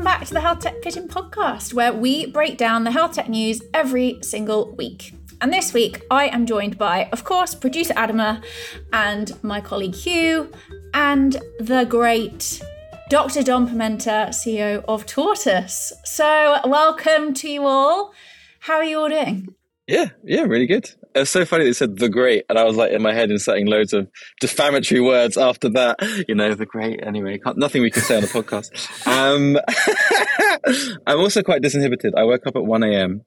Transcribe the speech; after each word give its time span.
welcome 0.00 0.18
back 0.18 0.26
to 0.26 0.32
the 0.32 0.40
Health 0.40 0.60
Tech 0.60 0.80
Pigeon 0.80 1.08
podcast, 1.08 1.74
where 1.74 1.92
we 1.92 2.24
break 2.24 2.56
down 2.56 2.84
the 2.84 2.90
health 2.90 3.12
tech 3.16 3.28
news 3.28 3.60
every 3.74 4.16
single 4.22 4.74
week. 4.76 5.12
And 5.42 5.52
this 5.52 5.74
week, 5.74 6.06
I 6.10 6.28
am 6.28 6.46
joined 6.46 6.78
by, 6.78 7.10
of 7.12 7.22
course, 7.22 7.54
producer 7.54 7.92
Adama 7.92 8.42
and 8.94 9.30
my 9.44 9.60
colleague 9.60 9.92
Huw, 9.92 10.50
and 10.94 11.36
the 11.58 11.84
great 11.84 12.62
Dr. 13.10 13.42
Dom 13.42 13.68
Pimenta, 13.68 14.30
CEO 14.30 14.82
of 14.88 15.04
TORTUS. 15.04 15.92
So, 16.06 16.60
welcome 16.64 17.34
to 17.34 17.50
you 17.50 17.66
all. 17.66 18.14
How 18.60 18.76
are 18.76 18.84
you 18.84 19.00
all 19.00 19.10
doing? 19.10 19.54
Yeah, 19.86 20.08
yeah, 20.24 20.44
really 20.44 20.66
good. 20.66 20.90
It's 21.14 21.30
so 21.30 21.44
funny 21.44 21.64
they 21.64 21.72
said 21.72 21.96
the 21.98 22.08
great, 22.08 22.44
and 22.48 22.58
I 22.58 22.64
was 22.64 22.76
like 22.76 22.92
in 22.92 23.02
my 23.02 23.12
head 23.12 23.30
inserting 23.30 23.66
loads 23.66 23.92
of 23.92 24.08
defamatory 24.40 25.00
words 25.00 25.36
after 25.36 25.68
that. 25.70 25.96
You 26.28 26.34
know, 26.34 26.54
the 26.54 26.66
great. 26.66 27.00
Anyway, 27.04 27.40
nothing 27.56 27.82
we 27.82 27.90
can 27.90 28.02
say 28.02 28.16
on 28.16 28.22
the 28.22 28.28
podcast. 28.28 28.70
Um, 29.10 29.58
I'm 31.06 31.18
also 31.18 31.42
quite 31.42 31.62
disinhibited. 31.62 32.12
I 32.16 32.24
woke 32.24 32.46
up 32.46 32.56
at 32.56 32.64
1 32.64 32.82
a.m. 32.84 33.22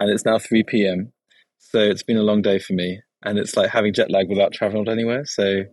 and 0.00 0.10
it's 0.10 0.24
now 0.24 0.38
3 0.38 0.62
p.m. 0.64 1.12
So 1.58 1.78
it's 1.78 2.02
been 2.02 2.16
a 2.16 2.22
long 2.22 2.42
day 2.42 2.58
for 2.58 2.72
me, 2.72 3.00
and 3.22 3.38
it's 3.38 3.56
like 3.56 3.70
having 3.70 3.94
jet 3.94 4.10
lag 4.10 4.28
without 4.28 4.52
traveling 4.52 4.88
anywhere. 4.88 5.24
So 5.24 5.64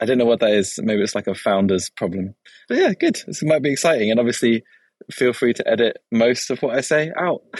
I 0.00 0.04
don't 0.04 0.18
know 0.18 0.24
what 0.24 0.40
that 0.40 0.50
is. 0.50 0.78
Maybe 0.82 1.02
it's 1.02 1.14
like 1.14 1.26
a 1.26 1.34
founder's 1.34 1.90
problem. 1.90 2.34
But 2.68 2.78
yeah, 2.78 2.92
good. 2.92 3.20
This 3.26 3.42
might 3.42 3.62
be 3.62 3.72
exciting, 3.72 4.10
and 4.10 4.20
obviously, 4.20 4.62
feel 5.10 5.32
free 5.32 5.54
to 5.54 5.68
edit 5.68 5.98
most 6.12 6.50
of 6.50 6.60
what 6.60 6.76
I 6.76 6.80
say 6.80 7.12
out. 7.18 7.42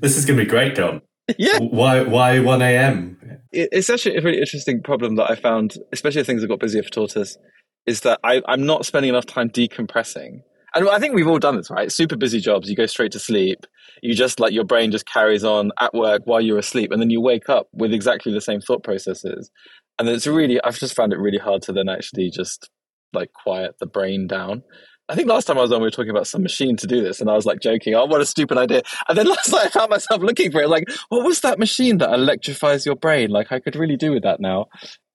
This 0.00 0.16
is 0.16 0.26
going 0.26 0.36
to 0.36 0.44
be 0.44 0.50
great, 0.50 0.74
Dom. 0.74 1.02
Yeah. 1.38 1.58
Why? 1.58 2.02
Why 2.02 2.40
one 2.40 2.60
a.m.? 2.60 3.18
It's 3.50 3.88
actually 3.88 4.16
a 4.16 4.20
really 4.20 4.40
interesting 4.40 4.82
problem 4.82 5.16
that 5.16 5.30
I 5.30 5.36
found, 5.36 5.76
especially 5.92 6.20
if 6.20 6.26
things 6.26 6.42
have 6.42 6.50
got 6.50 6.60
busier 6.60 6.82
for 6.82 6.90
TORTUS, 6.90 7.38
is 7.86 8.00
that 8.00 8.18
I, 8.24 8.42
I'm 8.46 8.66
not 8.66 8.84
spending 8.84 9.08
enough 9.08 9.26
time 9.26 9.48
decompressing. 9.48 10.40
And 10.74 10.88
I 10.88 10.98
think 10.98 11.14
we've 11.14 11.28
all 11.28 11.38
done 11.38 11.56
this, 11.56 11.70
right? 11.70 11.90
Super 11.90 12.16
busy 12.16 12.40
jobs. 12.40 12.68
You 12.68 12.76
go 12.76 12.86
straight 12.86 13.12
to 13.12 13.18
sleep. 13.18 13.64
You 14.02 14.14
just 14.14 14.40
like 14.40 14.52
your 14.52 14.64
brain 14.64 14.90
just 14.90 15.06
carries 15.06 15.44
on 15.44 15.70
at 15.80 15.94
work 15.94 16.22
while 16.24 16.40
you're 16.40 16.58
asleep, 16.58 16.90
and 16.90 17.00
then 17.00 17.10
you 17.10 17.20
wake 17.20 17.48
up 17.48 17.68
with 17.72 17.92
exactly 17.94 18.32
the 18.32 18.40
same 18.40 18.60
thought 18.60 18.82
processes. 18.82 19.50
And 19.98 20.08
it's 20.08 20.26
really, 20.26 20.60
I've 20.62 20.78
just 20.78 20.96
found 20.96 21.12
it 21.12 21.18
really 21.18 21.38
hard 21.38 21.62
to 21.62 21.72
then 21.72 21.88
actually 21.88 22.30
just 22.30 22.68
like 23.12 23.32
quiet 23.32 23.76
the 23.78 23.86
brain 23.86 24.26
down. 24.26 24.62
I 25.08 25.14
think 25.14 25.28
last 25.28 25.44
time 25.44 25.58
I 25.58 25.62
was 25.62 25.70
on, 25.70 25.80
we 25.80 25.86
were 25.86 25.90
talking 25.90 26.10
about 26.10 26.26
some 26.26 26.42
machine 26.42 26.76
to 26.78 26.86
do 26.86 27.02
this, 27.02 27.20
and 27.20 27.28
I 27.28 27.34
was 27.34 27.44
like 27.44 27.60
joking, 27.60 27.94
"Oh, 27.94 28.06
what 28.06 28.20
a 28.20 28.26
stupid 28.26 28.56
idea!" 28.56 28.82
And 29.08 29.18
then 29.18 29.26
last 29.28 29.52
night, 29.52 29.66
I 29.66 29.68
found 29.68 29.90
myself 29.90 30.22
looking 30.22 30.50
for 30.50 30.62
it. 30.62 30.68
Like, 30.68 30.88
what 31.08 31.24
was 31.24 31.40
that 31.40 31.58
machine 31.58 31.98
that 31.98 32.12
electrifies 32.12 32.86
your 32.86 32.96
brain? 32.96 33.30
Like, 33.30 33.52
I 33.52 33.60
could 33.60 33.76
really 33.76 33.96
do 33.96 34.12
with 34.12 34.22
that 34.22 34.40
now. 34.40 34.66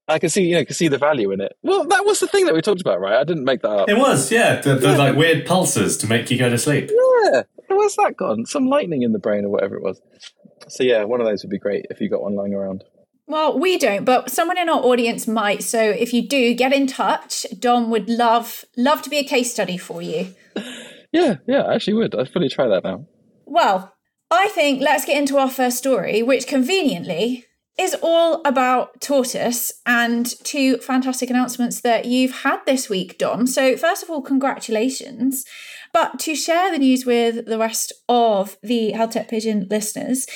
I 0.08 0.18
can 0.18 0.30
see, 0.30 0.44
you 0.44 0.56
know, 0.56 0.66
can 0.66 0.76
see 0.76 0.88
the 0.88 0.98
value 0.98 1.32
in 1.32 1.40
it. 1.40 1.56
Well, 1.62 1.86
that 1.86 2.06
was 2.06 2.20
the 2.20 2.28
thing 2.28 2.46
that 2.46 2.56
we 2.56 2.62
talked 2.62 2.82
about, 2.82 3.00
right? 3.00 3.20
I 3.20 3.24
didn't 3.24 3.46
make 3.46 3.62
that 3.62 3.70
up. 3.70 3.90
It 3.90 3.98
was, 3.98 4.32
yeah, 4.32 4.60
the, 4.60 4.76
the 4.76 4.90
yeah. 4.90 4.98
like 4.98 5.16
weird 5.16 5.46
pulses 5.46 5.98
to 5.98 6.08
make 6.08 6.32
you 6.32 6.38
go 6.38 6.50
to 6.50 6.58
sleep. 6.58 6.90
Yeah, 6.90 7.44
where's 7.68 7.96
that 7.96 8.18
gone? 8.18 8.46
Some 8.46 8.68
lightning 8.68 9.04
in 9.04 9.14
the 9.14 9.20
brain 9.20 9.46
or 9.46 9.50
whatever 9.50 9.76
it 9.76 9.84
was. 9.84 10.02
So 10.68 10.84
yeah, 10.84 11.04
one 11.04 11.22
of 11.22 11.28
those 11.28 11.44
would 11.44 11.52
be 11.52 11.60
great 11.60 11.86
if 11.90 12.02
you 12.02 12.10
got 12.10 12.22
one 12.22 12.36
lying 12.36 12.54
around. 12.54 12.84
Well, 13.30 13.60
we 13.60 13.78
don't, 13.78 14.06
but 14.06 14.32
someone 14.32 14.58
in 14.58 14.70
our 14.70 14.80
audience 14.84 15.28
might. 15.28 15.62
So 15.62 15.80
if 15.80 16.14
you 16.14 16.28
do, 16.28 16.56
get 16.56 16.74
in 16.74 16.88
touch. 16.88 17.46
Dom 17.60 17.92
would 17.92 18.10
love 18.10 18.66
love 18.76 19.04
to 19.04 19.10
be 19.10 19.20
a 19.20 19.24
case 19.24 19.54
study 19.54 19.78
for 19.78 20.02
you. 20.02 20.34
Yeah, 21.12 21.38
yeah, 21.48 21.62
I 21.62 21.74
actually 21.74 21.96
would. 21.96 22.14
I'd 22.14 22.30
fully 22.30 22.50
try 22.50 22.68
that 22.68 22.84
now. 22.84 23.08
Well, 23.48 23.96
I 24.30 24.48
think 24.50 24.80
let's 24.80 25.06
get 25.06 25.18
into 25.18 25.38
our 25.38 25.50
first 25.50 25.80
story, 25.80 26.22
which 26.22 26.46
conveniently 26.46 27.46
is 27.80 27.96
all 28.04 28.42
about 28.46 29.02
TORTUS 29.02 29.72
and 29.88 30.28
two 30.44 30.78
fantastic 30.78 31.32
announcements 31.32 31.82
that 31.82 32.06
you've 32.06 32.44
had 32.44 32.60
this 32.68 32.90
week, 32.90 33.18
Dom. 33.18 33.48
So, 33.48 33.76
first 33.76 34.04
of 34.04 34.12
all, 34.12 34.22
congratulations. 34.22 35.46
But 35.94 36.20
to 36.20 36.36
share 36.36 36.72
the 36.72 36.78
news 36.78 37.06
with 37.06 37.48
the 37.48 37.58
rest 37.58 37.92
of 38.08 38.58
the 38.62 38.92
Health 38.92 39.14
Tech 39.14 39.30
Pigeon 39.30 39.68
listeners, 39.70 40.28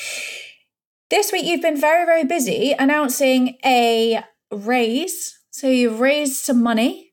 this 1.14 1.32
week, 1.32 1.46
you've 1.46 1.62
been 1.62 1.80
very, 1.80 2.08
very 2.08 2.24
busy 2.24 2.74
announcing 2.78 3.56
a 3.64 4.24
raise. 4.52 5.38
So 5.52 5.68
you've 5.68 6.00
raised 6.00 6.38
some 6.38 6.64
money, 6.64 7.12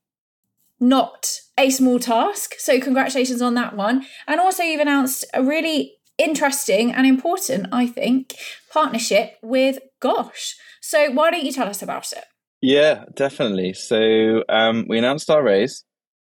not 0.80 1.30
a 1.58 1.68
small 1.68 1.98
task. 1.98 2.54
So 2.56 2.80
congratulations 2.80 3.42
on 3.42 3.52
that 3.56 3.76
one. 3.76 4.06
And 4.26 4.40
also, 4.40 4.62
you've 4.62 4.80
announced 4.80 5.26
a 5.34 5.42
really 5.42 5.98
interesting 6.16 6.92
and 6.92 7.06
important, 7.06 7.66
I 7.72 7.86
think, 7.86 8.36
partnership 8.72 9.34
with 9.42 9.80
GOSH. 10.00 10.54
So 10.80 11.10
why 11.10 11.30
don't 11.30 11.44
you 11.44 11.52
tell 11.52 11.68
us 11.68 11.82
about 11.82 12.10
it? 12.12 12.24
Yeah, 12.62 13.04
definitely. 13.14 13.74
So 13.74 14.44
um, 14.48 14.86
we 14.88 14.96
announced 14.96 15.28
our 15.28 15.42
raise, 15.42 15.84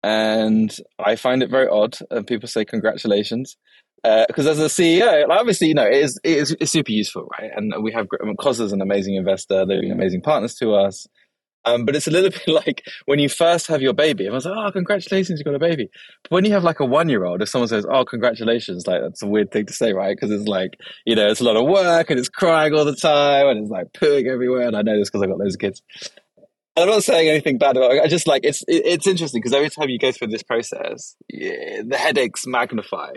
and 0.02 0.76
I 0.98 1.14
find 1.14 1.44
it 1.44 1.50
very 1.50 1.68
odd. 1.68 1.96
And 2.10 2.26
people 2.26 2.48
say 2.48 2.64
congratulations 2.64 3.56
because 4.02 4.46
uh, 4.46 4.50
as 4.50 4.58
a 4.58 4.64
CEO, 4.64 5.28
obviously, 5.28 5.68
you 5.68 5.74
know, 5.74 5.86
it 5.86 5.94
is, 5.94 6.20
it 6.24 6.38
is 6.38 6.56
it's 6.58 6.72
super 6.72 6.90
useful, 6.90 7.28
right? 7.38 7.50
And 7.54 7.72
we 7.82 7.92
have 7.92 8.08
Khosla's 8.38 8.72
an 8.72 8.80
amazing 8.80 9.14
investor; 9.14 9.64
they're 9.64 9.82
amazing 9.92 10.22
partners 10.22 10.54
to 10.56 10.74
us. 10.74 11.06
Um, 11.64 11.84
but 11.84 11.94
it's 11.94 12.08
a 12.08 12.10
little 12.10 12.30
bit 12.46 12.48
like 12.48 12.84
when 13.06 13.18
you 13.18 13.28
first 13.28 13.66
have 13.68 13.82
your 13.82 13.92
baby. 13.92 14.24
Everyone's 14.24 14.44
like, 14.44 14.56
"Oh, 14.56 14.72
congratulations, 14.72 15.38
you 15.38 15.44
got 15.44 15.54
a 15.54 15.60
baby." 15.60 15.88
But 16.24 16.32
when 16.32 16.44
you 16.44 16.52
have 16.52 16.64
like 16.64 16.80
a 16.80 16.84
one-year-old, 16.84 17.42
if 17.42 17.48
someone 17.48 17.68
says, 17.68 17.86
"Oh, 17.88 18.04
congratulations," 18.04 18.86
like 18.86 19.02
that's 19.02 19.22
a 19.22 19.26
weird 19.26 19.52
thing 19.52 19.66
to 19.66 19.72
say, 19.72 19.92
right? 19.92 20.16
Because 20.16 20.30
it's 20.30 20.48
like 20.48 20.78
you 21.06 21.14
know, 21.14 21.28
it's 21.28 21.40
a 21.40 21.44
lot 21.44 21.56
of 21.56 21.66
work 21.66 22.10
and 22.10 22.18
it's 22.18 22.28
crying 22.28 22.74
all 22.74 22.84
the 22.84 22.96
time 22.96 23.48
and 23.48 23.60
it's 23.60 23.70
like 23.70 23.92
pooing 23.92 24.26
everywhere. 24.26 24.66
And 24.66 24.76
I 24.76 24.82
know 24.82 24.98
this 24.98 25.10
because 25.10 25.22
I've 25.22 25.28
got 25.28 25.38
loads 25.38 25.54
of 25.54 25.60
kids. 25.60 25.82
I'm 26.76 26.88
not 26.88 27.04
saying 27.04 27.28
anything 27.28 27.58
bad 27.58 27.76
about 27.76 27.92
it. 27.92 28.02
I 28.02 28.08
just 28.08 28.26
like 28.26 28.44
it's 28.44 28.64
it's 28.66 29.06
interesting 29.06 29.40
because 29.40 29.52
every 29.52 29.68
time 29.68 29.90
you 29.90 29.98
go 29.98 30.10
through 30.10 30.28
this 30.28 30.42
process, 30.42 31.14
yeah, 31.28 31.82
the 31.86 31.98
headaches 31.98 32.46
magnify, 32.46 33.12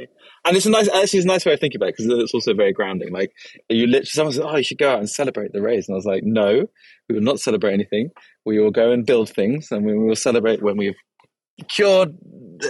and 0.46 0.58
it's 0.58 0.66
a 0.66 0.70
nice 0.70 0.90
actually 0.90 1.20
it's 1.20 1.26
a 1.26 1.28
nice 1.28 1.46
way 1.46 1.54
of 1.54 1.60
thinking 1.62 1.80
about 1.80 1.90
it 1.90 1.96
because 1.98 2.22
it's 2.22 2.34
also 2.34 2.54
very 2.54 2.74
grounding. 2.74 3.14
Like 3.14 3.32
you 3.70 3.88
literally 3.88 4.06
someone 4.08 4.34
says, 4.34 4.44
"Oh, 4.46 4.58
you 4.58 4.64
should 4.64 4.78
go 4.78 4.92
out 4.92 5.00
and 5.00 5.10
celebrate 5.10 5.54
the 5.54 5.62
race," 5.62 5.88
and 5.88 5.96
I 5.96 5.98
was 5.98 6.06
like, 6.06 6.24
"No, 6.24 6.66
we 7.08 7.16
will 7.16 7.22
not 7.22 7.40
celebrate 7.40 7.74
anything. 7.74 8.10
We 8.46 8.60
will 8.60 8.72
go 8.72 8.92
and 8.92 9.06
build 9.06 9.30
things, 9.30 9.72
and 9.72 9.86
we 9.86 9.98
will 9.98 10.18
celebrate 10.18 10.62
when 10.62 10.76
we've 10.76 10.98
cured 11.70 12.10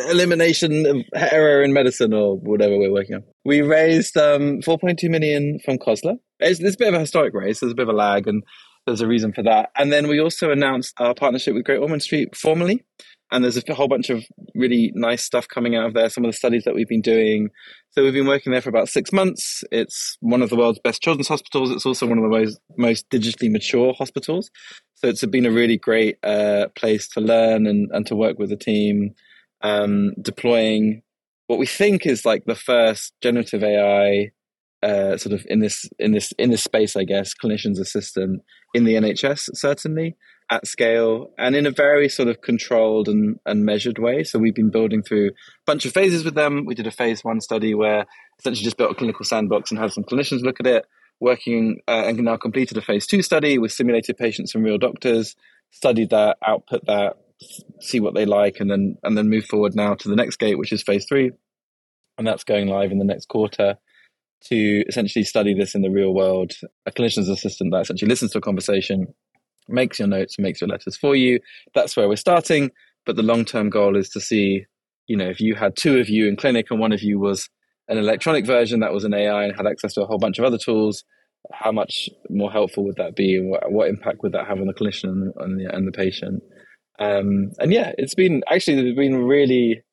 elimination 0.09 0.85
of 0.85 0.97
error 1.15 1.63
in 1.63 1.73
medicine 1.73 2.13
or 2.13 2.37
whatever 2.37 2.77
we're 2.77 2.93
working 2.93 3.15
on." 3.15 3.23
We 3.43 3.63
raised 3.63 4.15
um, 4.17 4.61
4.2 4.61 5.09
million 5.09 5.57
from 5.65 5.79
Khosla. 5.79 6.19
It's, 6.39 6.59
it's 6.59 6.75
a 6.75 6.77
bit 6.77 6.89
of 6.89 6.93
a 6.93 6.99
historic 6.99 7.33
race. 7.33 7.59
There's 7.59 7.71
a 7.71 7.75
bit 7.75 7.87
of 7.87 7.93
a 7.93 7.97
lag 7.97 8.27
and 8.27 8.43
there's 8.85 9.01
a 9.01 9.07
reason 9.07 9.33
for 9.33 9.43
that. 9.43 9.69
And 9.75 9.91
then 9.91 10.07
we 10.07 10.19
also 10.19 10.51
announced 10.51 10.93
our 10.99 11.13
partnership 11.13 11.53
with 11.53 11.65
Great 11.65 11.79
Ormond 11.79 12.03
Street 12.03 12.35
formally. 12.35 12.83
And 13.31 13.43
there's 13.43 13.57
a 13.57 13.73
whole 13.73 13.87
bunch 13.87 14.11
of 14.11 14.23
really 14.53 14.91
nice 14.93 15.23
stuff 15.23 15.47
coming 15.47 15.75
out 15.75 15.87
of 15.87 15.93
there, 15.93 16.09
some 16.09 16.23
of 16.23 16.29
the 16.29 16.37
studies 16.37 16.63
that 16.65 16.75
we've 16.75 16.87
been 16.87 17.01
doing. 17.01 17.49
So 17.89 18.03
we've 18.03 18.13
been 18.13 18.27
working 18.27 18.51
there 18.51 18.61
for 18.61 18.69
about 18.69 18.87
six 18.87 19.11
months. 19.11 19.63
It's 19.71 20.15
one 20.19 20.43
of 20.43 20.51
the 20.51 20.55
world's 20.55 20.79
best 20.79 21.01
children's 21.01 21.27
hospitals. 21.27 21.71
It's 21.71 21.87
also 21.87 22.05
one 22.05 22.19
of 22.19 22.23
the 22.23 22.29
most, 22.29 22.59
most 22.77 23.09
digitally 23.09 23.51
mature 23.51 23.93
hospitals. 23.97 24.51
So 24.93 25.07
it's 25.07 25.25
been 25.25 25.47
a 25.47 25.51
really 25.51 25.77
great 25.77 26.17
uh, 26.23 26.67
place 26.75 27.07
to 27.09 27.21
learn 27.21 27.65
and, 27.65 27.89
and 27.91 28.05
to 28.05 28.15
work 28.15 28.37
with 28.37 28.49
the 28.49 28.55
team, 28.55 29.15
um, 29.61 30.13
deploying 30.21 31.01
what 31.47 31.59
we 31.59 31.65
think 31.65 32.05
is 32.05 32.25
like 32.25 32.45
the 32.45 32.55
first 32.55 33.13
generative 33.21 33.63
AI 33.63 34.31
uh, 34.85 35.17
sort 35.17 35.33
of 35.33 35.45
in 35.49 35.59
this 35.59 35.89
in 35.97 36.11
this 36.11 36.31
in 36.37 36.51
this 36.51 36.63
space, 36.63 36.95
I 36.95 37.03
guess, 37.03 37.33
clinician's 37.33 37.79
assistant 37.79 38.43
in 38.75 38.83
the 38.83 38.93
NHS 38.93 39.49
certainly 39.53 40.15
at 40.51 40.67
scale 40.67 41.31
and 41.39 41.55
in 41.55 41.65
a 41.65 41.71
very 41.71 42.07
sort 42.07 42.29
of 42.29 42.41
controlled 42.41 43.07
and, 43.07 43.39
and 43.47 43.65
measured 43.65 43.97
way. 43.97 44.23
So 44.23 44.37
we've 44.37 44.53
been 44.53 44.69
building 44.69 45.01
through 45.01 45.29
a 45.29 45.31
bunch 45.65 45.85
of 45.85 45.93
phases 45.93 46.23
with 46.23 46.35
them. 46.35 46.65
We 46.65 46.75
did 46.75 46.85
a 46.85 46.91
phase 46.91 47.23
one 47.23 47.41
study 47.41 47.73
where 47.73 48.05
essentially 48.37 48.63
just 48.63 48.77
built 48.77 48.91
a 48.91 48.95
clinical 48.95 49.25
sandbox 49.25 49.71
and 49.71 49.79
had 49.79 49.91
some 49.91 50.03
clinicians 50.03 50.41
look 50.41 50.59
at 50.59 50.67
it. 50.67 50.85
Working 51.19 51.79
uh, 51.87 52.03
and 52.05 52.19
now 52.19 52.35
completed 52.35 52.77
a 52.77 52.81
phase 52.81 53.07
two 53.07 53.21
study 53.21 53.57
with 53.57 53.71
simulated 53.71 54.17
patients 54.17 54.53
and 54.53 54.63
real 54.63 54.77
doctors. 54.77 55.35
Studied 55.71 56.09
that, 56.09 56.37
output 56.45 56.85
that, 56.85 57.13
see 57.79 58.01
what 58.01 58.13
they 58.13 58.25
like, 58.25 58.59
and 58.59 58.69
then 58.69 58.97
and 59.01 59.17
then 59.17 59.29
move 59.29 59.45
forward 59.45 59.75
now 59.75 59.95
to 59.95 60.09
the 60.09 60.15
next 60.17 60.35
gate, 60.35 60.57
which 60.57 60.73
is 60.73 60.83
phase 60.83 61.05
three, 61.07 61.31
and 62.17 62.27
that's 62.27 62.43
going 62.43 62.67
live 62.67 62.91
in 62.91 62.99
the 62.99 63.05
next 63.05 63.29
quarter 63.29 63.77
to 64.49 64.83
essentially 64.87 65.23
study 65.23 65.53
this 65.53 65.75
in 65.75 65.81
the 65.81 65.89
real 65.89 66.13
world. 66.13 66.53
A 66.85 66.91
clinician's 66.91 67.29
assistant 67.29 67.71
that 67.71 67.81
essentially 67.81 68.09
listens 68.09 68.31
to 68.31 68.37
a 68.37 68.41
conversation, 68.41 69.07
makes 69.67 69.99
your 69.99 70.07
notes, 70.07 70.37
makes 70.39 70.61
your 70.61 70.67
letters 70.67 70.97
for 70.97 71.15
you. 71.15 71.39
That's 71.73 71.97
where 71.97 72.07
we're 72.07 72.15
starting. 72.15 72.71
But 73.05 73.15
the 73.15 73.23
long 73.23 73.45
term 73.45 73.69
goal 73.69 73.97
is 73.97 74.09
to 74.09 74.21
see, 74.21 74.65
you 75.07 75.17
know, 75.17 75.29
if 75.29 75.39
you 75.39 75.55
had 75.55 75.75
two 75.75 75.99
of 75.99 76.09
you 76.09 76.27
in 76.27 76.35
clinic 76.35 76.67
and 76.71 76.79
one 76.79 76.91
of 76.91 77.01
you 77.01 77.19
was 77.19 77.49
an 77.87 77.97
electronic 77.97 78.45
version 78.45 78.79
that 78.79 78.93
was 78.93 79.03
an 79.03 79.13
AI 79.13 79.43
and 79.43 79.55
had 79.55 79.67
access 79.67 79.93
to 79.93 80.01
a 80.01 80.05
whole 80.05 80.17
bunch 80.17 80.39
of 80.39 80.45
other 80.45 80.57
tools, 80.57 81.03
how 81.51 81.71
much 81.71 82.09
more 82.29 82.51
helpful 82.51 82.83
would 82.85 82.95
that 82.97 83.15
be, 83.15 83.35
and 83.35 83.49
what, 83.49 83.71
what 83.71 83.87
impact 83.87 84.23
would 84.23 84.31
that 84.31 84.47
have 84.47 84.59
on 84.59 84.67
the 84.67 84.73
clinician 84.73 85.31
and 85.37 85.59
the, 85.59 85.75
and 85.75 85.87
the 85.87 85.91
patient? 85.91 86.41
Um, 86.97 87.51
and 87.59 87.71
yeah, 87.73 87.91
it's 87.97 88.15
been 88.15 88.41
actually 88.49 88.87
it's 88.87 88.97
been 88.97 89.25
really 89.25 89.83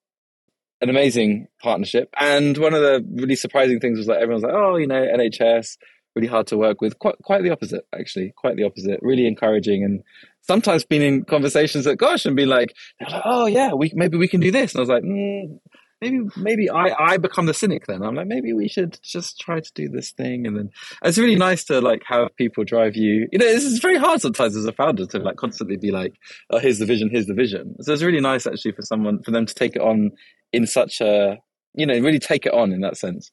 an 0.82 0.90
amazing 0.90 1.48
partnership. 1.62 2.10
And 2.18 2.58
one 2.58 2.74
of 2.74 2.82
the 2.82 3.04
really 3.14 3.36
surprising 3.36 3.80
things 3.80 3.98
was 3.98 4.08
that 4.08 4.20
everyone's 4.20 4.42
like, 4.42 4.54
oh, 4.54 4.76
you 4.76 4.86
know, 4.86 5.00
NHS, 5.00 5.78
really 6.14 6.28
hard 6.28 6.48
to 6.48 6.58
work 6.58 6.80
with. 6.80 6.98
Quite, 6.98 7.16
quite 7.22 7.42
the 7.42 7.50
opposite, 7.50 7.86
actually. 7.98 8.34
Quite 8.36 8.56
the 8.56 8.64
opposite. 8.64 8.98
Really 9.00 9.26
encouraging 9.26 9.84
and 9.84 10.02
sometimes 10.42 10.84
been 10.84 11.02
in 11.02 11.24
conversations 11.24 11.86
at 11.86 11.98
GOSH 11.98 12.26
and 12.26 12.36
be 12.36 12.46
like, 12.46 12.74
oh 13.24 13.46
yeah, 13.46 13.72
we 13.72 13.92
maybe 13.94 14.18
we 14.18 14.28
can 14.28 14.40
do 14.40 14.50
this. 14.50 14.74
And 14.74 14.80
I 14.80 14.82
was 14.82 14.88
like, 14.88 15.04
mm, 15.04 15.58
maybe 16.00 16.20
maybe 16.36 16.68
I 16.68 16.94
I 16.98 17.16
become 17.16 17.46
the 17.46 17.54
cynic 17.54 17.86
then. 17.86 18.02
I'm 18.02 18.14
like 18.14 18.26
maybe 18.26 18.52
we 18.52 18.68
should 18.68 18.98
just 19.02 19.38
try 19.40 19.60
to 19.60 19.72
do 19.74 19.88
this 19.88 20.10
thing, 20.10 20.46
and 20.46 20.56
then 20.56 20.70
it's 21.04 21.16
really 21.16 21.36
nice 21.36 21.64
to 21.64 21.80
like 21.80 22.02
have 22.06 22.34
people 22.36 22.64
drive 22.64 22.96
you. 22.96 23.28
You 23.32 23.38
know, 23.38 23.46
this 23.46 23.64
is 23.64 23.78
very 23.78 23.96
hard 23.96 24.20
sometimes 24.20 24.56
as 24.56 24.66
a 24.66 24.72
founder 24.72 25.06
to 25.06 25.18
like 25.18 25.36
constantly 25.36 25.76
be 25.76 25.92
like, 25.92 26.14
oh, 26.50 26.58
here's 26.58 26.80
the 26.80 26.86
vision, 26.86 27.08
here's 27.10 27.26
the 27.26 27.34
vision. 27.34 27.76
So 27.80 27.92
it's 27.92 28.02
really 28.02 28.20
nice 28.20 28.46
actually 28.46 28.72
for 28.72 28.82
someone 28.82 29.22
for 29.22 29.30
them 29.30 29.46
to 29.46 29.54
take 29.54 29.76
it 29.76 29.82
on 29.82 30.10
in 30.52 30.66
such 30.66 31.00
a 31.00 31.38
you 31.74 31.86
know 31.86 31.98
really 31.98 32.18
take 32.18 32.46
it 32.46 32.52
on 32.52 32.72
in 32.72 32.80
that 32.80 32.96
sense. 32.96 33.30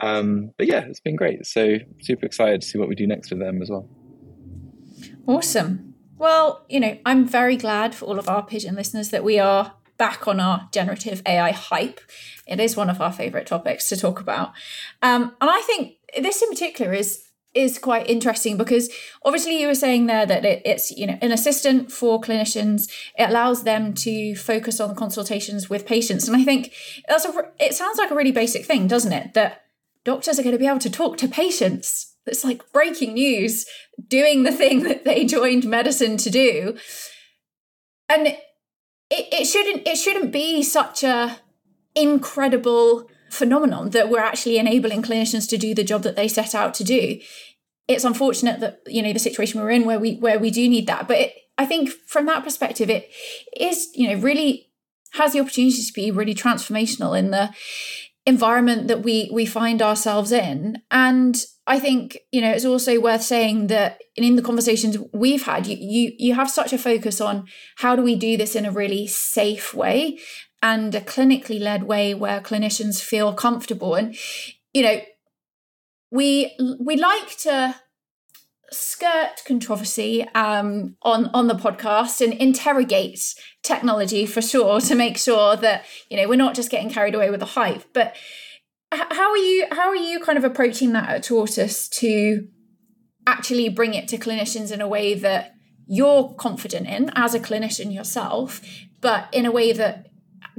Um, 0.00 0.50
but 0.58 0.66
yeah, 0.66 0.80
it's 0.80 1.00
been 1.00 1.16
great. 1.16 1.46
So 1.46 1.76
super 2.00 2.26
excited 2.26 2.62
to 2.62 2.66
see 2.66 2.78
what 2.78 2.88
we 2.88 2.94
do 2.94 3.06
next 3.06 3.30
with 3.30 3.38
them 3.38 3.62
as 3.62 3.70
well. 3.70 3.88
Awesome. 5.26 5.94
Well, 6.18 6.64
you 6.68 6.80
know, 6.80 6.98
I'm 7.06 7.26
very 7.26 7.56
glad 7.56 7.94
for 7.94 8.06
all 8.06 8.18
of 8.18 8.28
our 8.28 8.44
pigeon 8.44 8.74
listeners 8.74 9.10
that 9.10 9.22
we 9.22 9.38
are 9.38 9.74
back 9.98 10.26
on 10.26 10.40
our 10.40 10.68
generative 10.72 11.22
AI 11.26 11.52
hype. 11.52 12.00
It 12.46 12.58
is 12.58 12.76
one 12.76 12.90
of 12.90 13.00
our 13.00 13.12
favorite 13.12 13.46
topics 13.46 13.88
to 13.90 13.96
talk 13.96 14.20
about. 14.20 14.52
Um, 15.00 15.36
and 15.40 15.50
I 15.50 15.60
think 15.60 15.98
this 16.20 16.42
in 16.42 16.48
particular 16.48 16.92
is 16.92 17.22
is 17.54 17.78
quite 17.78 18.08
interesting 18.08 18.56
because 18.56 18.90
obviously 19.24 19.60
you 19.60 19.66
were 19.66 19.74
saying 19.74 20.06
there 20.06 20.24
that 20.24 20.44
it, 20.44 20.62
it's 20.64 20.90
you 20.90 21.06
know 21.06 21.18
an 21.20 21.32
assistant 21.32 21.92
for 21.92 22.20
clinicians. 22.20 22.90
It 23.18 23.28
allows 23.28 23.64
them 23.64 23.94
to 23.94 24.34
focus 24.36 24.80
on 24.80 24.94
consultations 24.94 25.68
with 25.68 25.86
patients. 25.86 26.26
And 26.26 26.36
i 26.36 26.44
think 26.44 26.72
that's 27.08 27.24
a 27.24 27.32
it 27.58 27.74
sounds 27.74 27.98
like 27.98 28.10
a 28.10 28.14
really 28.14 28.32
basic 28.32 28.64
thing 28.64 28.86
doesn't 28.86 29.12
it? 29.12 29.34
That 29.34 29.64
doctors 30.04 30.38
are 30.38 30.42
going 30.42 30.54
to 30.54 30.58
be 30.58 30.66
able 30.66 30.78
to 30.80 30.90
talk 30.90 31.16
to 31.18 31.28
patients. 31.28 32.14
It's 32.26 32.44
like 32.44 32.70
breaking 32.72 33.14
news 33.14 33.66
doing 34.08 34.42
the 34.42 34.52
thing 34.52 34.84
that 34.84 35.04
they 35.04 35.24
joined 35.24 35.64
medicine 35.64 36.16
to 36.18 36.30
do. 36.30 36.76
And 38.08 38.28
it, 38.28 38.38
it 39.10 39.44
shouldn't 39.46 39.86
it 39.86 39.96
shouldn't 39.96 40.32
be 40.32 40.62
such 40.62 41.02
a 41.02 41.38
incredible 41.94 43.10
phenomenon 43.32 43.90
that 43.90 44.10
we're 44.10 44.20
actually 44.20 44.58
enabling 44.58 45.02
clinicians 45.02 45.48
to 45.48 45.56
do 45.56 45.74
the 45.74 45.82
job 45.82 46.02
that 46.02 46.16
they 46.16 46.28
set 46.28 46.54
out 46.54 46.74
to 46.74 46.84
do. 46.84 47.18
It's 47.88 48.04
unfortunate 48.04 48.60
that 48.60 48.80
you 48.86 49.02
know 49.02 49.12
the 49.12 49.18
situation 49.18 49.60
we're 49.60 49.70
in 49.70 49.84
where 49.84 49.98
we 49.98 50.16
where 50.16 50.38
we 50.38 50.50
do 50.50 50.68
need 50.68 50.86
that. 50.86 51.08
But 51.08 51.18
it, 51.18 51.34
i 51.58 51.66
think 51.66 51.90
from 52.06 52.24
that 52.26 52.42
perspective 52.42 52.88
it 52.88 53.10
is 53.56 53.90
you 53.94 54.08
know 54.08 54.22
really 54.22 54.70
has 55.12 55.32
the 55.32 55.40
opportunity 55.40 55.82
to 55.82 55.92
be 55.92 56.10
really 56.10 56.34
transformational 56.34 57.18
in 57.18 57.30
the 57.30 57.50
environment 58.24 58.88
that 58.88 59.02
we 59.02 59.30
we 59.32 59.46
find 59.46 59.80
ourselves 59.80 60.30
in. 60.30 60.82
And 60.90 61.42
i 61.66 61.78
think 61.80 62.18
you 62.32 62.40
know 62.42 62.50
it's 62.50 62.66
also 62.66 63.00
worth 63.00 63.22
saying 63.22 63.68
that 63.68 63.98
in 64.16 64.36
the 64.36 64.42
conversations 64.42 64.98
we've 65.12 65.44
had 65.44 65.66
you 65.66 65.76
you 65.80 66.12
you 66.18 66.34
have 66.34 66.50
such 66.50 66.72
a 66.72 66.78
focus 66.78 67.20
on 67.20 67.46
how 67.76 67.96
do 67.96 68.02
we 68.02 68.14
do 68.14 68.36
this 68.36 68.54
in 68.54 68.66
a 68.66 68.72
really 68.72 69.06
safe 69.06 69.72
way 69.72 70.18
and 70.62 70.94
a 70.94 71.00
clinically 71.00 71.60
led 71.60 71.82
way 71.82 72.14
where 72.14 72.40
clinicians 72.40 73.02
feel 73.02 73.34
comfortable 73.34 73.94
and 73.94 74.14
you 74.72 74.82
know 74.82 75.00
we 76.10 76.56
we 76.78 76.96
like 76.96 77.36
to 77.38 77.74
skirt 78.70 79.42
controversy 79.46 80.26
um, 80.34 80.96
on 81.02 81.26
on 81.34 81.48
the 81.48 81.54
podcast 81.54 82.20
and 82.20 82.32
interrogate 82.34 83.34
technology 83.62 84.26
for 84.26 84.42
sure 84.42 84.80
to 84.80 84.94
make 84.94 85.16
sure 85.16 85.56
that 85.56 85.84
you 86.08 86.16
know 86.16 86.28
we're 86.28 86.36
not 86.36 86.54
just 86.54 86.70
getting 86.70 86.90
carried 86.90 87.14
away 87.14 87.30
with 87.30 87.40
the 87.40 87.46
hype. 87.46 87.84
But 87.92 88.14
how 88.90 89.30
are 89.30 89.36
you 89.36 89.66
how 89.70 89.88
are 89.88 89.96
you 89.96 90.20
kind 90.20 90.38
of 90.38 90.44
approaching 90.44 90.92
that 90.92 91.08
at 91.08 91.22
TORTUS 91.24 91.88
to 92.00 92.48
actually 93.26 93.68
bring 93.68 93.94
it 93.94 94.08
to 94.08 94.18
clinicians 94.18 94.72
in 94.72 94.80
a 94.80 94.88
way 94.88 95.14
that 95.14 95.54
you're 95.86 96.34
confident 96.34 96.86
in 96.88 97.10
as 97.14 97.34
a 97.34 97.40
clinician 97.40 97.92
yourself, 97.92 98.60
but 99.00 99.28
in 99.32 99.46
a 99.46 99.52
way 99.52 99.72
that 99.72 100.06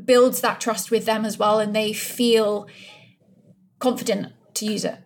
builds 0.03 0.41
that 0.41 0.61
trust 0.61 0.91
with 0.91 1.05
them 1.05 1.25
as 1.25 1.37
well 1.37 1.59
and 1.59 1.75
they 1.75 1.93
feel 1.93 2.67
confident 3.79 4.33
to 4.55 4.65
use 4.65 4.85
it? 4.85 4.99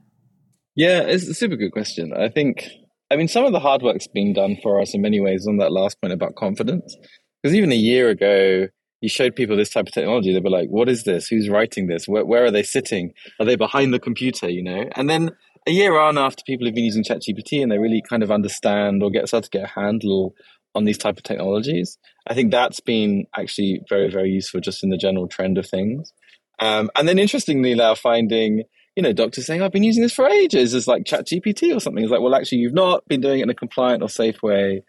Yeah, 0.76 1.02
it's 1.02 1.28
a 1.28 1.34
super 1.34 1.56
good 1.56 1.72
question. 1.72 2.14
I 2.14 2.30
think 2.30 2.70
I 3.10 3.16
mean, 3.16 3.28
some 3.28 3.46
of 3.46 3.54
the 3.54 3.60
hard 3.60 3.82
work's 3.82 4.08
been 4.08 4.34
done 4.34 4.58
for 4.62 4.82
us 4.82 4.94
in 4.94 5.02
many 5.02 5.22
ways 5.22 5.48
on 5.48 5.58
that 5.58 5.72
last 5.72 6.00
point 6.02 6.14
about 6.14 6.36
confidence. 6.36 6.96
Because 7.42 7.56
even 7.56 7.72
a 7.72 7.76
year 7.76 8.10
ago, 8.10 8.68
you 9.02 9.10
showed 9.10 9.36
people 9.36 9.56
this 9.56 9.70
type 9.70 9.88
of 9.88 9.94
technology, 9.94 10.34
they'd 10.34 10.44
be 10.44 10.50
like, 10.50 10.70
what 10.70 10.90
is 10.90 11.04
this? 11.04 11.28
Who's 11.28 11.50
writing 11.50 11.88
this? 11.88 12.08
Where, 12.08 12.26
where 12.26 12.44
are 12.46 12.52
they 12.52 12.64
sitting? 12.64 13.14
Are 13.40 13.46
they 13.46 13.56
behind 13.56 13.94
the 13.94 14.00
computer, 14.00 14.50
you 14.50 14.64
know? 14.64 14.86
And 14.96 15.10
then 15.10 15.32
a 15.68 15.72
year 15.72 15.98
on 15.98 16.18
after 16.18 16.44
people 16.46 16.66
have 16.66 16.76
been 16.76 16.86
using 16.86 17.04
ChatGPT 17.04 17.62
and 17.62 17.72
they 17.72 17.78
really 17.78 18.02
kind 18.08 18.24
of 18.24 18.32
understand 18.32 19.04
or 19.04 19.10
get 19.10 19.28
start 19.28 19.46
to 19.46 19.50
get 19.50 19.66
a 19.66 19.80
handle 19.80 20.34
on 20.78 20.86
these 20.86 20.98
type 20.98 21.18
of 21.18 21.24
technologies, 21.24 21.98
I 22.28 22.34
think 22.34 22.52
that's 22.52 22.80
been 22.80 23.26
actually 23.36 23.82
very, 23.90 24.10
very 24.10 24.30
useful 24.30 24.62
just 24.62 24.84
in 24.84 24.90
the 24.90 24.98
general 24.98 25.28
trend 25.28 25.58
of 25.58 25.68
things. 25.68 26.14
Um, 26.60 26.90
and 26.96 27.08
then 27.08 27.20
interestingly 27.20 27.76
now 27.76 27.96
finding 27.96 28.64
you 28.98 29.04
know, 29.04 29.14
doctors 29.14 29.46
saying, 29.46 29.62
I've 29.62 29.72
been 29.72 29.84
using 29.84 30.02
this 30.02 30.16
for 30.16 30.28
ages 30.28 30.74
as 30.74 30.88
like 30.88 31.06
chat 31.06 31.28
GPT 31.28 31.74
or 31.74 31.80
something. 31.80 32.04
It's 32.04 32.12
like, 32.12 32.20
well, 32.20 32.34
actually, 32.34 32.58
you've 32.58 32.74
not 32.74 33.08
been 33.08 33.22
doing 33.22 33.40
it 33.40 33.44
in 33.44 33.50
a 33.52 33.54
compliant 33.54 34.02
or 34.02 34.10
safe 34.10 34.42
way. 34.42 34.82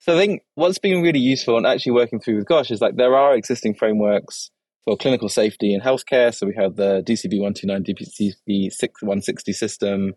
So 0.00 0.14
I 0.14 0.18
think 0.18 0.42
what's 0.54 0.76
been 0.76 1.00
really 1.00 1.18
useful 1.18 1.56
and 1.56 1.66
actually 1.66 1.92
working 1.92 2.20
through 2.20 2.36
with 2.36 2.46
GOSH 2.46 2.72
is 2.72 2.82
like 2.82 2.96
there 2.96 3.16
are 3.16 3.34
existing 3.34 3.74
frameworks 3.74 4.50
for 4.84 4.98
clinical 4.98 5.30
safety 5.30 5.72
in 5.72 5.80
healthcare. 5.80 6.34
So 6.34 6.46
we 6.46 6.54
have 6.58 6.76
the 6.76 7.02
DCB 7.06 7.40
129 7.40 7.84
DCB 7.84 8.70
160 9.00 9.52
system, 9.54 10.12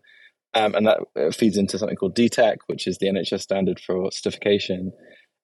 um, 0.52 0.74
and 0.74 0.86
that 0.86 0.98
uh, 1.18 1.30
feeds 1.30 1.56
into 1.56 1.78
something 1.78 1.96
called 1.96 2.14
DTAC, 2.14 2.56
which 2.66 2.86
is 2.86 2.98
the 2.98 3.06
NHS 3.06 3.40
standard 3.40 3.80
for 3.80 4.10
certification. 4.10 4.92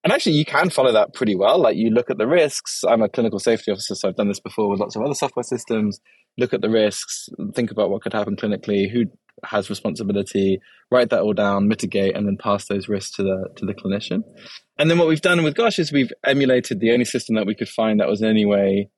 And 0.05 0.13
actually, 0.13 0.33
you 0.33 0.45
can 0.45 0.69
follow 0.69 0.93
that 0.93 1.15
pretty 1.15 1.35
well. 1.35 1.59
Like 1.59 1.77
you 1.77 1.91
look 1.91 2.11
at 2.11 2.19
the 2.19 2.27
risks. 2.27 2.85
I'm 2.87 3.01
a 3.03 3.09
clinical 3.09 3.39
safety 3.39 3.73
officer, 3.73 3.95
so 3.95 4.09
I've 4.09 4.17
done 4.17 4.29
this 4.29 4.39
before 4.39 4.69
with 4.69 4.79
lots 4.79 4.95
of 4.95 5.03
other 5.03 5.15
software 5.15 5.43
systems. 5.43 5.99
Look 6.37 6.53
at 6.53 6.61
the 6.61 6.69
risks, 6.69 7.29
think 7.55 7.71
about 7.71 7.91
what 7.91 8.03
could 8.03 8.13
happen 8.13 8.37
clinically, 8.37 8.91
who 8.91 9.05
has 9.45 9.71
responsibility, 9.71 10.61
write 10.91 11.11
that 11.11 11.21
all 11.21 11.33
down, 11.33 11.69
mitigate, 11.69 12.17
and 12.17 12.27
then 12.27 12.37
pass 12.37 12.67
those 12.67 12.89
risks 12.89 13.17
to 13.17 13.23
the 13.23 13.49
to 13.57 13.65
the 13.65 13.73
clinician. 13.73 14.23
And 14.79 14.91
then 14.91 14.99
what 14.99 15.09
we've 15.09 15.21
done 15.21 15.43
with 15.43 15.55
GOSH 15.55 15.79
is 15.79 15.93
we've 15.93 16.13
emulated 16.27 16.81
the 16.81 16.93
only 16.93 17.05
system 17.05 17.37
that 17.37 17.47
we 17.47 17.55
could 17.55 17.69
find 17.69 18.01
that 18.01 18.09
was 18.09 18.21
in 18.21 18.29
any 18.29 18.45
way 18.45 18.91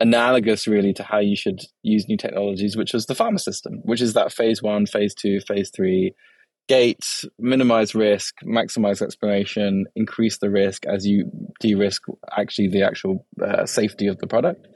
analogous 0.00 0.66
really 0.66 0.92
to 0.94 1.02
how 1.02 1.18
you 1.18 1.36
should 1.36 1.60
use 1.82 2.08
new 2.08 2.16
technologies, 2.16 2.76
which 2.76 2.92
was 2.92 3.06
the 3.06 3.14
pharma 3.14 3.38
system, 3.38 3.80
which 3.84 4.00
is 4.00 4.14
that 4.14 4.32
phase 4.32 4.62
one, 4.62 4.86
phase 4.86 5.14
two, 5.14 5.40
phase 5.40 5.70
three 5.74 6.14
Gates 6.68 7.24
minimize 7.38 7.94
risk, 7.94 8.36
maximize 8.44 9.00
explanation, 9.00 9.86
increase 9.96 10.38
the 10.38 10.50
risk 10.50 10.84
as 10.86 11.06
you 11.06 11.30
de-risk 11.60 12.02
actually 12.36 12.68
the 12.68 12.82
actual 12.82 13.26
uh, 13.42 13.64
safety 13.64 14.06
of 14.06 14.18
the 14.18 14.26
product. 14.26 14.66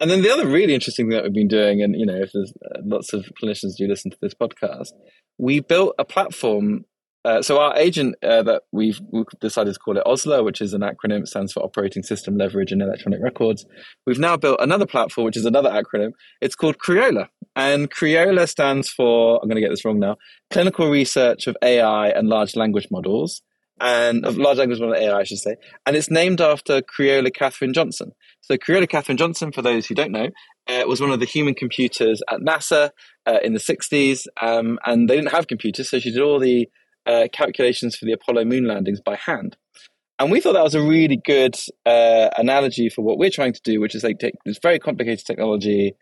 And 0.00 0.10
then 0.10 0.22
the 0.22 0.30
other 0.30 0.46
really 0.46 0.74
interesting 0.74 1.06
thing 1.06 1.16
that 1.16 1.24
we've 1.24 1.32
been 1.32 1.48
doing, 1.48 1.82
and 1.82 1.94
you 1.98 2.06
know, 2.06 2.16
if 2.16 2.32
there's 2.32 2.52
uh, 2.64 2.80
lots 2.84 3.12
of 3.12 3.24
clinicians 3.42 3.76
do 3.76 3.86
listen 3.86 4.10
to 4.10 4.18
this 4.20 4.34
podcast, 4.34 4.92
we 5.38 5.60
built 5.60 5.94
a 5.98 6.04
platform 6.04 6.84
uh, 7.22 7.42
so 7.42 7.60
our 7.60 7.76
agent 7.76 8.14
uh, 8.22 8.42
that 8.42 8.62
we've, 8.72 8.98
we've, 9.12 9.26
decided 9.40 9.74
to 9.74 9.78
call 9.78 9.96
it 9.98 10.02
Osler, 10.06 10.42
which 10.42 10.62
is 10.62 10.72
an 10.72 10.80
acronym, 10.80 11.26
stands 11.26 11.52
for 11.52 11.62
Operating 11.62 12.02
System 12.02 12.36
Leverage 12.38 12.72
and 12.72 12.80
Electronic 12.80 13.20
Records. 13.22 13.66
We've 14.06 14.18
now 14.18 14.38
built 14.38 14.58
another 14.60 14.86
platform, 14.86 15.26
which 15.26 15.36
is 15.36 15.44
another 15.44 15.68
acronym. 15.68 16.12
It's 16.40 16.54
called 16.54 16.78
Creola, 16.78 17.28
and 17.56 17.90
Creola 17.90 18.48
stands 18.48 18.88
for 18.88 19.40
I'm 19.42 19.48
going 19.48 19.56
to 19.56 19.60
get 19.60 19.70
this 19.70 19.84
wrong 19.84 19.98
now: 19.98 20.16
Clinical 20.50 20.88
Research 20.88 21.46
of 21.46 21.56
AI 21.62 22.08
and 22.08 22.28
Large 22.28 22.56
Language 22.56 22.88
Models, 22.90 23.42
and 23.80 24.24
of 24.26 24.36
large 24.36 24.58
language 24.58 24.78
model 24.78 24.94
AI, 24.94 25.18
I 25.18 25.24
should 25.24 25.38
say. 25.38 25.56
And 25.86 25.96
it's 25.96 26.10
named 26.10 26.40
after 26.40 26.82
Creola 26.82 27.32
Katherine 27.32 27.72
Johnson. 27.72 28.12
So 28.42 28.56
Creola 28.56 28.88
Katherine 28.88 29.16
Johnson, 29.16 29.52
for 29.52 29.62
those 29.62 29.86
who 29.86 29.94
don't 29.94 30.12
know, 30.12 30.28
uh, 30.68 30.84
was 30.86 31.00
one 31.00 31.10
of 31.10 31.20
the 31.20 31.26
human 31.26 31.54
computers 31.54 32.22
at 32.30 32.40
NASA 32.40 32.90
uh, 33.26 33.38
in 33.42 33.54
the 33.54 33.58
60s, 33.58 34.26
um, 34.40 34.78
and 34.84 35.08
they 35.08 35.16
didn't 35.16 35.32
have 35.32 35.46
computers, 35.46 35.90
so 35.90 35.98
she 35.98 36.10
did 36.10 36.20
all 36.20 36.38
the 36.38 36.68
uh, 37.06 37.28
calculations 37.32 37.96
for 37.96 38.04
the 38.04 38.12
Apollo 38.12 38.44
moon 38.44 38.66
landings 38.66 39.00
by 39.00 39.16
hand. 39.16 39.56
And 40.18 40.30
we 40.30 40.40
thought 40.40 40.52
that 40.52 40.62
was 40.62 40.74
a 40.74 40.82
really 40.82 41.16
good 41.16 41.56
uh, 41.86 42.28
analogy 42.36 42.90
for 42.90 43.02
what 43.02 43.16
we're 43.16 43.30
trying 43.30 43.54
to 43.54 43.60
do, 43.64 43.80
which 43.80 43.94
is 43.94 44.04
like 44.04 44.18
take 44.18 44.34
this 44.44 44.58
very 44.62 44.78
complicated 44.78 45.24
technology, 45.24 45.94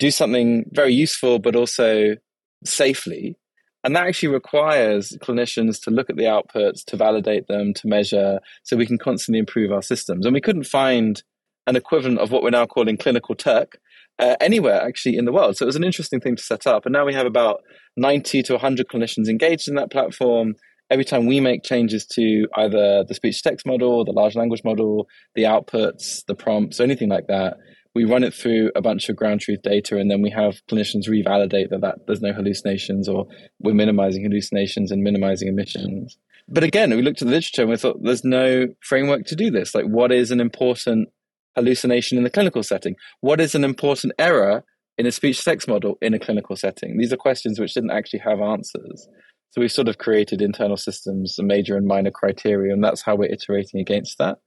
do 0.00 0.10
something 0.10 0.64
very 0.72 0.92
useful, 0.92 1.38
but 1.38 1.54
also 1.54 2.16
safely. 2.64 3.36
And 3.84 3.94
that 3.94 4.06
actually 4.06 4.30
requires 4.30 5.16
clinicians 5.22 5.82
to 5.84 5.90
look 5.90 6.10
at 6.10 6.16
the 6.16 6.24
outputs, 6.24 6.84
to 6.86 6.96
validate 6.96 7.46
them, 7.46 7.72
to 7.74 7.86
measure, 7.86 8.40
so 8.62 8.76
we 8.76 8.86
can 8.86 8.98
constantly 8.98 9.38
improve 9.38 9.70
our 9.72 9.82
systems. 9.82 10.26
And 10.26 10.34
we 10.34 10.40
couldn't 10.40 10.64
find 10.64 11.22
an 11.66 11.76
equivalent 11.76 12.18
of 12.18 12.30
what 12.30 12.42
we're 12.42 12.50
now 12.50 12.66
calling 12.66 12.96
clinical 12.96 13.34
Turk 13.34 13.78
uh, 14.18 14.36
anywhere 14.40 14.82
actually 14.82 15.16
in 15.16 15.24
the 15.24 15.32
world. 15.32 15.56
So 15.56 15.64
it 15.64 15.66
was 15.66 15.76
an 15.76 15.84
interesting 15.84 16.20
thing 16.20 16.36
to 16.36 16.42
set 16.42 16.66
up. 16.66 16.84
And 16.84 16.92
now 16.92 17.06
we 17.06 17.14
have 17.14 17.26
about 17.26 17.62
90 17.96 18.42
to 18.44 18.54
100 18.54 18.88
clinicians 18.88 19.28
engaged 19.28 19.68
in 19.68 19.76
that 19.76 19.90
platform. 19.90 20.56
Every 20.90 21.04
time 21.04 21.26
we 21.26 21.40
make 21.40 21.62
changes 21.62 22.04
to 22.06 22.48
either 22.56 23.04
the 23.04 23.14
speech 23.14 23.42
text 23.42 23.64
model, 23.64 24.04
the 24.04 24.12
large 24.12 24.34
language 24.34 24.64
model, 24.64 25.08
the 25.34 25.44
outputs, 25.44 26.24
the 26.26 26.34
prompts, 26.34 26.80
or 26.80 26.82
anything 26.82 27.08
like 27.08 27.28
that, 27.28 27.58
we 27.94 28.04
run 28.04 28.22
it 28.22 28.32
through 28.32 28.70
a 28.76 28.80
bunch 28.80 29.08
of 29.08 29.16
ground 29.16 29.40
truth 29.40 29.62
data 29.62 29.96
and 29.98 30.10
then 30.10 30.22
we 30.22 30.30
have 30.30 30.62
clinicians 30.70 31.08
revalidate 31.08 31.70
that, 31.70 31.80
that 31.80 32.06
there's 32.06 32.22
no 32.22 32.32
hallucinations 32.32 33.08
or 33.08 33.26
we're 33.58 33.74
minimizing 33.74 34.22
hallucinations 34.22 34.92
and 34.92 35.02
minimizing 35.02 35.48
omissions. 35.48 36.16
But 36.48 36.64
again, 36.64 36.90
we 36.90 37.02
looked 37.02 37.22
at 37.22 37.26
the 37.26 37.34
literature 37.34 37.62
and 37.62 37.70
we 37.70 37.76
thought 37.76 38.02
there's 38.02 38.24
no 38.24 38.68
framework 38.80 39.26
to 39.26 39.36
do 39.36 39.50
this. 39.50 39.74
Like, 39.74 39.86
what 39.86 40.12
is 40.12 40.30
an 40.30 40.40
important 40.40 41.08
hallucination 41.56 42.16
in 42.16 42.24
the 42.24 42.30
clinical 42.30 42.62
setting? 42.62 42.96
What 43.20 43.40
is 43.40 43.54
an 43.54 43.64
important 43.64 44.14
error 44.18 44.64
in 44.98 45.06
a 45.06 45.12
speech 45.12 45.44
text 45.44 45.68
model 45.68 45.98
in 46.00 46.14
a 46.14 46.18
clinical 46.18 46.56
setting? 46.56 46.96
These 46.96 47.12
are 47.12 47.16
questions 47.16 47.58
which 47.58 47.74
didn't 47.74 47.92
actually 47.92 48.20
have 48.20 48.40
answers. 48.40 49.08
So 49.52 49.60
we've 49.60 49.72
sort 49.72 49.88
of 49.88 49.98
created 49.98 50.40
internal 50.40 50.76
systems, 50.76 51.36
major 51.40 51.76
and 51.76 51.86
minor 51.86 52.12
criteria, 52.12 52.72
and 52.72 52.84
that's 52.84 53.02
how 53.02 53.16
we're 53.16 53.32
iterating 53.32 53.80
against 53.80 54.18
that. 54.18 54.38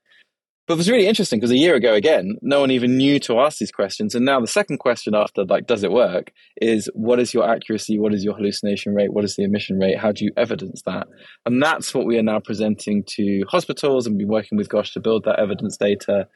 But 0.66 0.76
it 0.76 0.78
was 0.78 0.90
really 0.90 1.08
interesting 1.08 1.40
because 1.40 1.52
a 1.52 1.58
year 1.58 1.76
ago, 1.76 1.94
again, 1.94 2.38
no 2.42 2.62
one 2.62 2.72
even 2.72 2.96
knew 2.96 3.20
to 3.22 3.40
ask 3.40 3.58
these 3.58 3.72
questions. 3.72 4.16
And 4.16 4.24
now 4.24 4.40
the 4.40 4.48
second 4.48 4.78
question 4.78 5.14
after, 5.14 5.44
like, 5.44 5.68
does 5.68 5.84
it 5.84 5.92
work, 5.92 6.32
is 6.62 6.90
what 6.94 7.20
is 7.20 7.34
your 7.34 7.50
accuracy? 7.50 8.00
What 8.00 8.14
is 8.14 8.24
your 8.24 8.34
hallucination 8.34 8.96
rate? 8.96 9.12
What 9.12 9.26
is 9.26 9.36
the 9.36 9.44
omission 9.44 9.78
rate? 9.78 9.98
How 9.98 10.14
do 10.14 10.24
you 10.24 10.32
evidence 10.38 10.82
that? 10.86 11.08
And 11.46 11.62
that's 11.62 11.94
what 11.94 12.06
we 12.06 12.18
are 12.18 12.24
now 12.24 12.40
presenting 12.40 13.04
to 13.16 13.44
hospitals 13.50 14.08
and 14.08 14.18
be 14.18 14.24
working 14.24 14.58
with 14.58 14.70
GOSH 14.70 14.94
to 14.94 15.02
build 15.02 15.26
that 15.26 15.38
evidence 15.38 15.76
data. 15.76 16.28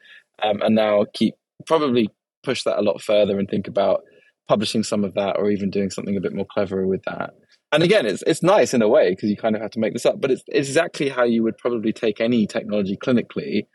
Um, 0.42 0.60
and 0.60 0.74
now 0.74 1.06
keep 1.14 1.34
probably 1.66 2.10
push 2.42 2.64
that 2.64 2.78
a 2.78 2.82
lot 2.82 3.00
further 3.00 3.38
and 3.38 3.48
think 3.48 3.66
about 3.66 4.02
publishing 4.46 4.82
some 4.82 5.04
of 5.04 5.14
that 5.14 5.36
or 5.38 5.50
even 5.50 5.70
doing 5.70 5.90
something 5.90 6.16
a 6.16 6.20
bit 6.20 6.34
more 6.34 6.46
clever 6.50 6.86
with 6.86 7.02
that. 7.04 7.30
And 7.72 7.82
again, 7.82 8.04
it's 8.04 8.22
it's 8.26 8.42
nice 8.42 8.74
in 8.74 8.82
a 8.82 8.88
way 8.88 9.10
because 9.10 9.30
you 9.30 9.36
kind 9.36 9.56
of 9.56 9.62
have 9.62 9.70
to 9.72 9.80
make 9.80 9.94
this 9.94 10.06
up, 10.06 10.20
but 10.20 10.30
it's, 10.30 10.42
it's 10.48 10.68
exactly 10.68 11.08
how 11.08 11.24
you 11.24 11.42
would 11.42 11.56
probably 11.56 11.92
take 11.92 12.20
any 12.20 12.46
technology 12.46 12.96
clinically 12.96 13.66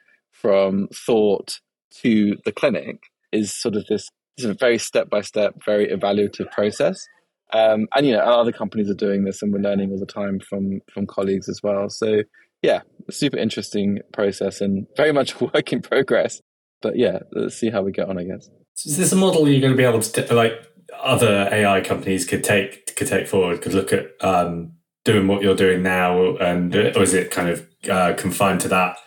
from 0.44 0.90
thought 0.94 1.60
to 2.02 2.36
the 2.46 2.52
clinic 2.52 3.06
is 3.32 3.60
sort 3.60 3.76
of 3.76 3.88
this 3.88 4.10
of 4.44 4.60
very 4.60 4.78
step 4.78 5.10
by 5.10 5.22
step, 5.22 5.54
very 5.64 5.88
evaluative 5.88 6.52
process. 6.52 7.06
Um, 7.54 7.88
and 7.96 8.06
you 8.06 8.14
know, 8.14 8.20
other 8.20 8.52
companies 8.52 8.90
are 8.90 8.96
doing 8.96 9.24
this, 9.24 9.42
and 9.42 9.54
we're 9.54 9.60
learning 9.60 9.92
all 9.92 10.00
the 10.00 10.06
time 10.06 10.40
from 10.40 10.82
from 10.92 11.08
colleagues 11.08 11.48
as 11.48 11.62
well. 11.64 11.90
So 11.90 12.24
yeah, 12.62 12.82
super 13.12 13.38
interesting 13.38 14.00
process 14.12 14.60
and 14.60 14.88
very 14.98 15.12
much 15.12 15.40
a 15.40 15.46
work 15.54 15.72
in 15.72 15.82
progress. 15.82 16.42
But 16.82 16.98
yeah, 16.98 17.20
let's 17.32 17.56
see 17.56 17.70
how 17.70 17.82
we 17.82 17.92
get 17.92 18.10
on. 18.10 18.18
I 18.18 18.24
guess. 18.24 18.50
So 18.74 18.90
is 18.90 18.98
this 18.98 19.12
a 19.12 19.16
model 19.16 19.48
you're 19.48 19.62
going 19.62 19.74
to 19.74 19.78
be 19.78 19.84
able 19.84 20.02
to 20.02 20.12
t- 20.12 20.34
like 20.34 20.54
other 21.02 21.48
AI 21.52 21.82
companies 21.82 22.26
could 22.26 22.44
take 22.44 22.96
could 22.96 23.08
take 23.08 23.28
forward? 23.28 23.62
Could 23.62 23.76
look 23.76 23.94
at 23.94 24.08
um, 24.22 24.74
doing 25.06 25.28
what 25.28 25.44
you're 25.44 25.56
doing 25.56 25.84
now, 25.84 26.36
and 26.38 26.76
or 26.76 27.04
is 27.04 27.14
it 27.14 27.30
kind 27.30 27.50
of 27.50 27.68
uh, 27.90 28.14
confined 28.14 28.62
to 28.62 28.68
that 28.70 28.98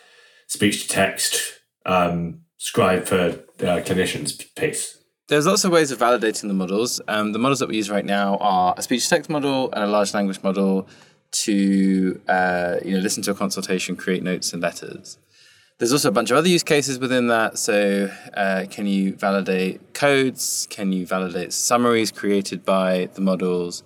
speech 0.47 0.83
to 0.83 0.89
text 0.89 1.61
um, 1.85 2.43
scribe 2.59 3.07
for 3.07 3.41
uh, 3.61 3.81
clinicians 3.83 4.43
piece? 4.55 4.99
There's 5.29 5.47
lots 5.47 5.65
of 5.65 5.73
ways 5.73 5.91
of 5.91 5.99
validating 5.99 6.49
the 6.49 6.55
models. 6.55 7.01
Um, 7.09 7.33
the 7.33 7.39
models 7.39 7.59
that 7.59 7.69
we 7.69 7.77
use 7.77 7.91
right 7.91 8.05
now 8.05 8.37
are 8.37 8.75
a 8.77 8.83
speech 8.83 9.05
to 9.05 9.11
text 9.11 9.29
model 9.29 9.73
and 9.73 9.83
a 9.83 9.87
large 9.89 10.15
language 10.15 10.41
model 10.43 10.89
to 11.33 12.21
uh, 12.29 12.77
you 12.85 12.93
know 12.93 13.01
listen 13.01 13.23
to 13.25 13.33
a 13.33 13.35
consultation, 13.35 13.97
create 13.97 14.23
notes 14.23 14.53
and 14.53 14.63
letters. 14.63 15.19
There's 15.79 15.93
also 15.93 16.09
a 16.09 16.13
bunch 16.13 16.31
of 16.31 16.39
other 16.39 16.49
use 16.49 16.63
cases 16.63 16.99
within 16.99 17.27
that. 17.27 17.59
So, 17.59 18.09
uh, 18.35 18.65
can 18.71 18.87
you 18.87 19.15
validate 19.15 19.93
codes? 19.93 20.67
Can 20.71 20.93
you 20.93 21.07
validate 21.07 21.53
summaries 21.53 22.11
created 22.11 22.65
by 22.65 23.11
the 23.15 23.21
models? 23.21 23.83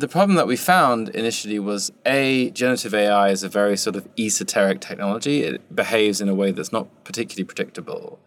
The 0.00 0.08
problem 0.08 0.36
that 0.36 0.46
we 0.46 0.56
found 0.56 1.10
initially 1.10 1.58
was 1.58 1.92
A, 2.06 2.48
generative 2.52 2.94
AI 2.94 3.28
is 3.28 3.42
a 3.42 3.50
very 3.50 3.76
sort 3.76 3.96
of 3.96 4.08
esoteric 4.18 4.80
technology. 4.80 5.42
It 5.42 5.76
behaves 5.76 6.22
in 6.22 6.28
a 6.30 6.34
way 6.34 6.52
that's 6.52 6.72
not 6.72 7.04
particularly 7.04 7.44
predictable. 7.44 8.18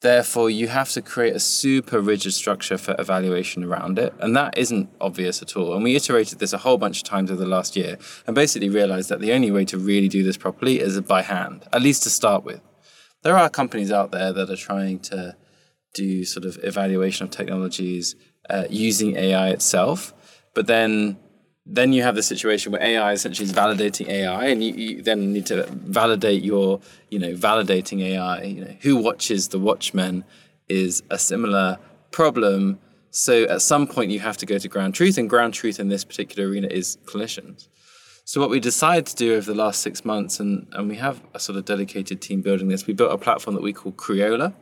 Therefore, 0.00 0.48
you 0.48 0.68
have 0.68 0.92
to 0.92 1.02
create 1.02 1.34
a 1.34 1.40
super 1.40 2.00
rigid 2.00 2.34
structure 2.34 2.78
for 2.78 2.94
evaluation 3.00 3.64
around 3.64 3.98
it. 3.98 4.14
And 4.20 4.36
that 4.36 4.56
isn't 4.56 4.90
obvious 5.00 5.42
at 5.42 5.56
all. 5.56 5.74
And 5.74 5.82
we 5.82 5.96
iterated 5.96 6.38
this 6.38 6.52
a 6.52 6.58
whole 6.58 6.78
bunch 6.78 6.98
of 6.98 7.04
times 7.04 7.32
over 7.32 7.40
the 7.40 7.50
last 7.50 7.74
year 7.74 7.98
and 8.24 8.36
basically 8.36 8.68
realized 8.68 9.08
that 9.08 9.18
the 9.18 9.32
only 9.32 9.50
way 9.50 9.64
to 9.64 9.78
really 9.78 10.08
do 10.08 10.22
this 10.22 10.36
properly 10.36 10.78
is 10.78 11.00
by 11.00 11.22
hand, 11.22 11.64
at 11.72 11.82
least 11.82 12.04
to 12.04 12.10
start 12.10 12.44
with. 12.44 12.60
There 13.22 13.36
are 13.36 13.50
companies 13.50 13.90
out 13.90 14.12
there 14.12 14.32
that 14.32 14.48
are 14.48 14.56
trying 14.56 15.00
to 15.10 15.36
do 15.94 16.24
sort 16.24 16.46
of 16.46 16.60
evaluation 16.62 17.24
of 17.24 17.32
technologies 17.32 18.14
uh, 18.48 18.66
using 18.70 19.16
AI 19.16 19.48
itself 19.48 20.14
but 20.54 20.66
then 20.66 21.16
then 21.64 21.92
you 21.92 22.02
have 22.02 22.16
the 22.16 22.22
situation 22.22 22.72
where 22.72 22.82
AI 22.82 23.12
essentially 23.12 23.46
is 23.46 23.52
validating 23.52 24.08
AI, 24.08 24.46
and 24.46 24.64
you, 24.64 24.74
you, 24.74 25.02
then 25.02 25.32
need 25.32 25.46
to 25.46 25.64
validate 25.70 26.42
your, 26.42 26.80
you 27.08 27.20
know, 27.20 27.34
validating 27.34 28.02
AI. 28.02 28.42
You 28.42 28.64
know, 28.64 28.76
who 28.80 28.96
watches 28.96 29.48
the 29.48 29.60
Watchmen 29.60 30.24
is 30.68 31.04
a 31.10 31.18
similar 31.18 31.78
problem. 32.10 32.80
So 33.10 33.44
at 33.44 33.62
some 33.62 33.86
point 33.86 34.10
you 34.10 34.18
have 34.20 34.36
to 34.38 34.46
go 34.46 34.58
to 34.58 34.68
ground 34.68 34.94
truth, 34.94 35.18
and 35.18 35.30
ground 35.30 35.54
truth 35.54 35.78
in 35.78 35.88
this 35.88 36.04
particular 36.04 36.48
arena 36.48 36.66
is 36.68 36.98
clinicians. 37.04 37.68
So 38.24 38.40
what 38.40 38.50
we 38.50 38.60
decided 38.60 39.06
to 39.06 39.16
do 39.16 39.34
over 39.34 39.52
the 39.52 39.58
last 39.58 39.82
six 39.82 40.04
months, 40.04 40.40
and, 40.40 40.66
and 40.72 40.88
we 40.88 40.96
have 40.96 41.20
a 41.34 41.40
sort 41.40 41.58
of 41.58 41.64
dedicated 41.64 42.20
team 42.20 42.40
building 42.40 42.68
this, 42.68 42.86
we 42.86 42.94
built 42.94 43.12
a 43.12 43.18
platform 43.18 43.54
that 43.54 43.62
we 43.62 43.72
call 43.72 43.92
Creola. 43.92 44.54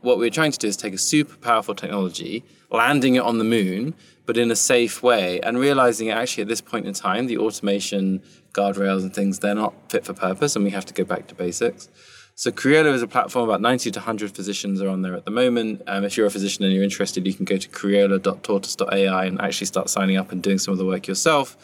What 0.00 0.18
we're 0.18 0.30
trying 0.30 0.52
to 0.52 0.58
do 0.58 0.68
is 0.68 0.76
take 0.76 0.94
a 0.94 0.98
super 0.98 1.36
powerful 1.36 1.74
technology, 1.74 2.44
landing 2.70 3.16
it 3.16 3.22
on 3.22 3.38
the 3.38 3.44
moon, 3.44 3.94
but 4.26 4.36
in 4.36 4.50
a 4.50 4.56
safe 4.56 5.02
way, 5.02 5.40
and 5.40 5.58
realizing 5.58 6.10
actually 6.10 6.42
at 6.42 6.48
this 6.48 6.60
point 6.60 6.86
in 6.86 6.94
time, 6.94 7.26
the 7.26 7.38
automation 7.38 8.22
guardrails 8.52 9.02
and 9.02 9.14
things, 9.14 9.38
they're 9.38 9.54
not 9.54 9.74
fit 9.90 10.04
for 10.04 10.12
purpose, 10.12 10.54
and 10.54 10.64
we 10.64 10.70
have 10.70 10.84
to 10.86 10.94
go 10.94 11.04
back 11.04 11.26
to 11.28 11.34
basics. 11.34 11.88
So 12.34 12.52
Creola 12.52 12.92
is 12.92 13.02
a 13.02 13.08
platform, 13.08 13.48
about 13.48 13.60
90 13.60 13.90
to 13.90 13.98
100 13.98 14.30
physicians 14.30 14.80
are 14.80 14.88
on 14.88 15.02
there 15.02 15.14
at 15.14 15.24
the 15.24 15.32
moment. 15.32 15.82
Um, 15.88 16.04
if 16.04 16.16
you're 16.16 16.26
a 16.26 16.30
physician 16.30 16.64
and 16.64 16.72
you're 16.72 16.84
interested, 16.84 17.26
you 17.26 17.34
can 17.34 17.44
go 17.44 17.56
to 17.56 17.68
creola.tortus.ai 17.68 19.24
and 19.24 19.40
actually 19.40 19.66
start 19.66 19.90
signing 19.90 20.16
up 20.16 20.30
and 20.30 20.40
doing 20.40 20.58
some 20.58 20.70
of 20.70 20.78
the 20.78 20.86
work 20.86 21.08
yourself, 21.08 21.56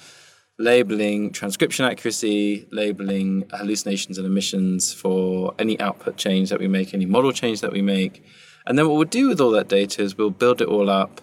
labeling 0.58 1.32
transcription 1.32 1.84
accuracy, 1.84 2.68
labeling 2.70 3.44
hallucinations 3.52 4.18
and 4.18 4.26
omissions 4.26 4.92
for 4.92 5.54
any 5.58 5.78
output 5.80 6.16
change 6.16 6.50
that 6.50 6.60
we 6.60 6.68
make, 6.68 6.94
any 6.94 7.06
model 7.06 7.32
change 7.32 7.60
that 7.60 7.72
we 7.72 7.82
make. 7.82 8.24
And 8.66 8.78
then 8.78 8.88
what 8.88 8.96
we'll 8.96 9.04
do 9.04 9.28
with 9.28 9.40
all 9.40 9.50
that 9.52 9.68
data 9.68 10.02
is 10.02 10.16
we'll 10.16 10.30
build 10.30 10.60
it 10.60 10.68
all 10.68 10.88
up 10.88 11.20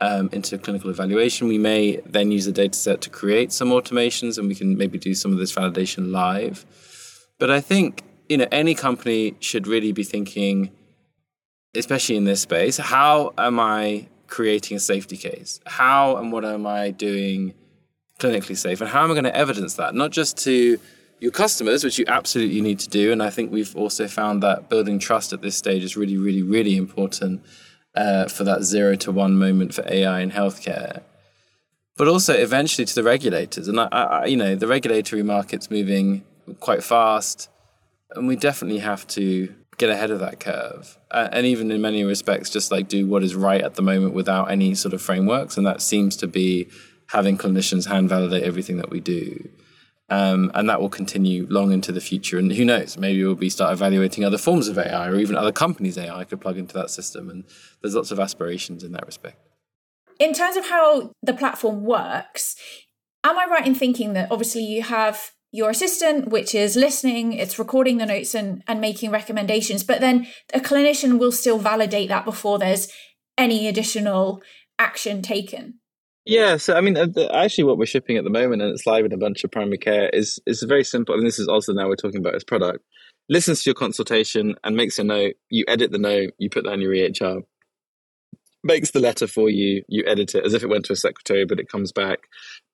um, 0.00 0.28
into 0.32 0.56
clinical 0.58 0.90
evaluation. 0.90 1.48
We 1.48 1.58
may 1.58 1.96
then 2.06 2.30
use 2.30 2.44
the 2.44 2.52
data 2.52 2.78
set 2.78 3.00
to 3.02 3.10
create 3.10 3.52
some 3.52 3.70
automations 3.70 4.38
and 4.38 4.48
we 4.48 4.54
can 4.54 4.76
maybe 4.76 4.98
do 4.98 5.14
some 5.14 5.32
of 5.32 5.38
this 5.38 5.52
validation 5.52 6.12
live. 6.12 6.64
But 7.38 7.50
I 7.50 7.60
think, 7.60 8.02
you 8.28 8.36
know, 8.36 8.46
any 8.52 8.74
company 8.74 9.36
should 9.40 9.66
really 9.66 9.92
be 9.92 10.04
thinking, 10.04 10.70
especially 11.74 12.16
in 12.16 12.24
this 12.24 12.42
space, 12.42 12.76
how 12.76 13.34
am 13.36 13.58
I 13.58 14.08
creating 14.28 14.76
a 14.76 14.80
safety 14.80 15.16
case? 15.16 15.60
How 15.66 16.16
and 16.16 16.30
what 16.30 16.44
am 16.44 16.66
I 16.66 16.90
doing 16.90 17.54
clinically 18.18 18.56
safe? 18.56 18.80
And 18.80 18.90
how 18.90 19.04
am 19.04 19.10
I 19.10 19.14
going 19.14 19.24
to 19.24 19.36
evidence 19.36 19.74
that? 19.74 19.94
Not 19.94 20.10
just 20.10 20.36
to 20.44 20.78
your 21.20 21.32
customers, 21.32 21.84
which 21.84 21.98
you 21.98 22.04
absolutely 22.06 22.60
need 22.60 22.78
to 22.80 22.88
do. 22.88 23.12
And 23.12 23.22
I 23.22 23.30
think 23.30 23.50
we've 23.50 23.74
also 23.76 24.06
found 24.06 24.42
that 24.42 24.68
building 24.68 24.98
trust 24.98 25.32
at 25.32 25.42
this 25.42 25.56
stage 25.56 25.82
is 25.82 25.96
really, 25.96 26.16
really, 26.16 26.42
really 26.42 26.76
important 26.76 27.42
uh, 27.94 28.26
for 28.26 28.44
that 28.44 28.62
zero 28.62 28.94
to 28.96 29.10
one 29.10 29.36
moment 29.38 29.74
for 29.74 29.84
AI 29.90 30.20
in 30.20 30.30
healthcare, 30.30 31.02
but 31.96 32.06
also 32.06 32.34
eventually 32.34 32.84
to 32.84 32.94
the 32.94 33.02
regulators. 33.02 33.66
And 33.66 33.80
I, 33.80 33.86
I, 33.86 34.24
you 34.26 34.36
know, 34.36 34.54
the 34.54 34.68
regulatory 34.68 35.22
market's 35.22 35.70
moving 35.70 36.24
quite 36.60 36.84
fast, 36.84 37.48
and 38.14 38.28
we 38.28 38.36
definitely 38.36 38.78
have 38.78 39.06
to 39.08 39.54
get 39.78 39.90
ahead 39.90 40.10
of 40.10 40.20
that 40.20 40.40
curve. 40.40 40.98
Uh, 41.10 41.28
and 41.32 41.46
even 41.46 41.70
in 41.70 41.80
many 41.80 42.04
respects, 42.04 42.50
just 42.50 42.70
like 42.70 42.88
do 42.88 43.06
what 43.06 43.22
is 43.22 43.34
right 43.34 43.62
at 43.62 43.74
the 43.74 43.82
moment 43.82 44.12
without 44.14 44.50
any 44.50 44.74
sort 44.74 44.92
of 44.92 45.00
frameworks. 45.00 45.56
And 45.56 45.66
that 45.66 45.80
seems 45.80 46.16
to 46.16 46.26
be 46.26 46.68
having 47.08 47.38
clinicians 47.38 47.88
hand 47.88 48.08
validate 48.08 48.44
everything 48.44 48.76
that 48.76 48.90
we 48.90 49.00
do. 49.00 49.48
Um, 50.10 50.50
and 50.54 50.68
that 50.70 50.80
will 50.80 50.88
continue 50.88 51.46
long 51.50 51.70
into 51.70 51.92
the 51.92 52.00
future. 52.00 52.38
And 52.38 52.50
who 52.52 52.64
knows, 52.64 52.96
maybe 52.96 53.22
we'll 53.22 53.34
be 53.34 53.50
start 53.50 53.72
evaluating 53.72 54.24
other 54.24 54.38
forms 54.38 54.68
of 54.68 54.78
AI 54.78 55.08
or 55.08 55.16
even 55.16 55.36
other 55.36 55.52
companies' 55.52 55.98
AI 55.98 56.24
could 56.24 56.40
plug 56.40 56.56
into 56.56 56.74
that 56.74 56.90
system. 56.90 57.28
And 57.28 57.44
there's 57.82 57.94
lots 57.94 58.10
of 58.10 58.18
aspirations 58.18 58.82
in 58.82 58.92
that 58.92 59.04
respect. 59.04 59.38
In 60.18 60.32
terms 60.32 60.56
of 60.56 60.68
how 60.68 61.12
the 61.22 61.34
platform 61.34 61.84
works, 61.84 62.56
am 63.22 63.38
I 63.38 63.46
right 63.50 63.66
in 63.66 63.74
thinking 63.74 64.14
that 64.14 64.32
obviously 64.32 64.62
you 64.62 64.82
have 64.82 65.32
your 65.52 65.70
assistant, 65.70 66.28
which 66.28 66.54
is 66.54 66.76
listening, 66.76 67.32
it's 67.32 67.58
recording 67.58 67.98
the 67.98 68.06
notes 68.06 68.34
and, 68.34 68.62
and 68.66 68.80
making 68.80 69.10
recommendations, 69.10 69.82
but 69.82 70.00
then 70.00 70.26
a 70.52 70.60
clinician 70.60 71.18
will 71.18 71.32
still 71.32 71.58
validate 71.58 72.08
that 72.08 72.24
before 72.24 72.58
there's 72.58 72.88
any 73.36 73.66
additional 73.66 74.42
action 74.78 75.22
taken? 75.22 75.77
Yeah, 76.28 76.58
so 76.58 76.76
I 76.76 76.82
mean, 76.82 76.98
uh, 76.98 77.06
actually, 77.32 77.64
what 77.64 77.78
we're 77.78 77.86
shipping 77.86 78.18
at 78.18 78.24
the 78.24 78.28
moment, 78.28 78.60
and 78.60 78.70
it's 78.70 78.86
live 78.86 79.06
in 79.06 79.14
a 79.14 79.16
bunch 79.16 79.44
of 79.44 79.50
primary 79.50 79.78
care, 79.78 80.10
is 80.10 80.38
is 80.46 80.62
very 80.62 80.84
simple. 80.84 81.14
And 81.14 81.26
this 81.26 81.38
is 81.38 81.48
also 81.48 81.72
now 81.72 81.88
we're 81.88 81.96
talking 81.96 82.20
about 82.20 82.34
as 82.34 82.44
product. 82.44 82.84
Listens 83.30 83.62
to 83.62 83.70
your 83.70 83.74
consultation 83.74 84.54
and 84.62 84.76
makes 84.76 84.98
a 84.98 85.04
note. 85.04 85.36
You 85.48 85.64
edit 85.66 85.90
the 85.90 85.98
note. 85.98 86.34
You 86.36 86.50
put 86.50 86.64
that 86.64 86.74
in 86.74 86.82
your 86.82 86.92
EHR. 86.92 87.44
Makes 88.62 88.90
the 88.90 89.00
letter 89.00 89.26
for 89.26 89.48
you. 89.48 89.82
You 89.88 90.04
edit 90.06 90.34
it 90.34 90.44
as 90.44 90.52
if 90.52 90.62
it 90.62 90.68
went 90.68 90.84
to 90.86 90.92
a 90.92 90.96
secretary, 90.96 91.46
but 91.46 91.60
it 91.60 91.70
comes 91.70 91.92
back. 91.92 92.18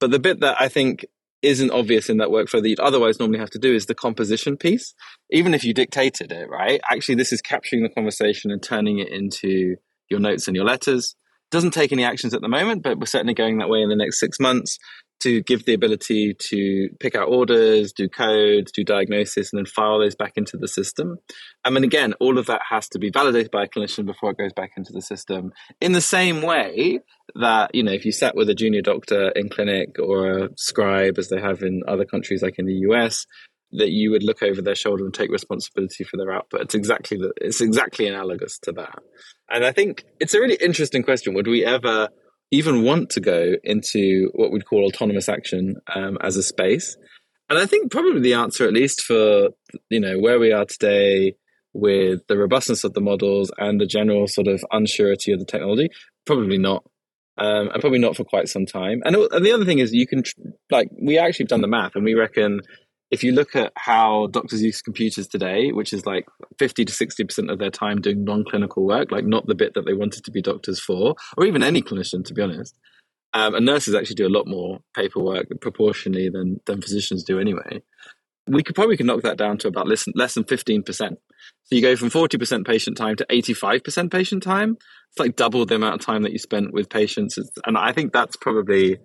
But 0.00 0.10
the 0.10 0.18
bit 0.18 0.40
that 0.40 0.56
I 0.60 0.68
think 0.68 1.06
isn't 1.40 1.70
obvious 1.70 2.10
in 2.10 2.16
that 2.16 2.30
workflow 2.30 2.60
that 2.60 2.68
you'd 2.68 2.80
otherwise 2.80 3.20
normally 3.20 3.38
have 3.38 3.50
to 3.50 3.60
do 3.60 3.72
is 3.72 3.86
the 3.86 3.94
composition 3.94 4.56
piece. 4.56 4.94
Even 5.30 5.54
if 5.54 5.62
you 5.62 5.72
dictated 5.72 6.32
it, 6.32 6.50
right? 6.50 6.80
Actually, 6.90 7.14
this 7.14 7.32
is 7.32 7.40
capturing 7.40 7.84
the 7.84 7.88
conversation 7.88 8.50
and 8.50 8.64
turning 8.64 8.98
it 8.98 9.10
into 9.10 9.76
your 10.10 10.18
notes 10.18 10.48
and 10.48 10.56
your 10.56 10.64
letters 10.64 11.14
doesn't 11.54 11.70
take 11.70 11.92
any 11.92 12.04
actions 12.04 12.34
at 12.34 12.42
the 12.42 12.48
moment, 12.48 12.82
but 12.82 12.98
we're 12.98 13.06
certainly 13.06 13.32
going 13.32 13.58
that 13.58 13.68
way 13.68 13.80
in 13.80 13.88
the 13.88 13.96
next 13.96 14.20
six 14.20 14.38
months. 14.38 14.78
to 15.24 15.42
give 15.42 15.64
the 15.64 15.72
ability 15.72 16.34
to 16.38 16.88
pick 17.00 17.14
out 17.14 17.28
orders, 17.28 17.94
do 17.94 18.08
codes, 18.10 18.70
do 18.72 18.84
diagnosis, 18.84 19.52
and 19.52 19.58
then 19.58 19.64
file 19.64 19.98
those 19.98 20.14
back 20.14 20.32
into 20.36 20.58
the 20.58 20.68
system. 20.68 21.16
I 21.64 21.70
mean, 21.70 21.82
again, 21.82 22.12
all 22.20 22.36
of 22.36 22.44
that 22.46 22.60
has 22.68 22.88
to 22.90 22.98
be 22.98 23.10
validated 23.10 23.50
by 23.50 23.64
a 23.64 23.68
clinician 23.68 24.04
before 24.04 24.32
it 24.32 24.38
goes 24.38 24.52
back 24.52 24.72
into 24.76 24.92
the 24.92 25.00
system. 25.00 25.52
In 25.80 25.92
the 25.92 26.02
same 26.02 26.42
way 26.42 26.98
that, 27.36 27.74
you 27.74 27.82
know, 27.82 27.92
if 27.92 28.04
you 28.04 28.12
sat 28.12 28.36
with 28.36 28.50
a 28.50 28.54
junior 28.54 28.82
doctor 28.82 29.30
in 29.30 29.48
clinic 29.48 29.96
or 29.98 30.38
a 30.38 30.48
scribe, 30.56 31.18
as 31.18 31.30
they 31.30 31.40
have 31.40 31.62
in 31.62 31.80
other 31.88 32.04
countries 32.04 32.42
like 32.42 32.58
in 32.58 32.66
the 32.66 32.84
US, 32.90 33.26
that 33.76 33.90
you 33.90 34.10
would 34.10 34.22
look 34.22 34.42
over 34.42 34.62
their 34.62 34.74
shoulder 34.74 35.04
and 35.04 35.12
take 35.12 35.30
responsibility 35.30 36.04
for 36.04 36.16
their 36.16 36.32
output. 36.32 36.62
It's 36.62 36.74
exactly 36.74 37.16
the, 37.16 37.32
it's 37.40 37.60
exactly 37.60 38.06
analogous 38.06 38.58
to 38.60 38.72
that. 38.72 38.98
And 39.50 39.64
I 39.64 39.72
think 39.72 40.04
it's 40.20 40.34
a 40.34 40.40
really 40.40 40.58
interesting 40.60 41.02
question. 41.02 41.34
Would 41.34 41.46
we 41.46 41.64
ever 41.64 42.08
even 42.50 42.82
want 42.82 43.10
to 43.10 43.20
go 43.20 43.54
into 43.64 44.30
what 44.34 44.52
we'd 44.52 44.66
call 44.66 44.84
autonomous 44.84 45.28
action 45.28 45.76
um, 45.94 46.18
as 46.22 46.36
a 46.36 46.42
space? 46.42 46.96
And 47.50 47.58
I 47.58 47.66
think 47.66 47.90
probably 47.90 48.20
the 48.20 48.34
answer, 48.34 48.66
at 48.66 48.72
least 48.72 49.02
for 49.02 49.50
you 49.90 50.00
know 50.00 50.18
where 50.18 50.38
we 50.38 50.52
are 50.52 50.64
today, 50.64 51.34
with 51.74 52.20
the 52.28 52.38
robustness 52.38 52.84
of 52.84 52.94
the 52.94 53.00
models 53.00 53.50
and 53.58 53.80
the 53.80 53.86
general 53.86 54.26
sort 54.28 54.46
of 54.46 54.64
unsurety 54.72 55.32
of 55.32 55.40
the 55.40 55.44
technology, 55.44 55.88
probably 56.24 56.58
not. 56.58 56.84
Um, 57.36 57.68
and 57.70 57.80
probably 57.80 57.98
not 57.98 58.14
for 58.14 58.22
quite 58.22 58.48
some 58.48 58.64
time. 58.64 59.02
And, 59.04 59.16
and 59.16 59.44
the 59.44 59.50
other 59.50 59.64
thing 59.64 59.80
is, 59.80 59.92
you 59.92 60.06
can 60.06 60.22
like 60.70 60.88
we 61.02 61.18
actually 61.18 61.44
have 61.44 61.48
done 61.48 61.62
the 61.62 61.66
math, 61.66 61.96
and 61.96 62.04
we 62.04 62.14
reckon 62.14 62.60
if 63.14 63.22
you 63.22 63.30
look 63.30 63.54
at 63.54 63.72
how 63.76 64.26
doctors 64.26 64.60
use 64.60 64.82
computers 64.82 65.28
today, 65.28 65.70
which 65.70 65.92
is 65.92 66.04
like 66.04 66.26
50 66.58 66.84
to 66.84 66.92
60% 66.92 67.50
of 67.50 67.60
their 67.60 67.70
time 67.70 68.00
doing 68.00 68.24
non 68.24 68.44
clinical 68.44 68.84
work, 68.84 69.12
like 69.12 69.24
not 69.24 69.46
the 69.46 69.54
bit 69.54 69.74
that 69.74 69.86
they 69.86 69.94
wanted 69.94 70.24
to 70.24 70.32
be 70.32 70.42
doctors 70.42 70.80
for, 70.80 71.14
or 71.36 71.46
even 71.46 71.62
any 71.62 71.80
clinician, 71.80 72.24
to 72.24 72.34
be 72.34 72.42
honest. 72.42 72.76
Um, 73.32 73.54
and 73.54 73.64
nurses 73.64 73.94
actually 73.94 74.16
do 74.16 74.26
a 74.26 74.36
lot 74.36 74.48
more 74.48 74.80
paperwork 74.96 75.46
proportionally 75.60 76.28
than, 76.28 76.60
than 76.66 76.82
physicians 76.82 77.22
do 77.22 77.38
anyway. 77.38 77.82
We 78.48 78.64
could 78.64 78.74
probably 78.74 78.96
could 78.96 79.06
knock 79.06 79.22
that 79.22 79.38
down 79.38 79.58
to 79.58 79.68
about 79.68 79.86
less, 79.86 80.06
less 80.16 80.34
than 80.34 80.42
15%. 80.42 80.84
So 80.88 81.16
you 81.70 81.80
go 81.80 81.94
from 81.94 82.10
40% 82.10 82.66
patient 82.66 82.96
time 82.96 83.14
to 83.16 83.26
85% 83.30 84.10
patient 84.10 84.42
time. 84.42 84.76
It's 85.10 85.20
like 85.20 85.36
double 85.36 85.64
the 85.66 85.76
amount 85.76 86.00
of 86.00 86.00
time 86.04 86.24
that 86.24 86.32
you 86.32 86.38
spent 86.40 86.72
with 86.72 86.90
patients. 86.90 87.38
And 87.64 87.78
I 87.78 87.92
think 87.92 88.12
that's 88.12 88.36
probably 88.36 88.98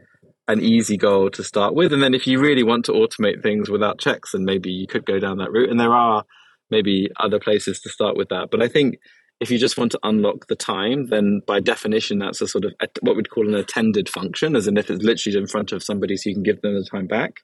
an 0.50 0.62
easy 0.62 0.98
goal 0.98 1.29
to 1.29 1.44
start 1.44 1.75
with. 1.75 1.94
And 1.94 2.01
then 2.01 2.15
if 2.15 2.25
you 2.25 2.39
really 2.39 2.63
want 2.63 2.84
to 2.86 2.91
automate 2.91 3.44
things 3.44 3.70
without 3.70 4.00
checks, 4.00 4.32
then 4.32 4.46
maybe 4.46 4.72
you 4.72 4.88
could 4.88 5.06
go 5.06 5.20
down 5.20 5.38
that 5.38 5.51
route. 5.51 5.70
And 5.70 5.79
there 5.79 5.94
are 5.94 6.25
maybe 6.72 7.10
other 7.20 7.39
places 7.39 7.79
to 7.82 7.89
start 7.89 8.18
with 8.18 8.29
that. 8.29 8.50
But 8.50 8.62
I 8.62 8.68
think 8.68 8.98
if 9.39 9.51
you 9.51 9.60
just 9.60 9.77
want 9.77 9.91
to 9.91 10.00
unlock 10.01 10.48
the 10.48 10.56
time, 10.56 11.08
then 11.08 11.41
by 11.46 11.60
definition, 11.60 12.18
that's 12.18 12.41
a 12.41 12.48
sort 12.48 12.65
of 12.65 12.74
what 13.01 13.15
we'd 13.15 13.29
call 13.29 13.48
an 13.48 13.56
attended 13.56 14.10
function, 14.10 14.56
as 14.56 14.68
in 14.68 14.75
if 14.75 14.89
it's 14.89 15.03
literally 15.03 15.38
in 15.38 15.48
front 15.48 15.72
of 15.72 15.84
somebody 15.84 16.18
so 16.18 16.29
you 16.29 16.36
can 16.36 16.44
give 16.44 16.62
them 16.62 16.74
the 16.74 16.84
time 16.84 17.06
back. 17.08 17.36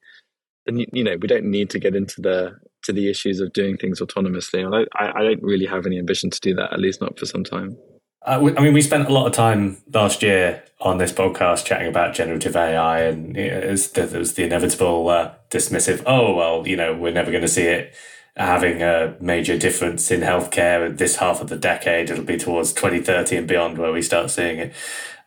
Then, 0.66 0.84
you 0.92 1.04
know, 1.04 1.16
we 1.22 1.28
don't 1.28 1.46
need 1.46 1.70
to 1.70 1.80
get 1.80 1.96
into 1.96 2.22
the 2.22 2.56
to 2.86 2.94
the 2.94 3.10
issues 3.10 3.40
of 3.40 3.54
doing 3.54 3.78
things 3.78 4.02
autonomously. 4.02 4.88
I, 4.96 5.20
I 5.20 5.24
don't 5.24 5.44
really 5.44 5.68
have 5.68 5.86
any 5.86 6.00
ambition 6.00 6.32
to 6.32 6.40
do 6.40 6.56
that, 6.56 6.74
at 6.74 6.80
least 6.80 7.02
not 7.02 7.20
for 7.20 7.26
some 7.26 7.44
time. 7.44 7.78
Uh, 8.26 8.52
I 8.58 8.62
mean, 8.62 8.74
we 8.74 8.82
spent 8.82 9.08
a 9.08 9.14
lot 9.14 9.28
of 9.28 9.34
time 9.34 9.78
last 9.94 10.24
year 10.24 10.64
on 10.82 10.98
this 10.98 11.12
podcast 11.12 11.66
chatting 11.66 11.88
about 11.88 12.16
generative 12.16 12.56
AI, 12.56 13.02
and 13.02 13.36
there 13.36 13.70
was 13.70 14.34
the 14.34 14.44
inevitable 14.44 15.08
uh, 15.10 15.34
dismissive, 15.52 16.02
oh, 16.08 16.34
well, 16.34 16.68
you 16.68 16.76
know, 16.76 16.96
we're 16.96 17.14
never 17.14 17.30
going 17.30 17.44
to 17.44 17.48
see 17.48 17.64
it 17.64 17.94
having 18.36 18.82
a 18.82 19.16
major 19.22 19.58
difference 19.58 20.10
in 20.10 20.22
healthcare 20.22 20.88
in 20.88 20.96
this 20.96 21.18
half 21.18 21.40
of 21.40 21.50
the 21.50 21.56
decade. 21.56 22.10
It'll 22.10 22.26
be 22.26 22.38
towards 22.38 22.74
2030 22.74 23.38
and 23.38 23.48
beyond 23.48 23.78
where 23.78 23.94
we 23.94 24.02
start 24.02 24.32
seeing 24.32 24.58
it. 24.58 24.74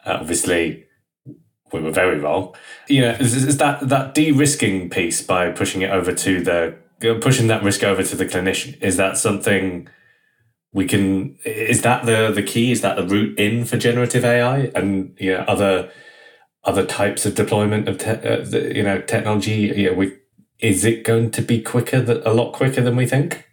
Uh, 0.04 0.18
obviously, 0.20 0.84
we 1.72 1.80
were 1.80 1.92
very 1.92 2.18
wrong. 2.18 2.54
You 2.88 3.02
know, 3.02 3.10
is, 3.12 3.34
is 3.34 3.58
that, 3.58 3.88
that 3.88 4.14
de 4.14 4.32
risking 4.32 4.90
piece 4.90 5.22
by 5.22 5.52
pushing 5.52 5.82
it 5.82 5.90
over 5.90 6.12
to 6.12 6.42
the 6.42 6.76
pushing 7.20 7.46
that 7.46 7.62
risk 7.62 7.84
over 7.84 8.02
to 8.02 8.16
the 8.16 8.26
clinician, 8.26 8.80
is 8.82 8.96
that 8.96 9.16
something 9.16 9.88
we 10.72 10.86
can 10.86 11.38
is 11.44 11.82
that 11.82 12.06
the 12.06 12.30
the 12.30 12.42
key? 12.42 12.72
Is 12.72 12.80
that 12.82 12.96
the 12.96 13.06
route 13.06 13.38
in 13.38 13.64
for 13.64 13.76
generative 13.76 14.24
ai 14.24 14.70
and 14.74 15.16
know 15.32 15.44
other 15.48 15.90
other 16.64 16.84
types 16.84 17.24
of 17.24 17.34
deployment 17.34 17.88
of 17.88 17.98
te- 17.98 18.10
uh, 18.10 18.44
the, 18.44 18.72
you 18.74 18.82
know 18.82 19.00
technology? 19.00 19.86
Know, 19.86 19.94
we 19.94 20.16
is 20.60 20.84
it 20.84 21.04
going 21.04 21.30
to 21.32 21.42
be 21.42 21.62
quicker 21.62 22.22
a 22.24 22.34
lot 22.34 22.52
quicker 22.52 22.80
than 22.80 22.96
we 22.96 23.06
think 23.06 23.47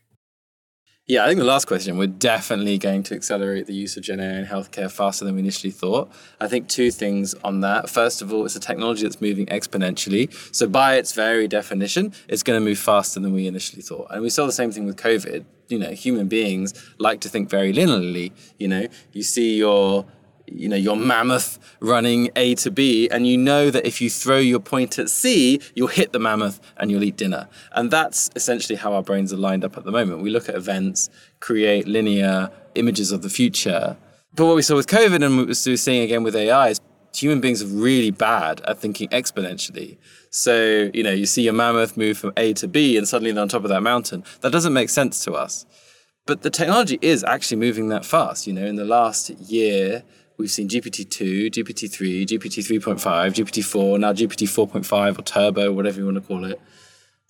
yeah, 1.08 1.24
I 1.24 1.28
think 1.28 1.38
the 1.38 1.46
last 1.46 1.66
question, 1.66 2.00
we're 2.00 2.08
definitely 2.08 2.80
going 2.80 3.04
to 3.04 3.14
accelerate 3.14 3.68
the 3.68 3.76
use 3.76 3.96
of 3.96 4.02
Gen 4.02 4.20
AI 4.20 4.40
in 4.40 4.46
healthcare 4.46 4.92
faster 4.92 5.24
than 5.24 5.36
we 5.36 5.42
initially 5.42 5.70
thought. 5.70 6.12
I 6.42 6.48
think 6.48 6.68
two 6.68 6.90
things 6.90 7.36
on 7.44 7.62
that. 7.62 7.92
First 7.92 8.24
of 8.24 8.34
all, 8.34 8.44
it's 8.44 8.56
a 8.56 8.60
technology 8.60 9.04
that's 9.04 9.22
moving 9.22 9.46
exponentially. 9.46 10.34
So, 10.56 10.68
by 10.68 10.96
its 10.96 11.14
very 11.14 11.48
definition, 11.48 12.12
it's 12.28 12.42
going 12.42 12.60
to 12.60 12.66
move 12.66 12.80
faster 12.80 13.20
than 13.20 13.34
we 13.34 13.46
initially 13.46 13.84
thought. 13.84 14.08
And 14.10 14.24
we 14.24 14.32
saw 14.32 14.48
the 14.48 14.52
same 14.52 14.72
thing 14.72 14.88
with 14.88 14.98
COVID. 14.98 15.46
You 15.68 15.78
know, 15.78 15.92
human 15.92 16.28
beings 16.28 16.74
like 16.98 17.22
to 17.22 17.30
think 17.30 17.52
very 17.52 17.72
linearly. 17.72 18.32
You 18.58 18.68
know, 18.68 18.88
you 19.14 19.22
see 19.22 19.58
your 19.58 20.08
you 20.48 20.68
know 20.70 20.76
your 20.76 20.96
mammoth 20.96 21.60
running 21.80 22.30
A 22.36 22.56
to 22.56 22.72
B, 22.72 23.10
and 23.10 23.28
you 23.28 23.38
know 23.38 23.70
that 23.72 23.86
if 23.86 24.02
you 24.02 24.10
throw 24.10 24.38
your 24.38 24.60
point 24.60 25.00
at 25.00 25.10
C, 25.10 25.60
you'll 25.76 25.88
hit 25.88 26.14
the 26.14 26.20
mammoth 26.20 26.60
and 26.78 26.92
you'll 26.92 27.04
eat 27.04 27.18
dinner. 27.18 27.48
And 27.74 27.92
that's 27.92 28.30
essentially 28.36 28.78
how 28.78 28.94
our 28.94 29.04
brains 29.04 29.34
are 29.34 29.38
lined 29.38 29.64
up 29.64 29.78
at 29.78 29.84
the 29.84 29.92
moment. 29.92 30.22
We 30.22 30.30
look 30.30 30.50
at 30.50 30.56
events, 30.56 31.10
create 31.40 31.88
linear 31.88 32.52
images 32.76 33.12
of 33.12 33.22
the 33.22 33.30
future. 33.30 33.98
But 34.34 34.46
what 34.46 34.56
we 34.56 34.62
saw 34.62 34.76
with 34.76 34.88
COVID 34.88 35.24
and 35.24 35.38
what 35.38 35.48
we're 35.48 35.54
seeing 35.54 36.04
again 36.04 36.24
with 36.24 36.36
AI 36.36 36.70
is 36.70 36.82
human 37.14 37.40
beings 37.40 37.64
are 37.64 37.68
really 37.68 38.12
bad 38.12 38.62
at 38.62 38.80
thinking 38.80 39.08
exponentially. 39.10 39.98
So, 40.30 40.90
you 40.94 41.04
know, 41.04 41.12
you 41.12 41.26
see 41.26 41.48
a 41.48 41.54
mammoth 41.54 41.96
move 41.96 42.18
from 42.18 42.34
A 42.36 42.54
to 42.54 42.68
B 42.68 42.98
and 42.98 43.08
suddenly 43.08 43.32
they're 43.32 43.42
on 43.42 43.48
top 43.48 43.64
of 43.64 43.70
that 43.70 43.82
mountain. 43.82 44.24
That 44.42 44.52
doesn't 44.52 44.74
make 44.74 44.90
sense 44.90 45.24
to 45.26 45.34
us. 45.34 45.66
But 46.26 46.42
the 46.42 46.50
technology 46.50 46.98
is 47.02 47.24
actually 47.24 47.58
moving 47.58 47.90
that 47.90 48.06
fast. 48.06 48.48
You 48.48 48.54
know, 48.54 48.66
in 48.66 48.76
the 48.76 48.86
last 48.86 49.30
year, 49.30 50.04
We've 50.38 50.52
seen 50.52 50.68
GPT-2, 50.68 51.52
GPT-3, 51.52 52.26
GPT 52.26 52.80
3.5, 52.80 53.00
GPT-4, 53.34 54.00
now 54.00 54.12
GPT 54.12 54.48
4.5 54.48 55.20
or 55.20 55.22
Turbo, 55.22 55.72
whatever 55.72 56.00
you 56.00 56.06
want 56.06 56.16
to 56.16 56.22
call 56.22 56.44
it. 56.44 56.60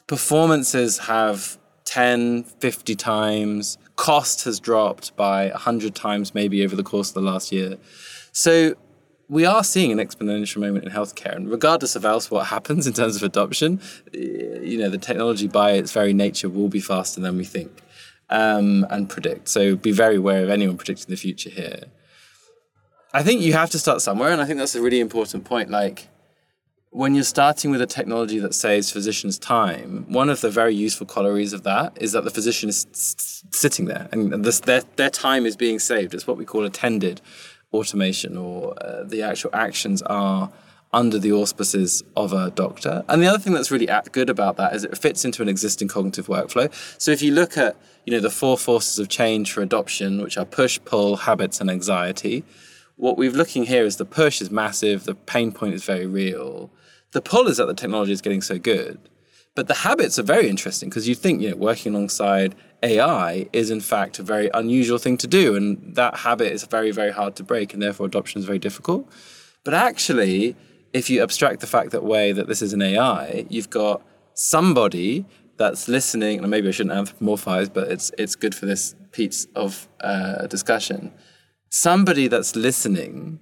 Performances 0.08 0.98
have 1.00 1.58
10, 1.86 2.44
50 2.44 2.96
times. 2.96 3.78
Cost 3.96 4.44
has 4.46 4.60
dropped 4.60 5.16
by 5.16 5.50
100 5.50 5.94
times 5.96 6.34
maybe 6.34 6.64
over 6.64 6.76
the 6.76 6.84
course 6.84 7.10
of 7.10 7.16
the 7.16 7.22
last 7.22 7.52
year. 7.52 7.78
So 8.32 8.76
we 9.28 9.46
are 9.46 9.64
seeing 9.64 9.92
an 9.92 10.06
exponential 10.06 10.58
moment 10.58 10.86
in 10.86 10.92
healthcare. 10.92 11.36
And 11.36 11.50
regardless 11.50 11.96
of 11.96 12.06
else 12.06 12.30
what 12.30 12.48
happens 12.48 12.86
in 12.88 12.94
terms 12.94 13.16
of 13.16 13.24
adoption, 13.24 13.80
you 14.14 14.78
know, 14.78 14.90
the 14.90 14.98
technology 14.98 15.48
by 15.48 15.72
its 15.72 15.92
very 15.92 16.14
nature 16.14 16.50
will 16.50 16.70
be 16.70 16.80
faster 16.80 17.22
than 17.22 17.38
we 17.38 17.46
think 17.46 17.82
um, 18.30 18.86
and 18.90 19.10
predict. 19.10 19.48
So 19.48 19.76
be 19.76 19.92
very 19.92 20.18
aware 20.18 20.44
of 20.44 20.50
anyone 20.50 20.78
predicting 20.78 21.08
the 21.10 21.18
future 21.18 21.50
here. 21.50 21.84
I 23.16 23.24
think 23.24 23.42
you 23.42 23.54
have 23.54 23.70
to 23.70 23.80
start 23.80 24.02
somewhere, 24.02 24.34
and 24.34 24.42
I 24.42 24.46
think 24.46 24.60
that's 24.60 24.76
a 24.76 24.82
really 24.82 25.00
important 25.00 25.46
point. 25.46 25.70
Like, 25.70 26.10
when 26.90 27.16
you're 27.16 27.24
starting 27.24 27.72
with 27.72 27.82
a 27.82 27.86
technology 27.86 28.40
that 28.40 28.54
saves 28.54 28.92
physicians 28.92 29.40
time, 29.40 30.04
one 30.10 30.30
of 30.30 30.42
the 30.42 30.50
very 30.50 30.76
useful 30.76 31.08
corollaries 31.08 31.54
of 31.54 31.64
that 31.64 31.94
is 31.96 32.12
that 32.12 32.26
the 32.26 32.30
physician 32.30 32.68
is 32.68 32.86
sitting 33.52 33.86
there 33.86 34.10
and 34.12 34.44
this, 34.44 34.60
their, 34.60 34.82
their 34.98 35.10
time 35.10 35.46
is 35.46 35.56
being 35.56 35.80
saved. 35.80 36.14
It's 36.14 36.28
what 36.28 36.36
we 36.36 36.44
call 36.44 36.66
attended 36.66 37.22
automation, 37.72 38.36
or 38.36 38.76
uh, 38.84 39.06
the 39.06 39.22
actual 39.22 39.52
actions 39.54 40.02
are 40.02 40.52
under 40.92 41.18
the 41.18 41.32
auspices 41.32 42.04
of 42.18 42.34
a 42.34 42.52
doctor. 42.52 43.06
And 43.08 43.22
the 43.22 43.28
other 43.28 43.40
thing 43.40 43.54
that's 43.54 43.72
really 43.72 43.88
good 44.12 44.30
about 44.30 44.58
that 44.58 44.76
is 44.76 44.84
it 44.84 44.98
fits 44.98 45.24
into 45.24 45.42
an 45.42 45.48
existing 45.48 45.88
cognitive 45.88 46.28
workflow. 46.28 46.70
So 47.02 47.12
if 47.12 47.22
you 47.22 47.32
look 47.32 47.58
at 47.58 47.78
you 48.06 48.12
know 48.12 48.20
the 48.20 48.30
four 48.30 48.58
forces 48.58 49.00
of 49.00 49.08
change 49.08 49.54
for 49.54 49.62
adoption, 49.62 50.22
which 50.22 50.38
are 50.38 50.46
push, 50.46 50.82
pull, 50.84 51.16
habits, 51.16 51.62
and 51.62 51.72
anxiety, 51.72 52.44
what 52.98 53.18
we're 53.18 53.32
looking 53.32 53.66
here 53.66 53.84
is 53.84 53.98
the 53.98 54.06
push 54.06 54.42
is 54.42 54.50
massive, 54.50 55.04
the 55.04 55.16
pain 55.16 55.52
point 55.52 55.74
is 55.74 55.84
very 55.84 56.06
real. 56.06 56.72
The 57.12 57.22
pull 57.22 57.48
is 57.48 57.58
that 57.58 57.68
the 57.68 57.74
technology 57.74 58.12
is 58.12 58.22
getting 58.22 58.42
so 58.42 58.58
good. 58.58 59.00
But 59.54 59.68
the 59.68 59.74
habits 59.74 60.20
are 60.20 60.24
very 60.24 60.50
interesting 60.50 60.90
because 60.90 61.08
you 61.08 61.16
think, 61.16 61.42
you 61.42 61.52
know, 61.52 61.56
working 61.56 61.94
alongside 61.94 62.56
AI 62.84 63.48
is 63.54 63.70
in 63.70 63.80
fact 63.80 64.20
a 64.20 64.24
very 64.24 64.50
unusual 64.54 64.98
thing 64.98 65.18
to 65.18 65.28
do. 65.28 65.56
And 65.56 65.96
that 65.96 66.18
habit 66.18 66.52
is 66.52 66.64
very, 66.66 66.92
very 66.92 67.12
hard 67.12 67.36
to 67.38 67.44
break, 67.44 67.74
and 67.74 67.82
therefore 67.82 68.06
adoption 68.06 68.40
is 68.40 68.46
very 68.46 68.60
difficult. 68.60 69.10
But 69.64 69.74
actually, 69.74 70.56
if 70.92 71.10
you 71.10 71.24
abstract 71.24 71.62
the 71.62 71.68
fact 71.68 71.92
that 71.92 72.04
way 72.04 72.34
that 72.34 72.48
this 72.48 72.62
is 72.62 72.74
an 72.74 72.82
AI, 72.82 73.46
you've 73.50 73.70
got 73.70 74.02
somebody 74.34 75.26
that's 75.58 75.88
listening, 75.88 76.40
and 76.40 76.50
maybe 76.50 76.68
I 76.68 76.72
shouldn't 76.72 76.96
anthropomorphize, 76.96 77.74
but 77.74 77.90
it's 77.90 78.12
it's 78.18 78.36
good 78.36 78.54
for 78.54 78.66
this 78.66 78.94
piece 79.14 79.48
of 79.56 79.88
uh, 80.02 80.48
discussion 80.48 81.14
somebody 81.76 82.30
that's 82.30 82.56
listening 82.56 83.38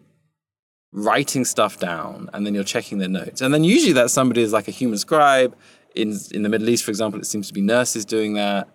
writing 0.91 1.45
stuff 1.45 1.79
down 1.79 2.29
and 2.33 2.45
then 2.45 2.55
you're 2.55 2.63
checking 2.63 2.97
their 2.97 3.09
notes. 3.09 3.41
And 3.41 3.53
then 3.53 3.63
usually 3.63 3.93
that 3.93 4.09
somebody 4.09 4.41
is 4.41 4.51
like 4.51 4.67
a 4.67 4.71
human 4.71 4.97
scribe. 4.97 5.55
In 5.95 6.17
in 6.31 6.41
the 6.41 6.49
middle 6.49 6.67
east 6.69 6.83
for 6.83 6.89
example 6.89 7.19
it 7.19 7.27
seems 7.27 7.47
to 7.49 7.53
be 7.53 7.61
nurses 7.61 8.05
doing 8.05 8.33
that. 8.33 8.67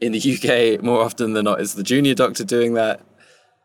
In 0.00 0.10
the 0.12 0.22
uk 0.34 0.82
more 0.82 1.00
often 1.00 1.32
than 1.34 1.44
not 1.44 1.60
it's 1.60 1.74
the 1.74 1.84
junior 1.84 2.14
doctor 2.14 2.44
doing 2.44 2.74
that. 2.74 3.00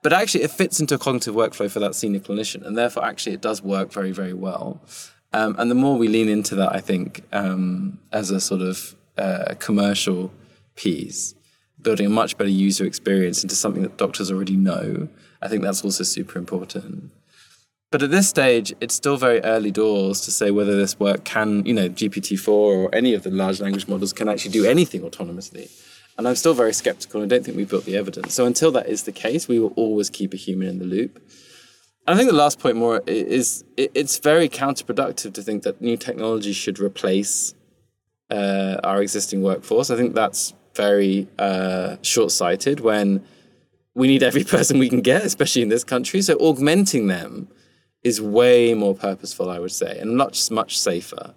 But 0.03 0.13
actually 0.13 0.43
it 0.43 0.51
fits 0.51 0.79
into 0.79 0.93
a 0.95 0.99
cognitive 0.99 1.33
workflow 1.33 1.69
for 1.69 1.79
that 1.79 1.95
senior 1.95 2.19
clinician 2.19 2.61
and 2.65 2.77
therefore 2.77 3.03
actually 3.03 3.33
it 3.33 3.41
does 3.41 3.63
work 3.63 3.91
very 3.91 4.11
very 4.11 4.33
well. 4.33 4.81
Um, 5.33 5.55
and 5.57 5.69
the 5.71 5.75
more 5.83 5.97
we 5.97 6.07
lean 6.07 6.29
into 6.29 6.55
that, 6.55 6.75
I 6.75 6.81
think, 6.81 7.23
um, 7.31 7.99
as 8.11 8.31
a 8.31 8.39
sort 8.39 8.61
of 8.61 8.95
uh, 9.15 9.53
commercial 9.59 10.31
piece, 10.75 11.35
building 11.79 12.07
a 12.07 12.09
much 12.21 12.35
better 12.35 12.49
user 12.49 12.83
experience 12.85 13.43
into 13.43 13.55
something 13.55 13.83
that 13.83 13.95
doctors 13.97 14.31
already 14.31 14.55
know, 14.55 15.07
I 15.41 15.47
think 15.47 15.63
that's 15.63 15.83
also 15.83 16.03
super 16.03 16.37
important. 16.37 17.11
But 17.91 18.03
at 18.03 18.11
this 18.11 18.29
stage, 18.29 18.73
it's 18.81 18.93
still 18.93 19.17
very 19.17 19.41
early 19.41 19.71
doors 19.71 20.21
to 20.21 20.31
say 20.31 20.51
whether 20.51 20.75
this 20.75 20.99
work 20.99 21.23
can, 21.23 21.65
you 21.65 21.73
know, 21.73 21.89
GPT-4 21.89 22.47
or 22.47 22.93
any 22.93 23.15
of 23.15 23.23
the 23.23 23.31
large 23.31 23.59
language 23.59 23.87
models 23.87 24.13
can 24.13 24.29
actually 24.29 24.51
do 24.51 24.65
anything 24.65 25.01
autonomously. 25.01 25.71
And 26.17 26.27
I'm 26.27 26.35
still 26.35 26.53
very 26.53 26.73
skeptical. 26.73 27.21
and 27.21 27.31
I 27.31 27.35
don't 27.35 27.43
think 27.43 27.57
we've 27.57 27.69
built 27.69 27.85
the 27.85 27.97
evidence. 27.97 28.33
So 28.33 28.45
until 28.45 28.71
that 28.73 28.87
is 28.87 29.03
the 29.03 29.11
case, 29.11 29.47
we 29.47 29.57
will 29.57 29.73
always 29.75 30.09
keep 30.09 30.33
a 30.33 30.37
human 30.37 30.67
in 30.67 30.79
the 30.79 30.85
loop. 30.85 31.15
And 32.05 32.13
I 32.13 32.17
think 32.17 32.29
the 32.29 32.35
last 32.35 32.59
point 32.59 32.75
more 32.75 33.01
is 33.07 33.63
it's 33.77 34.19
very 34.19 34.49
counterproductive 34.49 35.33
to 35.33 35.41
think 35.41 35.63
that 35.63 35.81
new 35.81 35.97
technology 35.97 36.53
should 36.53 36.79
replace 36.79 37.55
uh, 38.29 38.77
our 38.83 39.01
existing 39.01 39.41
workforce. 39.41 39.89
I 39.89 39.95
think 39.95 40.13
that's 40.13 40.53
very 40.75 41.27
uh, 41.39 41.97
short 42.01 42.31
sighted 42.31 42.79
when 42.79 43.23
we 43.95 44.07
need 44.07 44.23
every 44.23 44.43
person 44.55 44.79
we 44.79 44.89
can 44.89 45.01
get, 45.01 45.23
especially 45.23 45.61
in 45.61 45.69
this 45.69 45.83
country. 45.83 46.21
So 46.21 46.35
augmenting 46.39 47.07
them 47.07 47.49
is 48.03 48.21
way 48.21 48.73
more 48.73 48.95
purposeful, 48.95 49.49
I 49.49 49.59
would 49.59 49.71
say, 49.71 49.97
and 49.99 50.15
much, 50.15 50.49
much 50.51 50.79
safer. 50.79 51.35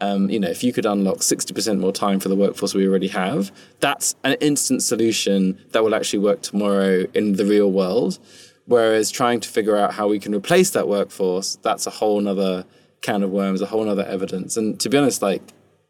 Um, 0.00 0.28
you 0.28 0.38
know, 0.38 0.50
if 0.50 0.62
you 0.62 0.72
could 0.72 0.86
unlock 0.86 1.18
60% 1.18 1.78
more 1.78 1.92
time 1.92 2.20
for 2.20 2.28
the 2.28 2.36
workforce 2.36 2.74
we 2.74 2.86
already 2.86 3.08
have, 3.08 3.52
that's 3.80 4.14
an 4.24 4.34
instant 4.40 4.82
solution 4.82 5.58
that 5.70 5.82
will 5.82 5.94
actually 5.94 6.18
work 6.18 6.42
tomorrow 6.42 7.06
in 7.14 7.34
the 7.34 7.46
real 7.46 7.70
world. 7.70 8.18
Whereas 8.66 9.10
trying 9.10 9.40
to 9.40 9.48
figure 9.48 9.76
out 9.76 9.94
how 9.94 10.08
we 10.08 10.18
can 10.18 10.34
replace 10.34 10.70
that 10.70 10.88
workforce, 10.88 11.56
that's 11.62 11.86
a 11.86 11.90
whole 11.90 12.20
nother 12.20 12.64
can 13.02 13.22
of 13.22 13.30
worms, 13.30 13.60
a 13.60 13.66
whole 13.66 13.84
nother 13.84 14.04
evidence. 14.04 14.56
And 14.56 14.80
to 14.80 14.88
be 14.88 14.98
honest, 14.98 15.22
like 15.22 15.42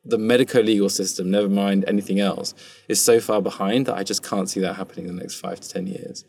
the 0.05 0.19
medico 0.19 0.61
legal 0.61 0.89
system, 0.89 1.31
never 1.31 1.49
mind 1.49 1.85
anything 1.87 2.21
else, 2.21 2.55
is 2.89 3.01
so 3.01 3.21
far 3.21 3.41
behind 3.41 3.87
that 3.87 3.97
I 3.97 4.03
just 4.03 4.23
can't 4.23 4.49
see 4.49 4.61
that 4.61 4.75
happening 4.75 5.09
in 5.09 5.17
the 5.17 5.23
next 5.23 5.41
five 5.41 5.61
to 5.61 5.69
10 5.69 5.87
years. 5.87 6.25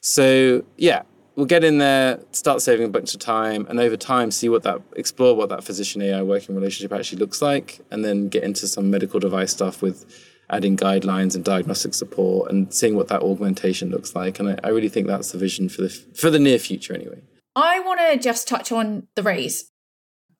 So, 0.00 0.64
yeah, 0.76 1.02
we'll 1.36 1.46
get 1.46 1.64
in 1.64 1.78
there, 1.78 2.20
start 2.32 2.62
saving 2.62 2.86
a 2.86 2.90
bunch 2.90 3.14
of 3.14 3.20
time, 3.20 3.66
and 3.68 3.78
over 3.78 3.96
time 3.96 4.30
see 4.30 4.48
what 4.48 4.62
that 4.62 4.80
explore 4.96 5.34
what 5.36 5.48
that 5.50 5.64
physician 5.64 6.02
AI 6.02 6.22
working 6.22 6.54
relationship 6.54 6.92
actually 6.92 7.18
looks 7.18 7.42
like, 7.42 7.80
and 7.90 8.04
then 8.04 8.28
get 8.28 8.42
into 8.42 8.66
some 8.66 8.90
medical 8.90 9.20
device 9.20 9.52
stuff 9.52 9.82
with 9.82 10.06
adding 10.50 10.76
guidelines 10.76 11.34
and 11.34 11.44
diagnostic 11.44 11.94
support 11.94 12.50
and 12.50 12.72
seeing 12.74 12.94
what 12.94 13.08
that 13.08 13.22
augmentation 13.22 13.90
looks 13.90 14.14
like. 14.14 14.38
And 14.38 14.50
I, 14.50 14.58
I 14.64 14.68
really 14.68 14.90
think 14.90 15.06
that's 15.06 15.32
the 15.32 15.38
vision 15.38 15.68
for 15.68 15.82
the 15.82 15.88
for 15.88 16.30
the 16.30 16.38
near 16.38 16.58
future 16.58 16.94
anyway. 16.94 17.22
I 17.54 17.80
want 17.80 18.00
to 18.00 18.18
just 18.18 18.48
touch 18.48 18.72
on 18.72 19.08
the 19.14 19.22
raise 19.22 19.70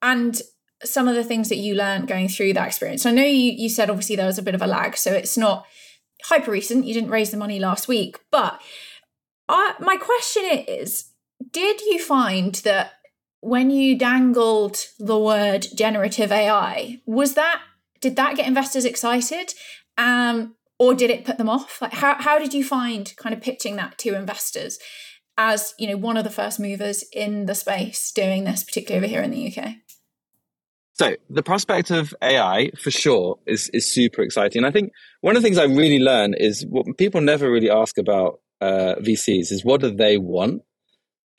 and 0.01 0.41
some 0.83 1.07
of 1.07 1.15
the 1.15 1.23
things 1.23 1.49
that 1.49 1.57
you 1.57 1.75
learned 1.75 2.07
going 2.07 2.27
through 2.27 2.53
that 2.53 2.67
experience. 2.67 3.05
I 3.05 3.11
know 3.11 3.23
you, 3.23 3.51
you 3.51 3.69
said 3.69 3.89
obviously 3.89 4.15
there 4.15 4.25
was 4.25 4.37
a 4.37 4.43
bit 4.43 4.55
of 4.55 4.61
a 4.61 4.67
lag, 4.67 4.97
so 4.97 5.11
it's 5.11 5.37
not 5.37 5.65
hyper 6.25 6.51
recent. 6.51 6.85
You 6.85 6.93
didn't 6.93 7.09
raise 7.09 7.31
the 7.31 7.37
money 7.37 7.59
last 7.59 7.87
week, 7.87 8.19
but 8.31 8.61
I, 9.49 9.75
my 9.79 9.97
question 9.97 10.43
is 10.45 11.11
did 11.51 11.81
you 11.81 11.99
find 11.99 12.55
that 12.55 12.93
when 13.41 13.69
you 13.69 13.97
dangled 13.97 14.77
the 14.99 15.19
word 15.19 15.67
generative 15.75 16.31
AI, 16.31 17.01
was 17.05 17.33
that 17.33 17.61
did 18.01 18.15
that 18.17 18.35
get 18.35 18.47
investors 18.47 18.85
excited? 18.85 19.53
Um, 19.97 20.55
or 20.79 20.93
did 20.93 21.09
it 21.09 21.23
put 21.23 21.37
them 21.37 21.49
off? 21.49 21.81
Like 21.81 21.93
how, 21.93 22.15
how 22.15 22.37
did 22.37 22.53
you 22.53 22.63
find 22.63 23.13
kind 23.15 23.33
of 23.33 23.41
pitching 23.41 23.77
that 23.77 23.97
to 23.99 24.15
investors 24.15 24.79
as, 25.37 25.73
you 25.79 25.87
know, 25.87 25.97
one 25.97 26.17
of 26.17 26.25
the 26.25 26.29
first 26.29 26.59
movers 26.59 27.05
in 27.13 27.45
the 27.45 27.55
space 27.55 28.11
doing 28.11 28.43
this, 28.43 28.63
particularly 28.63 29.05
over 29.05 29.09
here 29.09 29.21
in 29.21 29.31
the 29.31 29.47
UK? 29.47 29.75
So 30.93 31.15
the 31.29 31.43
prospect 31.43 31.89
of 31.89 32.13
AI 32.21 32.69
for 32.79 32.91
sure 32.91 33.39
is 33.47 33.69
is 33.73 33.91
super 33.91 34.21
exciting. 34.21 34.59
And 34.59 34.67
I 34.67 34.71
think 34.71 34.91
one 35.21 35.35
of 35.35 35.41
the 35.41 35.45
things 35.45 35.57
I 35.57 35.65
really 35.65 35.99
learn 35.99 36.33
is 36.35 36.65
what 36.69 36.85
people 36.97 37.21
never 37.21 37.51
really 37.51 37.69
ask 37.69 37.97
about 37.97 38.39
uh, 38.61 38.95
VCs 39.01 39.51
is 39.51 39.65
what 39.65 39.81
do 39.81 39.93
they 39.93 40.17
want? 40.17 40.61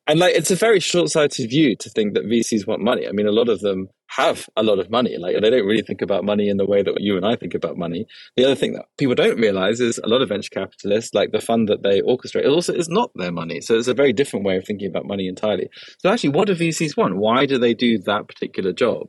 And 0.06 0.18
like 0.18 0.34
it's 0.34 0.50
a 0.50 0.56
very 0.56 0.80
short-sighted 0.80 1.48
view 1.48 1.76
to 1.76 1.88
think 1.88 2.14
that 2.14 2.26
VCs 2.26 2.66
want 2.66 2.82
money. 2.82 3.08
I 3.08 3.12
mean, 3.12 3.26
a 3.26 3.32
lot 3.32 3.48
of 3.48 3.60
them 3.60 3.88
have 4.08 4.48
a 4.56 4.62
lot 4.62 4.78
of 4.78 4.90
money. 4.90 5.16
Like 5.16 5.40
they 5.40 5.50
don't 5.50 5.66
really 5.66 5.82
think 5.82 6.02
about 6.02 6.24
money 6.24 6.48
in 6.48 6.58
the 6.58 6.66
way 6.66 6.82
that 6.82 7.00
you 7.00 7.16
and 7.16 7.24
I 7.24 7.36
think 7.36 7.54
about 7.54 7.78
money. 7.78 8.06
The 8.36 8.44
other 8.44 8.54
thing 8.54 8.74
that 8.74 8.84
people 8.98 9.14
don't 9.14 9.40
realize 9.40 9.80
is 9.80 9.98
a 9.98 10.08
lot 10.08 10.20
of 10.20 10.28
venture 10.28 10.50
capitalists, 10.52 11.14
like 11.14 11.32
the 11.32 11.40
fund 11.40 11.68
that 11.68 11.82
they 11.82 12.02
orchestrate, 12.02 12.44
it 12.44 12.48
also 12.48 12.74
is 12.74 12.88
not 12.88 13.12
their 13.14 13.32
money. 13.32 13.60
So 13.60 13.78
it's 13.78 13.88
a 13.88 13.94
very 13.94 14.12
different 14.12 14.44
way 14.44 14.56
of 14.56 14.66
thinking 14.66 14.88
about 14.88 15.06
money 15.06 15.26
entirely. 15.26 15.68
So 15.98 16.10
actually, 16.10 16.30
what 16.30 16.48
do 16.48 16.54
VCs 16.54 16.96
want? 16.96 17.16
Why 17.16 17.46
do 17.46 17.56
they 17.56 17.72
do 17.72 17.98
that 18.00 18.28
particular 18.28 18.72
job? 18.72 19.08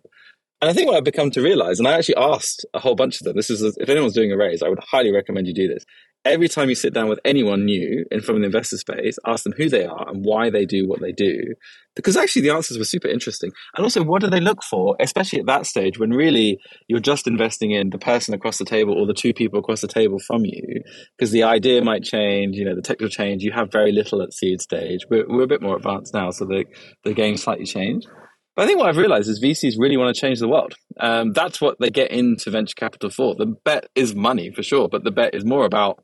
And 0.65 0.71
I 0.71 0.73
think 0.73 0.87
what 0.87 0.97
I've 0.97 1.03
become 1.03 1.29
to 1.29 1.43
realize, 1.43 1.77
and 1.77 1.87
I 1.87 1.91
actually 1.91 2.15
asked 2.15 2.65
a 2.73 2.79
whole 2.79 2.95
bunch 2.95 3.21
of 3.21 3.25
them, 3.25 3.35
this 3.35 3.51
is, 3.51 3.61
if 3.77 3.87
anyone's 3.87 4.15
doing 4.15 4.31
a 4.31 4.35
raise, 4.35 4.63
I 4.63 4.67
would 4.67 4.79
highly 4.79 5.11
recommend 5.11 5.45
you 5.45 5.53
do 5.53 5.67
this. 5.67 5.85
Every 6.25 6.47
time 6.47 6.69
you 6.69 6.75
sit 6.75 6.91
down 6.91 7.07
with 7.07 7.19
anyone 7.23 7.65
new 7.65 8.03
in 8.09 8.21
from 8.21 8.37
an 8.37 8.43
investor 8.43 8.77
space, 8.77 9.19
ask 9.27 9.43
them 9.43 9.53
who 9.55 9.69
they 9.69 9.85
are 9.85 10.09
and 10.09 10.25
why 10.25 10.49
they 10.49 10.65
do 10.65 10.87
what 10.87 11.01
they 11.01 11.11
do. 11.11 11.53
Because 11.95 12.17
actually 12.17 12.41
the 12.41 12.49
answers 12.49 12.79
were 12.79 12.83
super 12.83 13.07
interesting. 13.07 13.51
And 13.75 13.83
also, 13.83 14.03
what 14.03 14.23
do 14.23 14.27
they 14.27 14.39
look 14.39 14.63
for, 14.63 14.95
especially 14.99 15.39
at 15.39 15.45
that 15.45 15.67
stage 15.67 15.99
when 15.99 16.09
really 16.09 16.57
you're 16.87 16.99
just 16.99 17.27
investing 17.27 17.69
in 17.69 17.91
the 17.91 17.99
person 17.99 18.33
across 18.33 18.57
the 18.57 18.65
table 18.65 18.99
or 18.99 19.05
the 19.05 19.13
two 19.13 19.35
people 19.35 19.59
across 19.59 19.81
the 19.81 19.87
table 19.87 20.17
from 20.17 20.45
you? 20.45 20.81
Because 21.15 21.29
the 21.29 21.43
idea 21.43 21.83
might 21.83 22.01
change, 22.01 22.55
you 22.55 22.65
know, 22.65 22.73
the 22.73 22.81
tech 22.81 22.99
will 22.99 23.09
change. 23.09 23.43
You 23.43 23.51
have 23.51 23.71
very 23.71 23.91
little 23.91 24.19
at 24.23 24.33
seed 24.33 24.61
stage. 24.61 25.01
We're, 25.11 25.27
we're 25.27 25.43
a 25.43 25.47
bit 25.47 25.61
more 25.61 25.77
advanced 25.77 26.15
now, 26.15 26.31
so 26.31 26.45
the, 26.45 26.65
the 27.03 27.13
game 27.13 27.37
slightly 27.37 27.65
changed. 27.65 28.07
But 28.55 28.63
I 28.63 28.67
think 28.67 28.79
what 28.79 28.87
I've 28.87 28.97
realized 28.97 29.29
is 29.29 29.43
VCs 29.43 29.75
really 29.77 29.97
want 29.97 30.15
to 30.15 30.19
change 30.19 30.39
the 30.39 30.47
world. 30.47 30.75
Um, 30.99 31.33
that's 31.33 31.59
what 31.59 31.77
they 31.79 31.89
get 31.89 32.11
into 32.11 32.49
venture 32.49 32.75
capital 32.75 33.09
for. 33.09 33.35
The 33.35 33.47
bet 33.47 33.87
is 33.95 34.15
money 34.15 34.51
for 34.51 34.63
sure, 34.63 34.87
but 34.87 35.03
the 35.03 35.11
bet 35.11 35.35
is 35.35 35.43
more 35.43 35.65
about 35.65 36.03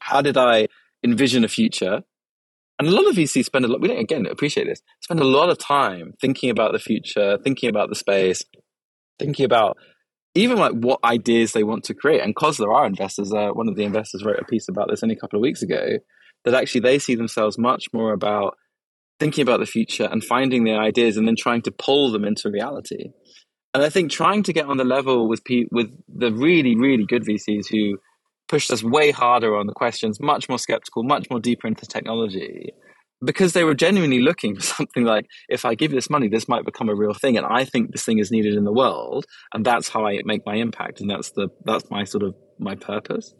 how 0.00 0.20
did 0.20 0.36
I 0.36 0.68
envision 1.04 1.44
a 1.44 1.48
future? 1.48 2.02
And 2.78 2.88
a 2.88 2.90
lot 2.90 3.08
of 3.08 3.16
VCs 3.16 3.44
spend 3.44 3.64
a 3.64 3.68
lot, 3.68 3.80
we 3.80 3.88
don't 3.88 3.98
again 3.98 4.26
appreciate 4.26 4.66
this, 4.66 4.82
spend 5.00 5.20
a 5.20 5.24
lot 5.24 5.48
of 5.48 5.58
time 5.58 6.12
thinking 6.20 6.50
about 6.50 6.72
the 6.72 6.78
future, 6.78 7.38
thinking 7.42 7.68
about 7.68 7.88
the 7.88 7.94
space, 7.94 8.44
thinking 9.18 9.44
about 9.44 9.76
even 10.34 10.58
like 10.58 10.72
what 10.72 11.00
ideas 11.04 11.52
they 11.52 11.62
want 11.62 11.84
to 11.84 11.94
create. 11.94 12.20
And 12.20 12.34
because 12.34 12.56
there 12.58 12.72
are 12.72 12.86
investors, 12.86 13.32
uh, 13.32 13.50
one 13.50 13.68
of 13.68 13.76
the 13.76 13.84
investors 13.84 14.24
wrote 14.24 14.40
a 14.40 14.44
piece 14.44 14.68
about 14.68 14.88
this 14.90 15.02
only 15.02 15.14
a 15.14 15.18
couple 15.18 15.38
of 15.38 15.42
weeks 15.42 15.62
ago, 15.62 15.98
that 16.44 16.54
actually 16.54 16.80
they 16.82 16.98
see 16.98 17.14
themselves 17.14 17.58
much 17.58 17.86
more 17.92 18.12
about 18.12 18.56
thinking 19.20 19.42
about 19.42 19.60
the 19.60 19.66
future 19.66 20.08
and 20.10 20.22
finding 20.24 20.64
the 20.64 20.74
ideas 20.74 21.16
and 21.16 21.26
then 21.26 21.36
trying 21.36 21.62
to 21.62 21.70
pull 21.70 22.10
them 22.10 22.24
into 22.24 22.50
reality. 22.50 23.10
And 23.72 23.82
I 23.82 23.90
think 23.90 24.10
trying 24.10 24.42
to 24.44 24.52
get 24.52 24.66
on 24.66 24.76
the 24.76 24.84
level 24.84 25.28
with 25.28 25.42
with 25.70 25.90
the 26.08 26.32
really 26.32 26.76
really 26.76 27.04
good 27.04 27.24
VCs 27.24 27.66
who 27.70 27.98
pushed 28.48 28.70
us 28.70 28.82
way 28.82 29.10
harder 29.10 29.56
on 29.56 29.66
the 29.66 29.72
questions, 29.72 30.20
much 30.20 30.48
more 30.48 30.58
skeptical, 30.58 31.02
much 31.02 31.28
more 31.30 31.40
deeper 31.40 31.66
into 31.66 31.86
technology, 31.86 32.72
because 33.24 33.52
they 33.52 33.64
were 33.64 33.74
genuinely 33.74 34.20
looking 34.20 34.54
for 34.54 34.62
something 34.76 35.04
like, 35.04 35.26
if 35.48 35.64
I 35.64 35.74
give 35.74 35.90
this 35.90 36.10
money, 36.10 36.28
this 36.28 36.48
might 36.48 36.64
become 36.64 36.88
a 36.88 36.94
real 36.94 37.14
thing, 37.14 37.36
and 37.36 37.46
I 37.46 37.64
think 37.64 37.90
this 37.90 38.04
thing 38.04 38.18
is 38.18 38.30
needed 38.30 38.54
in 38.54 38.64
the 38.64 38.72
world, 38.72 39.26
and 39.52 39.64
that's 39.64 39.88
how 39.88 40.06
I 40.06 40.20
make 40.24 40.42
my 40.46 40.56
impact, 40.56 41.00
and 41.00 41.10
that's 41.10 41.30
the 41.32 41.48
that's 41.64 41.90
my 41.90 42.04
sort 42.04 42.22
of 42.22 42.34
my 42.58 42.74
purpose. 42.74 43.34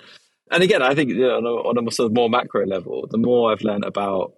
And 0.51 0.63
again, 0.63 0.83
I 0.83 0.95
think 0.95 1.11
you 1.11 1.21
know, 1.21 1.37
on, 1.37 1.45
a, 1.45 1.81
on 1.81 1.89
a 1.89 1.91
sort 1.91 2.07
of 2.07 2.15
more 2.15 2.29
macro 2.29 2.67
level, 2.67 3.07
the 3.11 3.19
more 3.19 3.51
I've 3.51 3.63
learned 3.63 3.85
about 3.85 4.35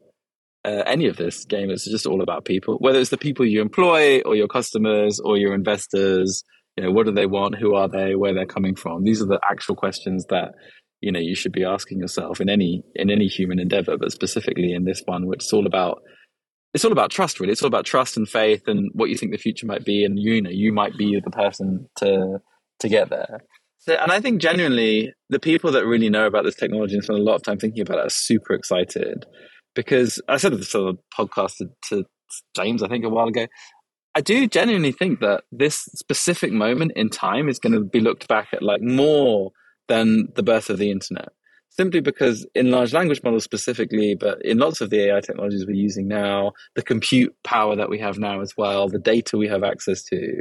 uh, 0.66 0.83
any 0.85 1.07
of 1.07 1.16
this 1.16 1.44
game. 1.44 1.70
It's 1.70 1.88
just 1.88 2.07
all 2.07 2.22
about 2.22 2.44
people, 2.44 2.76
whether 2.79 2.98
it's 2.98 3.11
the 3.11 3.16
people 3.16 3.46
you 3.46 3.62
employ 3.62 4.20
or 4.22 4.35
your 4.35 4.48
customers 4.48 5.20
or 5.20 5.38
your 5.38 5.55
investors. 5.55 6.42
You 6.76 6.85
know, 6.85 6.90
what 6.90 7.07
do 7.07 7.12
they 7.12 7.26
want? 7.26 7.57
Who 7.57 7.74
are 7.74 7.88
they? 7.88 8.16
Where 8.16 8.35
they're 8.35 8.44
coming 8.46 8.74
from? 8.74 9.05
These 9.05 9.22
are 9.22 9.26
the 9.26 9.40
actual 9.48 9.76
questions 9.76 10.26
that 10.29 10.52
you 11.00 11.12
know 11.12 11.20
you 11.20 11.35
should 11.35 11.52
be 11.52 11.64
asking 11.64 12.00
yourself 12.00 12.40
in 12.40 12.50
any 12.50 12.83
in 12.94 13.11
any 13.11 13.29
human 13.29 13.61
endeavor, 13.61 13.96
but 13.96 14.12
specifically 14.12 14.72
in 14.72 14.85
this 14.85 15.02
one, 15.07 15.26
which 15.26 15.44
is 15.44 15.52
all 15.52 15.66
about 15.66 16.02
it's 16.74 16.85
all 16.85 16.92
about 16.92 17.11
trust 17.11 17.40
really 17.40 17.52
it's 17.52 17.62
all 17.62 17.68
about 17.68 17.87
trust 17.87 18.18
and 18.18 18.29
faith 18.29 18.68
and 18.68 18.90
what 18.92 19.09
you 19.09 19.16
think 19.16 19.33
the 19.33 19.38
future 19.38 19.64
might 19.66 19.85
be 19.85 20.05
and 20.05 20.18
you 20.18 20.42
know 20.42 20.50
you 20.50 20.74
might 20.74 20.94
be 20.98 21.18
the 21.24 21.31
person 21.31 21.88
to 21.96 22.38
to 22.81 22.88
get 22.88 23.09
there 23.09 23.40
so, 23.79 23.94
and 23.94 24.12
i 24.12 24.20
think 24.20 24.42
genuinely 24.42 25.11
the 25.31 25.38
people 25.38 25.72
that 25.72 25.87
really 25.87 26.11
know 26.11 26.26
about 26.26 26.44
this 26.44 26.55
technology 26.55 26.92
and 26.92 27.02
spend 27.02 27.18
a 27.18 27.22
lot 27.22 27.37
of 27.37 27.42
time 27.42 27.59
thinking 27.59 27.81
about 27.81 27.98
it 27.98 28.07
are 28.07 28.11
super 28.11 28.52
excited 28.52 29.24
because 29.77 30.21
I 30.29 30.39
said 30.39 30.53
this 30.55 30.75
on 30.75 30.99
a 30.99 31.23
podcast 31.23 31.59
to, 31.59 31.71
to 31.91 32.05
James, 32.57 32.83
I 32.83 32.89
think, 32.89 33.05
a 33.05 33.09
while 33.09 33.29
ago. 33.29 33.47
I 34.17 34.23
do 34.23 34.49
genuinely 34.49 34.93
think 34.93 35.21
that 35.21 35.45
this 35.53 35.77
specific 35.95 36.51
moment 36.51 36.93
in 36.97 37.11
time 37.11 37.49
is 37.49 37.59
going 37.59 37.75
to 37.75 37.85
be 37.85 38.01
looked 38.01 38.27
back 38.27 38.49
at 38.53 38.62
like 38.62 38.81
more 38.81 39.53
than 39.89 40.29
the 40.35 40.43
birth 40.43 40.71
of 40.71 40.79
the 40.79 40.91
internet. 40.91 41.29
Simply 41.69 42.01
because 42.01 42.47
in 42.55 42.71
large 42.71 42.95
language 42.95 43.23
models 43.23 43.45
specifically, 43.45 44.15
but 44.15 44.43
in 44.43 44.57
lots 44.57 44.81
of 44.81 44.89
the 44.89 45.11
AI 45.11 45.21
technologies 45.21 45.67
we're 45.67 45.75
using 45.75 46.09
now, 46.09 46.53
the 46.75 46.83
compute 46.83 47.37
power 47.45 47.77
that 47.77 47.91
we 47.91 47.99
have 47.99 48.19
now 48.19 48.41
as 48.41 48.55
well, 48.57 48.89
the 48.89 48.99
data 48.99 49.37
we 49.37 49.49
have 49.49 49.62
access 49.62 50.03
to, 50.05 50.41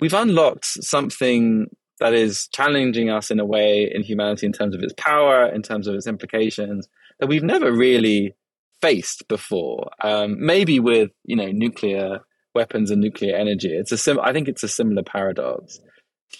we've 0.00 0.12
unlocked 0.12 0.66
something 0.66 1.68
that 2.00 2.12
is 2.12 2.48
challenging 2.52 3.08
us 3.08 3.30
in 3.30 3.40
a 3.40 3.46
way 3.46 3.90
in 3.90 4.02
humanity 4.02 4.44
in 4.44 4.52
terms 4.52 4.74
of 4.74 4.82
its 4.82 4.94
power, 4.98 5.46
in 5.46 5.62
terms 5.62 5.86
of 5.86 5.94
its 5.94 6.06
implications, 6.06 6.86
that 7.18 7.28
we've 7.28 7.42
never 7.42 7.72
really 7.72 8.34
faced 8.80 9.26
before. 9.28 9.90
Um, 10.02 10.36
maybe 10.38 10.80
with 10.80 11.10
you 11.24 11.36
know 11.36 11.50
nuclear 11.50 12.20
weapons 12.54 12.90
and 12.90 13.00
nuclear 13.00 13.36
energy. 13.36 13.72
It's 13.72 13.92
a 13.92 13.98
sim- 13.98 14.20
I 14.20 14.32
think 14.32 14.48
it's 14.48 14.62
a 14.62 14.68
similar 14.68 15.02
paradox. 15.02 15.78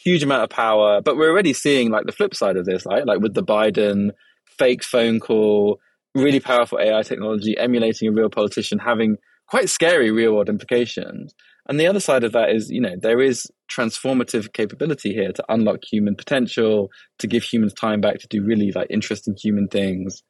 Huge 0.03 0.23
amount 0.23 0.45
of 0.45 0.51
power, 0.51 1.01
but 1.01 1.17
we're 1.17 1.31
already 1.31 1.53
seeing 1.53 1.91
like 1.91 2.07
the 2.07 2.13
flip 2.13 2.35
side 2.35 2.57
of 2.57 2.65
this, 2.65 2.87
right? 2.87 3.07
Like 3.07 3.21
with 3.21 3.35
the 3.35 3.43
Biden 3.43 4.11
fake 4.59 4.85
phone 4.85 5.21
call, 5.21 5.81
really 6.15 6.41
powerful 6.41 6.79
AI 6.81 7.03
technology 7.03 7.57
emulating 7.59 8.09
a 8.09 8.13
real 8.13 8.31
politician, 8.31 8.79
having 8.79 9.17
quite 9.49 9.69
scary 9.69 10.11
real 10.11 10.35
world 10.35 10.49
implications. 10.49 11.35
And 11.69 11.79
the 11.79 11.87
other 11.87 12.01
side 12.01 12.25
of 12.25 12.33
that 12.33 12.51
is, 12.51 12.71
you 12.71 12.81
know, 12.81 12.97
there 13.01 13.21
is 13.21 13.47
transformative 13.71 14.53
capability 14.53 15.13
here 15.13 15.33
to 15.33 15.45
unlock 15.49 15.81
human 15.91 16.17
potential, 16.17 16.89
to 17.19 17.27
give 17.27 17.45
humans 17.45 17.75
time 17.75 18.01
back 18.01 18.19
to 18.19 18.29
do 18.29 18.43
really 18.43 18.73
like 18.73 18.89
interesting 18.91 19.37
human 19.41 19.69
things. 19.69 20.23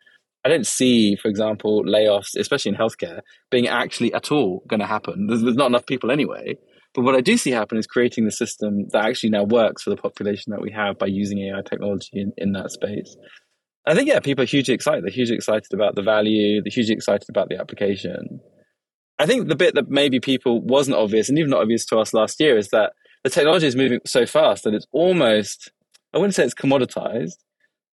I 0.45 0.49
don't 0.49 0.67
see, 0.67 1.17
for 1.17 1.29
example, 1.29 1.85
layoffs, 1.85 2.35
especially 2.37 2.71
in 2.71 2.79
healthcare, 2.79 3.21
being 3.51 3.69
actually 3.69 4.13
at 4.15 4.33
all 4.33 4.63
going 4.67 4.81
to 4.81 4.87
happen. 4.87 5.27
There's, 5.27 5.43
there's, 5.43 5.57
not 5.57 5.67
enough 5.67 5.87
people 5.87 6.11
anyway. 6.11 6.57
But 6.95 7.03
what 7.03 7.15
I 7.15 7.21
do 7.21 7.37
see 7.37 7.51
happen 7.51 7.79
is 7.79 7.87
creating 7.87 8.25
the 8.25 8.33
system 8.33 8.89
that 8.93 9.05
actually 9.05 9.31
now 9.31 9.45
works 9.45 9.83
for 9.83 9.91
the 9.91 9.97
population 9.97 10.51
that 10.51 10.63
we 10.63 10.73
have 10.73 10.99
by 10.99 11.07
using 11.07 11.39
AI 11.39 11.61
technology 11.63 12.11
in, 12.15 12.33
in 12.37 12.53
that 12.53 12.73
space. 12.73 13.17
I 13.87 13.95
think, 13.95 14.09
yeah, 14.09 14.21
people 14.21 14.43
are 14.43 14.47
hugely 14.47 14.75
excited. 14.75 15.05
They're 15.05 15.11
hugely 15.11 15.37
excited 15.37 15.73
about 15.73 15.95
the 15.95 16.03
value, 16.03 16.63
they're 16.63 16.71
hugely 16.71 16.95
excited 16.95 17.29
about 17.29 17.49
the 17.49 17.59
application. 17.59 18.41
I 19.19 19.27
think 19.27 19.49
the 19.49 19.57
bit 19.57 19.75
that 19.75 19.89
maybe 19.89 20.19
people 20.19 20.63
wasn't 20.63 20.97
obvious 20.97 21.29
and 21.29 21.39
even 21.39 21.51
not 21.51 21.61
obvious 21.61 21.85
to 21.87 21.99
us 21.99 22.15
last 22.15 22.41
year 22.41 22.57
is 22.57 22.69
that 22.69 22.93
the 23.23 23.31
technology 23.31 23.67
is 23.67 23.77
moving 23.77 24.01
so 24.07 24.25
fast 24.25 24.65
that 24.65 24.75
it's 24.75 24.87
almost, 24.93 25.71
I 26.15 26.19
wouldn't 26.19 26.35
say 26.35 26.45
it's 26.45 26.55
commoditized, 26.55 27.37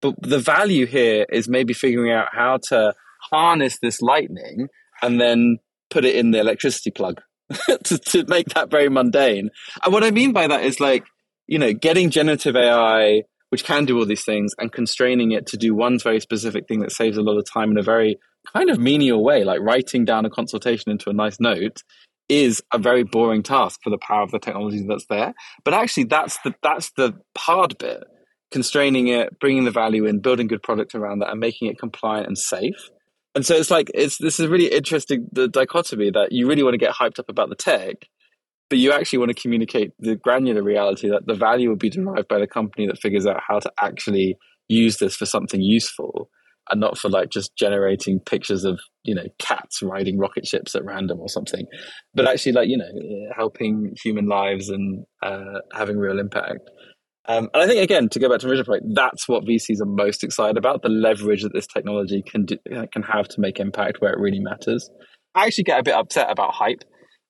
but 0.02 0.16
the 0.22 0.40
value 0.40 0.86
here 0.86 1.26
is 1.32 1.48
maybe 1.48 1.74
figuring 1.74 2.12
out 2.12 2.28
how 2.32 2.60
to 2.70 2.94
harness 3.32 3.78
this 3.82 4.02
lightning 4.02 4.68
and 5.02 5.20
then 5.20 5.58
put 5.90 6.06
it 6.06 6.16
in 6.16 6.32
the 6.32 6.40
electricity 6.40 6.92
plug 6.92 7.22
to, 7.84 7.98
to 7.98 8.26
make 8.28 8.50
that 8.50 8.70
very 8.70 8.90
mundane. 8.90 9.50
And 9.84 9.94
what 9.94 10.04
I 10.04 10.12
mean 10.12 10.34
by 10.34 10.48
that 10.48 10.64
is 10.64 10.80
like, 10.80 11.04
you 11.48 11.58
know, 11.58 11.74
getting 11.74 12.10
generative 12.10 12.56
AI, 12.56 13.24
which 13.50 13.64
can 13.64 13.86
do 13.86 13.98
all 13.98 14.06
these 14.06 14.26
things, 14.26 14.52
and 14.60 14.72
constraining 14.72 15.32
it 15.32 15.48
to 15.48 15.58
do 15.58 15.74
one 15.74 15.98
very 16.00 16.20
specific 16.20 16.68
thing 16.68 16.82
that 16.82 16.92
saves 16.92 17.18
a 17.18 17.22
lot 17.22 17.38
of 17.38 17.46
time 17.52 17.72
in 17.72 17.78
a 17.78 17.84
very 17.84 18.18
kind 18.54 18.70
of 18.70 18.80
menial 18.80 19.24
way, 19.24 19.44
like 19.44 19.62
writing 19.62 20.04
down 20.04 20.26
a 20.26 20.30
consultation 20.30 20.92
into 20.92 21.10
a 21.10 21.14
nice 21.14 21.40
note, 21.40 21.82
is 22.28 22.62
a 22.74 22.78
very 22.78 23.04
boring 23.04 23.44
task 23.44 23.80
for 23.82 23.90
the 23.90 23.98
power 23.98 24.24
of 24.24 24.32
the 24.32 24.40
technology 24.40 24.86
that's 24.86 25.06
there. 25.10 25.34
But 25.64 25.74
actually, 25.74 26.06
that's 26.06 26.38
the 26.44 26.54
that's 26.62 26.92
the 26.98 27.14
hard 27.38 27.78
bit 27.78 28.04
constraining 28.52 29.08
it, 29.08 29.40
bringing 29.40 29.66
the 29.66 29.72
value 29.72 30.06
in, 30.06 30.20
building 30.20 30.48
good 30.48 30.64
product 30.64 30.96
around 30.96 31.20
that, 31.20 31.30
and 31.30 31.40
making 31.40 31.70
it 31.70 31.80
compliant 31.80 32.28
and 32.28 32.38
safe. 32.38 32.90
And 33.36 33.46
so 33.46 33.56
it's 33.56 33.70
like 33.70 33.92
it's 33.94 34.18
this 34.18 34.40
is 34.40 34.48
really 34.48 34.68
interesting 34.68 35.28
the 35.32 35.48
dichotomy 35.48 36.12
that 36.12 36.32
you 36.32 36.48
really 36.48 36.64
want 36.64 36.74
to 36.74 36.80
get 36.80 36.96
hyped 36.96 37.20
up 37.20 37.30
about 37.30 37.50
the 37.50 37.56
tech, 37.56 38.08
but 38.70 38.80
you 38.80 38.92
actually 38.92 39.20
want 39.20 39.36
to 39.36 39.42
communicate 39.42 39.92
the 40.00 40.16
granular 40.16 40.64
reality 40.64 41.10
that 41.10 41.26
the 41.26 41.36
value 41.36 41.70
will 41.70 41.78
be 41.78 41.90
derived 41.90 42.28
by 42.28 42.40
the 42.40 42.48
company 42.48 42.88
that 42.88 43.00
figures 43.00 43.28
out 43.28 43.42
how 43.48 43.60
to 43.60 43.72
actually 43.80 44.38
use 44.68 44.98
this 44.98 45.16
for 45.16 45.26
something 45.26 45.62
useful 45.62 46.30
and 46.70 46.82
not 46.82 46.98
for 46.98 47.10
like 47.10 47.30
just 47.30 47.56
generating 47.56 48.20
pictures 48.20 48.64
of 48.64 48.80
you 49.04 49.16
know 49.16 49.26
cats 49.40 49.82
riding 49.82 50.18
rocket 50.18 50.46
ships 50.46 50.76
at 50.76 50.84
random 50.84 51.20
or 51.20 51.30
something 51.30 51.66
but 52.14 52.28
actually 52.28 52.52
like 52.52 52.68
you 52.68 52.78
know 52.78 52.90
helping 53.36 53.94
human 54.04 54.28
lives 54.28 54.70
and 54.70 55.06
uh, 55.24 55.60
having 55.74 55.98
real 55.98 56.20
impact 56.20 56.70
um, 57.28 57.50
and 57.54 57.64
I 57.64 57.68
think 57.68 57.82
again, 57.82 58.10
to 58.10 58.20
go 58.20 58.30
back 58.30 58.40
to 58.40 58.46
the 58.46 58.52
original 58.52 58.66
point, 58.66 58.96
that's 58.96 59.28
what 59.28 59.44
VCs 59.44 59.82
are 59.82 59.86
most 59.86 60.24
excited 60.24 60.58
about: 60.58 60.82
the 60.82 60.90
leverage 60.90 61.44
that 61.44 61.54
this 61.54 61.68
technology 61.68 62.22
can 62.22 62.46
do, 62.46 62.58
uh, 62.76 62.86
can 62.92 63.04
have 63.04 63.28
to 63.30 63.42
make 63.42 63.60
impact 63.60 64.02
where 64.02 64.14
it 64.14 64.20
really 64.20 64.40
matters. 64.40 64.90
I 65.36 65.46
actually 65.46 65.66
get 65.66 65.80
a 65.80 65.84
bit 65.84 65.94
upset 65.94 66.32
about 66.32 66.54
hype 66.54 66.84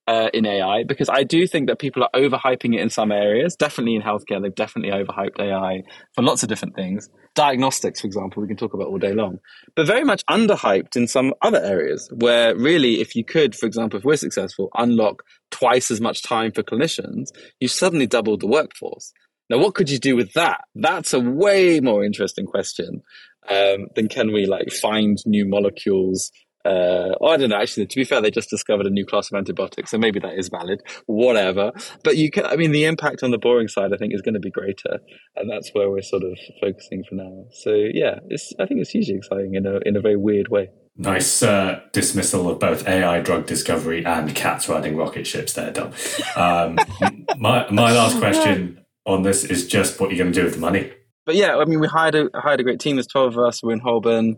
uh, 0.07 0.29
in 0.33 0.45
AI 0.45 0.83
because 0.87 1.09
I 1.09 1.23
do 1.23 1.45
think 1.45 1.67
that 1.67 1.79
people 1.79 2.03
are 2.03 2.09
overhyping 2.15 2.73
it 2.73 2.79
in 2.79 2.89
some 2.89 3.11
areas. 3.11 3.55
Definitely 3.55 3.95
in 3.95 4.01
healthcare, 4.01 4.41
they've 4.41 4.55
definitely 4.55 4.91
overhyped 4.91 5.39
AI 5.39 5.83
for 6.15 6.23
lots 6.23 6.43
of 6.43 6.49
different 6.49 6.75
things. 6.75 7.09
Diagnostics, 7.35 8.01
for 8.01 8.07
example, 8.07 8.41
we 8.41 8.47
can 8.47 8.57
talk 8.57 8.73
about 8.73 8.87
all 8.87 8.97
day 8.97 9.13
long, 9.13 9.37
but 9.75 9.85
very 9.85 10.03
much 10.03 10.25
underhyped 10.27 10.95
in 10.95 11.07
some 11.07 11.33
other 11.41 11.61
areas 11.61 12.09
where 12.15 12.55
really, 12.55 13.01
if 13.01 13.15
you 13.15 13.23
could, 13.23 13.53
for 13.53 13.65
example, 13.65 13.99
if 13.99 14.05
we're 14.05 14.15
successful, 14.15 14.69
unlock 14.75 15.23
twice 15.51 15.91
as 15.91 16.01
much 16.01 16.23
time 16.23 16.51
for 16.51 16.63
clinicians, 16.63 17.27
you 17.59 17.67
suddenly 17.67 18.07
doubled 18.07 18.39
the 18.41 18.47
workforce. 18.47 19.13
Now, 19.49 19.59
what 19.59 19.75
could 19.75 19.89
you 19.89 19.99
do 19.99 20.15
with 20.15 20.33
that? 20.33 20.61
That's 20.75 21.13
a 21.13 21.19
way 21.19 21.79
more 21.79 22.03
interesting 22.03 22.45
question 22.45 23.01
um, 23.49 23.87
than 23.95 24.07
can 24.09 24.33
we 24.33 24.45
like 24.45 24.71
find 24.71 25.17
new 25.25 25.47
molecules. 25.47 26.31
Uh, 26.65 27.15
oh, 27.21 27.27
I 27.27 27.37
don't 27.37 27.49
know. 27.49 27.61
Actually, 27.61 27.85
to 27.85 27.95
be 27.95 28.03
fair, 28.03 28.19
they 28.19 28.31
just 28.31 28.49
discovered 28.49 28.87
a 28.87 28.89
new 28.89 29.05
class 29.05 29.31
of 29.31 29.37
antibiotics, 29.37 29.91
so 29.91 29.97
maybe 29.97 30.19
that 30.19 30.37
is 30.37 30.49
valid. 30.49 30.81
Whatever. 31.05 31.71
But 32.03 32.17
you 32.17 32.29
can. 32.29 32.45
I 32.45 32.57
mean, 32.57 32.71
the 32.71 32.83
impact 32.83 33.23
on 33.23 33.31
the 33.31 33.37
boring 33.37 33.69
side, 33.69 33.93
I 33.93 33.97
think, 33.97 34.13
is 34.13 34.21
going 34.21 34.33
to 34.33 34.41
be 34.41 34.51
greater, 34.51 34.99
and 35.37 35.49
that's 35.49 35.69
where 35.73 35.89
we're 35.89 36.01
sort 36.01 36.23
of 36.23 36.37
focusing 36.59 37.05
for 37.07 37.15
now. 37.15 37.45
So 37.51 37.73
yeah, 37.73 38.19
it's. 38.27 38.51
I 38.59 38.65
think 38.65 38.81
it's 38.81 38.89
hugely 38.89 39.15
exciting 39.15 39.55
in 39.55 39.65
a 39.65 39.79
in 39.85 39.95
a 39.95 40.01
very 40.01 40.17
weird 40.17 40.49
way. 40.49 40.69
Nice 40.97 41.43
uh, 41.43 41.79
dismissal 41.93 42.49
of 42.49 42.59
both 42.59 42.85
AI 42.87 43.21
drug 43.21 43.45
discovery 43.45 44.03
and 44.03 44.35
cats 44.35 44.67
riding 44.67 44.97
rocket 44.97 45.27
ships 45.27 45.53
there, 45.53 45.71
Dom. 45.71 45.93
Um, 46.35 46.79
my, 47.37 47.69
my 47.69 47.91
last 47.91 48.17
question 48.17 48.79
on 49.07 49.23
this 49.23 49.43
is 49.43 49.67
just 49.67 49.99
what 49.99 50.11
you're 50.11 50.23
going 50.23 50.31
to 50.31 50.39
do 50.39 50.45
with 50.45 50.53
the 50.53 50.59
money. 50.59 50.91
But 51.25 51.35
yeah, 51.35 51.57
I 51.57 51.65
mean, 51.65 51.79
we 51.79 51.87
hired 51.87 52.13
a 52.13 52.29
hired 52.35 52.59
a 52.59 52.63
great 52.63 52.79
team. 52.79 52.97
There's 52.97 53.07
12 53.07 53.37
of 53.37 53.45
us. 53.45 53.63
We're 53.63 53.73
in 53.73 53.79
Holborn. 53.79 54.35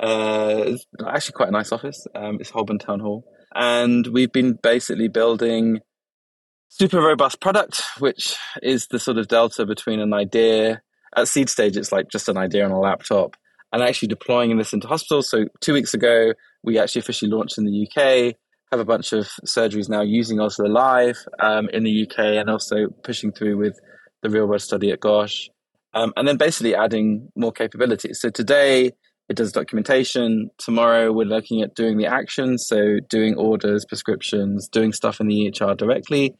Uh, 0.00 0.76
actually 1.06 1.34
quite 1.34 1.48
a 1.48 1.52
nice 1.52 1.70
office. 1.70 2.06
Um, 2.14 2.38
it's 2.40 2.50
Holborn 2.50 2.78
Town 2.78 3.00
Hall. 3.00 3.24
And 3.54 4.06
we've 4.06 4.32
been 4.32 4.58
basically 4.62 5.08
building 5.08 5.80
super 6.68 7.02
robust 7.02 7.40
product, 7.40 7.82
which 7.98 8.34
is 8.62 8.86
the 8.86 8.98
sort 8.98 9.18
of 9.18 9.28
delta 9.28 9.66
between 9.66 10.00
an 10.00 10.14
idea 10.14 10.80
at 11.16 11.28
seed 11.28 11.50
stage, 11.50 11.76
it's 11.76 11.92
like 11.92 12.08
just 12.08 12.28
an 12.28 12.36
idea 12.36 12.64
on 12.64 12.70
a 12.70 12.80
laptop 12.80 13.36
and 13.72 13.82
actually 13.82 14.08
deploying 14.08 14.56
this 14.56 14.72
into 14.72 14.86
hospitals. 14.86 15.30
So 15.30 15.46
two 15.60 15.72
weeks 15.72 15.94
ago, 15.94 16.32
we 16.62 16.78
actually 16.78 17.00
officially 17.00 17.30
launched 17.30 17.58
in 17.58 17.64
the 17.64 17.86
UK, 17.86 18.34
have 18.70 18.80
a 18.80 18.84
bunch 18.84 19.12
of 19.12 19.26
surgeries 19.46 19.88
now 19.88 20.02
using 20.02 20.40
Osler 20.40 20.68
Live 20.68 21.18
um, 21.40 21.68
in 21.70 21.84
the 21.84 22.06
UK 22.06 22.18
and 22.18 22.48
also 22.48 22.88
pushing 23.02 23.32
through 23.32 23.58
with 23.58 23.78
the 24.22 24.30
real 24.30 24.46
world 24.46 24.62
study 24.62 24.90
at 24.90 25.00
GOSH, 25.00 25.50
um, 25.94 26.12
and 26.16 26.26
then 26.26 26.36
basically 26.36 26.74
adding 26.74 27.28
more 27.36 27.52
capabilities. 27.52 28.20
So 28.20 28.30
today 28.30 28.92
it 29.28 29.36
does 29.36 29.52
documentation. 29.52 30.50
Tomorrow 30.58 31.12
we're 31.12 31.24
looking 31.24 31.62
at 31.62 31.74
doing 31.74 31.96
the 31.96 32.06
actions, 32.06 32.66
so 32.66 32.98
doing 33.08 33.34
orders, 33.34 33.84
prescriptions, 33.84 34.68
doing 34.68 34.92
stuff 34.92 35.20
in 35.20 35.28
the 35.28 35.34
EHR 35.34 35.76
directly. 35.76 36.34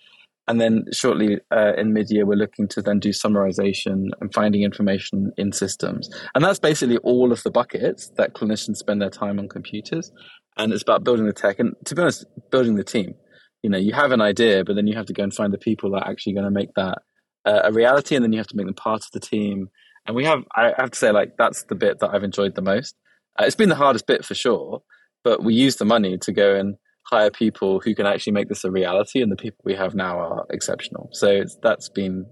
And 0.49 0.61
then 0.61 0.85
shortly 0.93 1.39
uh, 1.55 1.75
in 1.77 1.93
mid 1.93 2.11
year, 2.11 2.27
we're 2.27 2.35
looking 2.35 2.67
to 2.69 2.83
then 2.83 2.99
do 2.99 3.11
summarization 3.11 4.09
and 4.21 4.35
finding 4.35 4.63
information 4.63 5.31
in 5.37 5.53
systems. 5.53 6.11
And 6.35 6.45
that's 6.45 6.59
basically 6.59 6.99
all 6.99 7.31
of 7.31 7.43
the 7.45 7.51
buckets 7.51 8.11
that 8.17 8.35
clinicians 8.35 8.77
spend 8.77 9.01
their 9.01 9.11
time 9.11 9.39
on 9.39 9.49
computers. 9.49 10.11
And 10.57 10.73
it's 10.73 10.83
about 10.83 11.05
building 11.05 11.27
the 11.27 11.33
tech 11.33 11.61
and, 11.61 11.75
to 11.87 11.95
be 11.95 12.03
honest, 12.03 12.27
building 12.51 12.75
the 12.75 12.85
team. 12.85 13.15
You 13.63 13.71
know, 13.71 13.79
you 13.79 13.93
have 13.93 14.11
an 14.11 14.21
idea, 14.21 14.65
but 14.65 14.75
then 14.75 14.89
you 14.89 14.97
have 14.97 15.07
to 15.07 15.13
go 15.13 15.23
and 15.23 15.33
find 15.33 15.53
the 15.53 15.59
people 15.59 15.93
that 15.93 16.03
are 16.03 16.11
actually 16.11 16.33
going 16.33 16.45
to 16.45 16.51
make 16.51 16.75
that 16.75 16.99
uh, 17.45 17.63
a 17.65 17.73
reality, 17.73 18.15
and 18.15 18.25
then 18.25 18.33
you 18.33 18.39
have 18.39 18.47
to 18.49 18.57
make 18.57 18.67
them 18.67 18.75
part 18.75 19.03
of 19.03 19.11
the 19.13 19.21
team. 19.21 19.69
And 20.07 20.17
we 20.17 20.25
have, 20.25 20.45
I 20.55 20.73
have 20.77 20.91
to 20.91 20.99
say, 20.99 21.13
like 21.13 21.37
that's 21.37 21.65
the 21.65 21.75
bit 21.75 22.01
that 22.01 22.11
I've 22.13 22.25
enjoyed 22.25 22.55
the 22.55 22.63
most. 22.63 22.97
Uh, 23.39 23.45
it's 23.45 23.57
been 23.57 23.69
the 23.69 23.75
hardest 23.75 24.07
bit 24.07 24.25
for 24.25 24.35
sure, 24.35 24.83
but 25.25 25.43
we 25.43 25.55
use 25.55 25.77
the 25.77 25.85
money 25.85 26.19
to 26.19 26.33
go 26.33 26.55
and 26.55 26.77
hire 27.05 27.31
people 27.31 27.81
who 27.81 27.95
can 27.95 28.07
actually 28.07 28.33
make 28.33 28.49
this 28.49 28.65
a 28.65 28.71
reality, 28.71 29.23
and 29.23 29.31
the 29.31 29.37
people 29.37 29.59
we 29.65 29.75
have 29.75 29.95
now 29.95 30.19
are 30.19 30.47
exceptional. 30.51 31.09
So 31.13 31.45
that's 31.63 31.89
been 31.89 32.27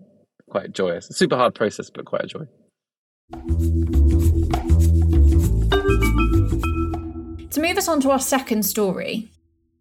quite 0.49 0.73
joyous. 0.73 1.09
A 1.11 1.14
super 1.14 1.37
hard 1.37 1.55
process, 1.55 1.90
but 1.90 2.05
quite 2.05 2.25
a 2.25 2.27
joy. 2.27 2.44
To 7.51 7.61
move 7.61 7.79
us 7.79 7.88
on 7.88 8.01
to 8.01 8.11
our 8.11 8.18
second 8.20 8.64
story, 8.64 9.31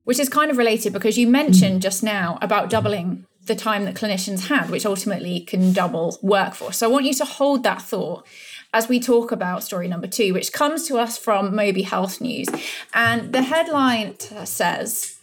which 0.04 0.20
is 0.20 0.30
kind 0.30 0.50
of 0.50 0.58
related 0.58 0.94
because 0.94 1.18
you 1.18 1.28
mentioned 1.28 1.82
just 1.82 2.04
now 2.04 2.38
about 2.42 2.70
doubling 2.70 3.26
the 3.50 3.56
time 3.56 3.84
that 3.84 3.96
clinicians 3.96 4.48
had, 4.48 4.70
which 4.70 4.86
ultimately 4.86 5.42
can 5.42 5.74
double 5.74 6.18
workforce. 6.22 6.78
So 6.78 6.88
I 6.88 6.92
want 6.92 7.06
you 7.06 7.14
to 7.16 7.26
hold 7.26 7.64
that 7.64 7.82
thought 7.82 8.26
as 8.74 8.88
we 8.88 9.00
talk 9.00 9.34
about 9.34 9.64
story 9.64 9.90
number 9.90 10.08
two, 10.08 10.34
which 10.34 10.54
comes 10.54 10.88
to 10.88 10.98
us 10.98 11.18
from 11.18 11.52
MobiHealthNews. 11.52 12.50
And 12.94 13.34
the 13.34 13.42
headline 13.42 14.18
says, 14.46 15.19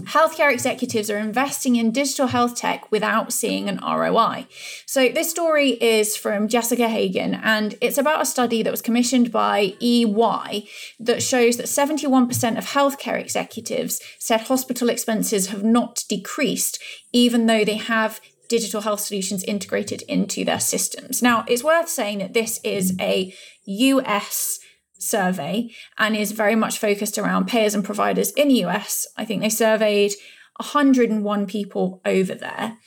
healthcare 0.00 0.52
executives 0.52 1.10
are 1.10 1.18
investing 1.18 1.76
in 1.76 1.90
digital 1.90 2.28
health 2.28 2.56
tech 2.56 2.90
without 2.90 3.32
seeing 3.32 3.68
an 3.68 3.78
ROI. 3.78 4.46
So, 4.86 5.08
this 5.08 5.30
story 5.30 5.70
is 5.70 6.16
from 6.16 6.48
Jessica 6.48 6.88
Hagen, 6.88 7.34
and 7.34 7.74
it's 7.80 7.98
about 7.98 8.22
a 8.22 8.26
study 8.26 8.62
that 8.62 8.70
was 8.70 8.82
commissioned 8.82 9.30
by 9.30 9.74
EY 9.80 10.66
that 10.98 11.22
shows 11.22 11.58
that 11.58 11.66
71% 11.66 12.58
of 12.58 12.66
healthcare 12.66 13.20
executives 13.20 14.00
said 14.18 14.42
hospital 14.42 14.88
expenses 14.88 15.48
have 15.48 15.62
not 15.62 16.04
decreased, 16.08 16.82
even 17.12 17.46
though 17.46 17.64
they 17.64 17.76
have 17.76 18.20
digital 18.48 18.82
health 18.82 19.00
solutions 19.00 19.44
integrated 19.44 20.02
into 20.02 20.44
their 20.44 20.60
systems. 20.60 21.22
Now, 21.22 21.44
it's 21.48 21.64
worth 21.64 21.88
saying 21.88 22.18
that 22.18 22.34
this 22.34 22.60
is 22.62 22.94
a 23.00 23.34
US 23.64 24.58
survey 25.02 25.70
and 25.98 26.16
is 26.16 26.32
very 26.32 26.54
much 26.54 26.78
focused 26.78 27.18
around 27.18 27.48
payers 27.48 27.74
and 27.74 27.84
providers 27.84 28.30
in 28.32 28.48
the 28.48 28.64
US. 28.64 29.06
I 29.16 29.24
think 29.24 29.42
they 29.42 29.48
surveyed 29.48 30.12
101 30.56 31.46
people 31.46 32.00
over 32.04 32.34
there. 32.34 32.78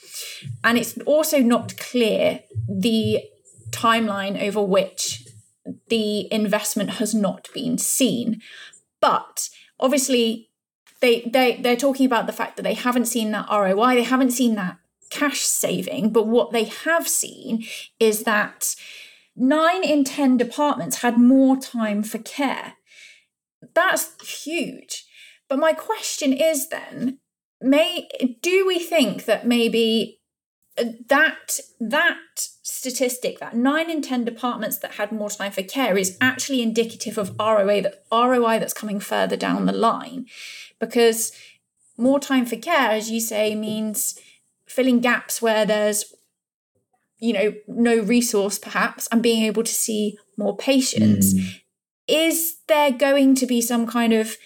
And 0.64 0.78
it's 0.78 0.96
also 0.98 1.40
not 1.40 1.76
clear 1.76 2.40
the 2.68 3.22
timeline 3.70 4.40
over 4.40 4.62
which 4.62 5.26
the 5.88 6.32
investment 6.32 6.90
has 6.90 7.14
not 7.14 7.48
been 7.52 7.78
seen. 7.78 8.40
But 9.00 9.48
obviously, 9.78 10.50
they, 11.00 11.22
they, 11.22 11.56
they're 11.60 11.76
talking 11.76 12.06
about 12.06 12.26
the 12.26 12.32
fact 12.32 12.56
that 12.56 12.62
they 12.62 12.74
haven't 12.74 13.06
seen 13.06 13.32
that 13.32 13.48
ROI, 13.50 13.96
they 13.96 14.02
haven't 14.04 14.30
seen 14.30 14.54
that 14.54 14.78
cash 15.10 15.40
saving. 15.40 16.10
But 16.10 16.26
what 16.26 16.52
they 16.52 16.64
have 16.64 17.08
seen 17.08 17.64
is 18.00 18.22
that 18.22 18.74
nine 19.36 19.84
in 19.84 20.04
10 20.04 20.36
departments 20.36 20.98
had 20.98 21.18
more 21.18 21.56
time 21.56 22.02
for 22.02 22.18
care. 22.18 22.74
That's 23.74 24.44
huge. 24.44 25.06
But 25.48 25.58
my 25.58 25.72
question 25.72 26.32
is 26.32 26.68
then, 26.68 27.18
may 27.60 28.08
do 28.42 28.66
we 28.66 28.78
think 28.78 29.24
that 29.24 29.46
maybe 29.46 30.20
uh, 30.78 30.84
that 31.08 31.58
that 31.80 32.18
statistic 32.36 33.38
that 33.38 33.56
9 33.56 33.90
in 33.90 34.02
10 34.02 34.24
departments 34.24 34.78
that 34.78 34.92
had 34.92 35.10
more 35.10 35.30
time 35.30 35.52
for 35.52 35.62
care 35.62 35.96
is 35.96 36.18
actually 36.20 36.62
indicative 36.62 37.16
of 37.16 37.34
ROI 37.38 37.80
that 37.82 38.04
ROI 38.12 38.58
that's 38.58 38.74
coming 38.74 39.00
further 39.00 39.36
down 39.36 39.64
the 39.64 39.72
line 39.72 40.26
because 40.78 41.32
more 41.96 42.20
time 42.20 42.44
for 42.44 42.56
care 42.56 42.90
as 42.90 43.10
you 43.10 43.20
say 43.20 43.54
means 43.54 44.18
filling 44.66 45.00
gaps 45.00 45.40
where 45.40 45.64
there's 45.64 46.04
you 47.18 47.32
know 47.32 47.54
no 47.66 47.98
resource 48.00 48.58
perhaps 48.58 49.08
and 49.10 49.22
being 49.22 49.44
able 49.44 49.62
to 49.62 49.72
see 49.72 50.16
more 50.36 50.56
patients. 50.56 51.34
Mm. 51.34 51.60
is 52.08 52.56
there 52.68 52.92
going 52.92 53.34
to 53.34 53.46
be 53.46 53.60
some 53.60 53.86
kind 53.86 54.12
of 54.12 54.36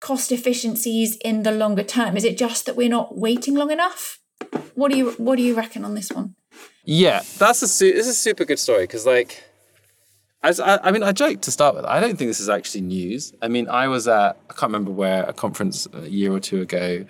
cost 0.00 0.32
efficiencies 0.32 1.16
in 1.16 1.42
the 1.42 1.52
longer 1.52 1.82
term? 1.82 2.16
Is 2.16 2.24
it 2.24 2.38
just 2.38 2.66
that 2.66 2.76
we're 2.76 2.88
not 2.88 3.18
waiting 3.18 3.54
long 3.54 3.70
enough? 3.70 4.18
What 4.74 4.90
do 4.90 4.96
you 4.96 5.10
what 5.12 5.36
do 5.36 5.42
you 5.42 5.54
reckon 5.54 5.84
on 5.84 5.94
this 5.94 6.10
one? 6.12 6.34
Yeah 6.84 7.22
that's 7.38 7.62
a 7.62 7.68
su- 7.68 7.92
this 7.92 8.06
is 8.06 8.12
a 8.12 8.14
super 8.14 8.44
good 8.44 8.58
story 8.58 8.84
because 8.84 9.04
like 9.04 9.44
as 10.42 10.60
I, 10.60 10.78
I 10.78 10.90
mean 10.92 11.02
i 11.02 11.10
joked 11.12 11.42
to 11.42 11.50
start 11.50 11.74
with 11.74 11.84
i 11.84 11.98
don't 12.00 12.16
think 12.16 12.30
this 12.30 12.40
is 12.40 12.48
actually 12.48 12.82
news. 12.82 13.32
I 13.42 13.48
mean 13.48 13.68
i 13.68 13.88
was 13.88 14.06
at 14.08 14.36
i 14.48 14.52
can't 14.52 14.72
remember 14.72 14.92
where 14.92 15.24
a 15.24 15.32
conference 15.32 15.88
a 15.92 16.08
year 16.08 16.32
or 16.32 16.40
two 16.40 16.62
ago 16.62 17.04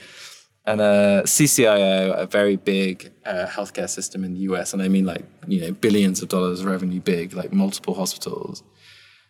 and 0.69 0.83
a 0.83 1.23
CCIO, 1.25 2.15
a 2.15 2.27
very 2.27 2.57
big 2.57 3.11
uh, 3.25 3.47
healthcare 3.47 3.89
system 3.89 4.23
in 4.23 4.35
the 4.35 4.41
US, 4.41 4.75
and 4.75 4.83
I 4.83 4.89
mean 4.89 5.07
like 5.07 5.25
you 5.47 5.61
know 5.63 5.73
billions 5.73 6.21
of 6.23 6.29
dollars 6.29 6.63
revenue, 6.63 7.01
big 7.01 7.33
like 7.33 7.55
multiple 7.55 7.95
hospitals, 7.95 8.63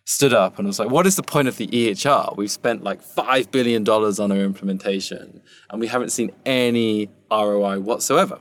stood 0.04 0.34
up 0.34 0.58
and 0.58 0.66
was 0.66 0.80
like, 0.80 0.90
"What 0.90 1.06
is 1.06 1.14
the 1.14 1.22
point 1.22 1.46
of 1.46 1.56
the 1.56 1.68
EHR? 1.68 2.36
We've 2.36 2.50
spent 2.50 2.82
like 2.82 3.02
five 3.02 3.52
billion 3.52 3.84
dollars 3.84 4.18
on 4.18 4.32
our 4.32 4.38
implementation, 4.38 5.40
and 5.70 5.80
we 5.80 5.86
haven't 5.86 6.10
seen 6.10 6.32
any 6.44 7.08
ROI 7.30 7.78
whatsoever." 7.80 8.40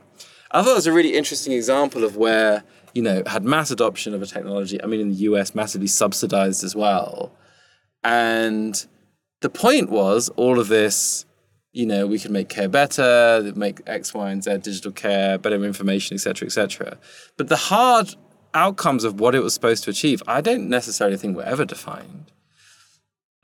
I 0.50 0.62
thought 0.62 0.72
it 0.72 0.82
was 0.82 0.88
a 0.88 0.92
really 0.92 1.14
interesting 1.16 1.52
example 1.52 2.02
of 2.02 2.16
where 2.16 2.64
you 2.94 3.02
know 3.02 3.22
had 3.28 3.44
mass 3.44 3.70
adoption 3.70 4.12
of 4.12 4.22
a 4.22 4.26
technology. 4.26 4.82
I 4.82 4.86
mean, 4.86 5.00
in 5.00 5.10
the 5.10 5.20
US, 5.30 5.54
massively 5.54 5.86
subsidized 5.86 6.64
as 6.64 6.74
well, 6.74 7.32
and 8.02 8.84
the 9.40 9.50
point 9.50 9.88
was 9.88 10.30
all 10.30 10.58
of 10.58 10.66
this 10.66 11.26
you 11.72 11.86
know, 11.86 12.06
we 12.06 12.18
can 12.18 12.32
make 12.32 12.48
care 12.48 12.68
better, 12.68 13.52
make 13.54 13.80
X, 13.86 14.14
Y, 14.14 14.30
and 14.30 14.42
Z 14.42 14.58
digital 14.58 14.92
care, 14.92 15.38
better 15.38 15.62
information, 15.64 16.14
etc., 16.14 16.46
etc. 16.46 16.98
But 17.36 17.48
the 17.48 17.56
hard 17.56 18.14
outcomes 18.54 19.04
of 19.04 19.20
what 19.20 19.34
it 19.34 19.40
was 19.40 19.54
supposed 19.54 19.84
to 19.84 19.90
achieve, 19.90 20.22
I 20.26 20.40
don't 20.40 20.68
necessarily 20.68 21.16
think 21.16 21.36
were 21.36 21.42
ever 21.42 21.64
defined. 21.64 22.32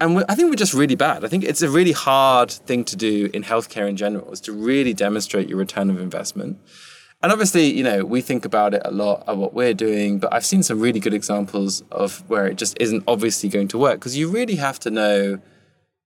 And 0.01 0.25
I 0.29 0.35
think 0.35 0.51
we're 0.51 0.57
just 0.57 0.75
really 0.75 0.97
bad. 0.97 1.25
I 1.25 1.29
think 1.29 1.45
it's 1.45 1.63
a 1.63 1.71
really 1.71 1.93
hard 1.93 2.51
thing 2.51 2.85
to 2.85 2.97
do 2.97 3.31
in 3.33 3.45
healthcare 3.45 3.89
in 3.89 3.97
general, 3.97 4.33
is 4.33 4.41
to 4.43 4.53
really 4.53 4.93
demonstrate 4.93 5.49
your 5.49 5.59
return 5.59 5.89
of 5.89 6.01
investment. 6.01 6.59
And 7.23 7.33
obviously, 7.33 7.73
you 7.73 7.83
know, 7.83 8.05
we 8.05 8.21
think 8.21 8.45
about 8.45 8.75
it 8.75 8.83
a 8.85 8.91
lot 8.91 9.25
of 9.27 9.39
what 9.39 9.55
we're 9.55 9.73
doing, 9.73 10.19
but 10.19 10.35
I've 10.35 10.45
seen 10.45 10.63
some 10.63 10.81
really 10.81 11.01
good 11.01 11.15
examples 11.15 11.83
of 11.91 12.29
where 12.29 12.47
it 12.47 12.57
just 12.57 12.77
isn't 12.81 13.05
obviously 13.07 13.49
going 13.49 13.69
to 13.69 13.79
work 13.79 14.01
because 14.01 14.17
you 14.17 14.29
really 14.29 14.57
have 14.57 14.79
to 14.81 14.91
know 14.91 15.41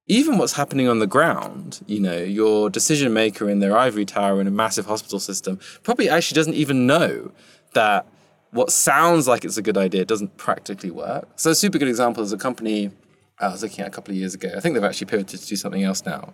even 0.09 0.38
what's 0.38 0.55
happening 0.55 0.88
on 0.88 0.99
the 0.99 1.07
ground, 1.07 1.81
you 1.87 2.01
know, 2.01 2.16
your 2.16 2.71
decision 2.71 3.12
maker 3.12 3.49
in 3.49 3.61
their 3.61 3.77
ivory 3.77 4.07
tower 4.07 4.40
in 4.40 4.47
a 4.47 4.51
massive 4.51 4.87
hospital 4.87 5.21
system 5.21 5.61
probably 5.83 6.09
actually 6.09 6.35
doesn't 6.35 6.55
even 6.55 6.87
know 6.87 7.31
that 7.75 8.07
what 8.51 8.73
sounds 8.73 9.29
like 9.29 9.44
it's 9.44 9.59
a 9.59 9.62
good 9.62 9.77
idea 9.77 10.07
doesn't 10.07 10.37
practically 10.38 10.90
work. 10.90 11.29
So 11.37 11.51
a 11.51 11.55
super 11.55 11.79
good 11.79 11.88
example 11.88 12.23
is 12.23 12.33
a 12.33 12.38
company 12.38 12.90
I 13.38 13.49
was 13.49 13.62
looking 13.62 13.81
at 13.81 13.88
a 13.88 13.90
couple 13.90 14.12
of 14.12 14.18
years 14.18 14.35
ago. 14.35 14.51
I 14.57 14.61
think 14.61 14.75
they've 14.75 14.83
actually 14.83 15.07
pivoted 15.07 15.40
to 15.40 15.47
do 15.47 15.57
something 15.57 15.85
else 15.85 16.05
now. 16.05 16.33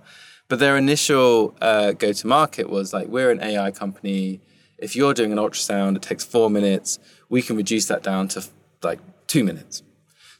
But 0.49 0.59
their 0.59 0.77
initial 0.77 1.55
uh, 1.61 1.93
go 1.93 2.13
to 2.13 2.27
market 2.27 2.71
was 2.71 2.93
like, 2.93 3.09
we're 3.09 3.31
an 3.31 3.43
AI 3.43 3.73
company. 3.73 4.41
If 4.79 4.95
you're 4.95 5.15
doing 5.15 5.33
an 5.33 5.39
ultrasound, 5.39 5.97
it 5.97 6.03
takes 6.03 6.25
four 6.25 6.49
minutes. 6.49 6.99
We 7.29 7.43
can 7.43 7.57
reduce 7.57 7.87
that 7.87 8.03
down 8.03 8.29
to 8.29 8.45
like 8.83 9.01
two 9.27 9.43
minutes. 9.43 9.83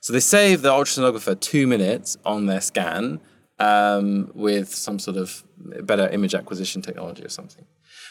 So 0.04 0.12
they 0.12 0.20
save 0.20 0.60
the 0.60 0.68
ultrasonographer 0.68 1.40
two 1.40 1.66
minutes 1.66 2.18
on 2.26 2.44
their 2.44 2.60
scan 2.60 3.20
um, 3.58 4.30
with 4.34 4.68
some 4.68 4.98
sort 4.98 5.16
of 5.16 5.42
better 5.56 6.06
image 6.08 6.34
acquisition 6.34 6.82
technology 6.82 7.24
or 7.24 7.30
something, 7.30 7.64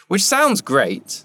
which 0.07 0.23
sounds 0.23 0.59
great. 0.59 1.23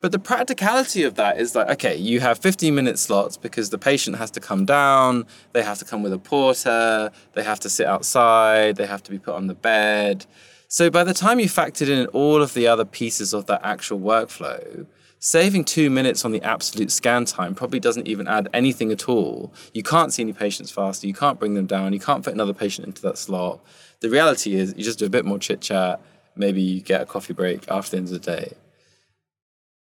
But 0.00 0.12
the 0.12 0.18
practicality 0.18 1.02
of 1.02 1.16
that 1.16 1.38
is 1.38 1.54
like, 1.54 1.68
okay, 1.72 1.96
you 1.96 2.20
have 2.20 2.38
15 2.38 2.74
minute 2.74 2.98
slots 2.98 3.36
because 3.36 3.68
the 3.68 3.76
patient 3.76 4.16
has 4.16 4.30
to 4.30 4.40
come 4.40 4.64
down, 4.64 5.26
they 5.52 5.62
have 5.62 5.78
to 5.80 5.84
come 5.84 6.02
with 6.02 6.14
a 6.14 6.18
porter, 6.18 7.10
they 7.34 7.42
have 7.42 7.60
to 7.60 7.68
sit 7.68 7.86
outside, 7.86 8.76
they 8.76 8.86
have 8.86 9.02
to 9.02 9.10
be 9.10 9.18
put 9.18 9.34
on 9.34 9.48
the 9.48 9.54
bed. 9.54 10.24
So 10.66 10.88
by 10.88 11.04
the 11.04 11.12
time 11.12 11.40
you 11.40 11.46
factored 11.46 11.90
in 11.90 12.06
all 12.06 12.40
of 12.40 12.54
the 12.54 12.66
other 12.66 12.86
pieces 12.86 13.34
of 13.34 13.44
that 13.48 13.60
actual 13.62 14.00
workflow, 14.00 14.86
saving 15.26 15.64
two 15.64 15.90
minutes 15.90 16.24
on 16.24 16.30
the 16.30 16.40
absolute 16.42 16.92
scan 16.92 17.24
time 17.24 17.52
probably 17.52 17.80
doesn't 17.80 18.06
even 18.06 18.28
add 18.28 18.48
anything 18.54 18.92
at 18.92 19.08
all. 19.08 19.52
You 19.74 19.82
can't 19.82 20.12
see 20.12 20.22
any 20.22 20.32
patients 20.32 20.70
faster, 20.70 21.08
you 21.08 21.14
can't 21.14 21.40
bring 21.40 21.54
them 21.54 21.66
down, 21.66 21.92
you 21.92 21.98
can't 21.98 22.24
fit 22.24 22.32
another 22.32 22.54
patient 22.54 22.86
into 22.86 23.02
that 23.02 23.18
slot. 23.18 23.60
The 23.98 24.08
reality 24.08 24.54
is, 24.54 24.72
you 24.76 24.84
just 24.84 25.00
do 25.00 25.06
a 25.06 25.10
bit 25.10 25.24
more 25.24 25.40
chit 25.40 25.60
chat, 25.60 26.00
maybe 26.36 26.62
you 26.62 26.80
get 26.80 27.02
a 27.02 27.06
coffee 27.06 27.32
break 27.32 27.68
after 27.68 27.90
the 27.90 27.96
end 27.96 28.06
of 28.06 28.12
the 28.12 28.20
day. 28.20 28.52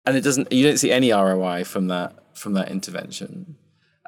And 0.07 0.17
it 0.17 0.21
doesn't, 0.21 0.53
you 0.53 0.65
don't 0.65 0.77
see 0.77 0.93
any 0.93 1.11
ROI 1.11 1.65
from 1.65 1.89
that, 1.89 2.15
from 2.35 2.53
that 2.53 2.71
intervention. 2.71 3.57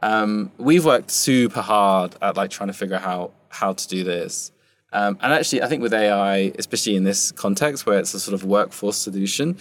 Um, 0.05 0.53
we've 0.57 0.85
worked 0.85 1.11
super 1.11 1.62
hard 1.62 2.14
at 2.23 2.37
like 2.37 2.51
trying 2.51 2.68
to 2.68 2.75
figure 2.75 2.94
out 2.94 3.03
how, 3.03 3.31
how 3.49 3.73
to 3.73 3.88
do 3.88 4.05
this. 4.05 4.53
Um, 4.92 5.18
and 5.20 5.33
actually, 5.33 5.62
I 5.62 5.66
think 5.66 5.83
with 5.83 5.94
AI, 5.94 6.53
especially 6.61 6.94
in 6.94 7.03
this 7.03 7.33
context 7.33 7.87
where 7.87 7.99
it's 7.99 8.14
a 8.14 8.20
sort 8.20 8.35
of 8.35 8.44
workforce 8.44 8.97
solution, 8.97 9.59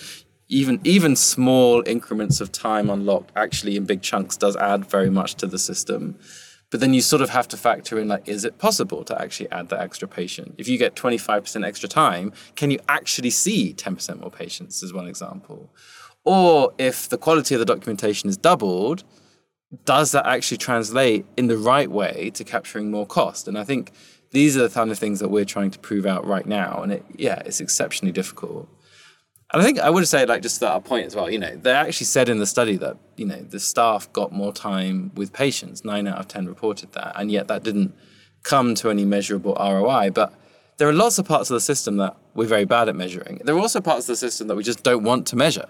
even 0.53 0.79
even 0.83 1.15
small 1.15 1.83
increments 1.87 2.39
of 2.39 2.51
time 2.51 2.89
unlocked 2.89 3.31
actually 3.35 3.75
in 3.75 3.85
big 3.85 4.01
chunks 4.01 4.37
does 4.37 4.55
add 4.55 4.85
very 4.85 5.09
much 5.09 5.35
to 5.35 5.47
the 5.47 5.57
system. 5.57 6.17
But 6.69 6.79
then 6.79 6.93
you 6.93 7.01
sort 7.01 7.21
of 7.21 7.29
have 7.29 7.47
to 7.49 7.57
factor 7.57 7.99
in 7.99 8.07
like, 8.07 8.27
is 8.27 8.45
it 8.45 8.57
possible 8.57 9.03
to 9.03 9.21
actually 9.21 9.49
add 9.51 9.69
that 9.69 9.81
extra 9.81 10.07
patient? 10.07 10.55
If 10.57 10.67
you 10.67 10.79
get 10.79 10.95
25% 10.95 11.63
extra 11.63 11.87
time, 11.87 12.33
can 12.55 12.71
you 12.71 12.79
actually 12.89 13.29
see 13.29 13.75
10% 13.75 14.19
more 14.19 14.31
patients, 14.31 14.81
as 14.81 14.91
one 14.91 15.07
example? 15.07 15.71
Or 16.23 16.73
if 16.79 17.09
the 17.09 17.17
quality 17.19 17.53
of 17.53 17.59
the 17.59 17.65
documentation 17.65 18.27
is 18.27 18.37
doubled, 18.37 19.03
does 19.85 20.13
that 20.13 20.25
actually 20.25 20.57
translate 20.57 21.27
in 21.37 21.45
the 21.45 21.59
right 21.59 21.91
way 21.91 22.31
to 22.33 22.43
capturing 22.43 22.89
more 22.89 23.05
cost? 23.05 23.47
And 23.47 23.55
I 23.55 23.63
think 23.63 23.91
these 24.31 24.57
are 24.57 24.67
the 24.67 24.73
kind 24.73 24.89
of 24.89 24.97
things 24.97 25.19
that 25.19 25.29
we're 25.29 25.45
trying 25.45 25.69
to 25.71 25.79
prove 25.79 26.07
out 26.07 26.25
right 26.25 26.47
now. 26.47 26.81
And 26.81 26.93
it, 26.93 27.05
yeah, 27.15 27.39
it's 27.45 27.61
exceptionally 27.61 28.11
difficult. 28.11 28.67
And 29.53 29.61
I 29.61 29.65
think 29.65 29.79
I 29.79 29.89
would 29.91 30.07
say, 30.07 30.25
like, 30.25 30.41
just 30.41 30.59
that 30.61 30.83
point 30.83 31.05
as 31.05 31.15
well, 31.15 31.29
you 31.29 31.37
know, 31.37 31.55
they 31.55 31.71
actually 31.71 32.07
said 32.07 32.27
in 32.27 32.39
the 32.39 32.47
study 32.47 32.75
that, 32.77 32.97
you 33.17 33.25
know, 33.25 33.39
the 33.39 33.59
staff 33.59 34.11
got 34.11 34.31
more 34.31 34.51
time 34.51 35.11
with 35.13 35.31
patients. 35.31 35.85
Nine 35.85 36.07
out 36.07 36.17
of 36.17 36.27
10 36.27 36.47
reported 36.47 36.91
that. 36.93 37.13
And 37.15 37.31
yet 37.31 37.47
that 37.49 37.61
didn't 37.61 37.93
come 38.41 38.73
to 38.75 38.89
any 38.89 39.05
measurable 39.05 39.55
ROI. 39.59 40.09
But 40.09 40.33
there 40.77 40.89
are 40.89 40.93
lots 40.93 41.19
of 41.19 41.27
parts 41.27 41.51
of 41.51 41.53
the 41.53 41.61
system 41.61 41.97
that 41.97 42.17
we're 42.33 42.47
very 42.47 42.65
bad 42.65 42.89
at 42.89 42.95
measuring. 42.95 43.41
There 43.43 43.53
are 43.55 43.59
also 43.59 43.79
parts 43.79 44.05
of 44.05 44.13
the 44.13 44.15
system 44.15 44.47
that 44.47 44.55
we 44.55 44.63
just 44.63 44.81
don't 44.81 45.03
want 45.03 45.27
to 45.27 45.35
measure. 45.35 45.69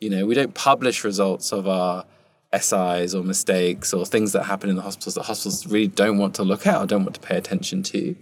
You 0.00 0.10
know, 0.10 0.26
we 0.26 0.36
don't 0.36 0.54
publish 0.54 1.02
results 1.02 1.52
of 1.52 1.66
our 1.66 2.04
SIs 2.56 3.16
or 3.16 3.24
mistakes 3.24 3.92
or 3.92 4.06
things 4.06 4.30
that 4.32 4.44
happen 4.44 4.70
in 4.70 4.76
the 4.76 4.82
hospitals 4.82 5.16
that 5.16 5.22
hospitals 5.24 5.66
really 5.66 5.88
don't 5.88 6.18
want 6.18 6.36
to 6.36 6.44
look 6.44 6.68
at 6.68 6.80
or 6.80 6.86
don't 6.86 7.02
want 7.02 7.16
to 7.16 7.20
pay 7.20 7.36
attention 7.36 7.82
to. 7.82 8.14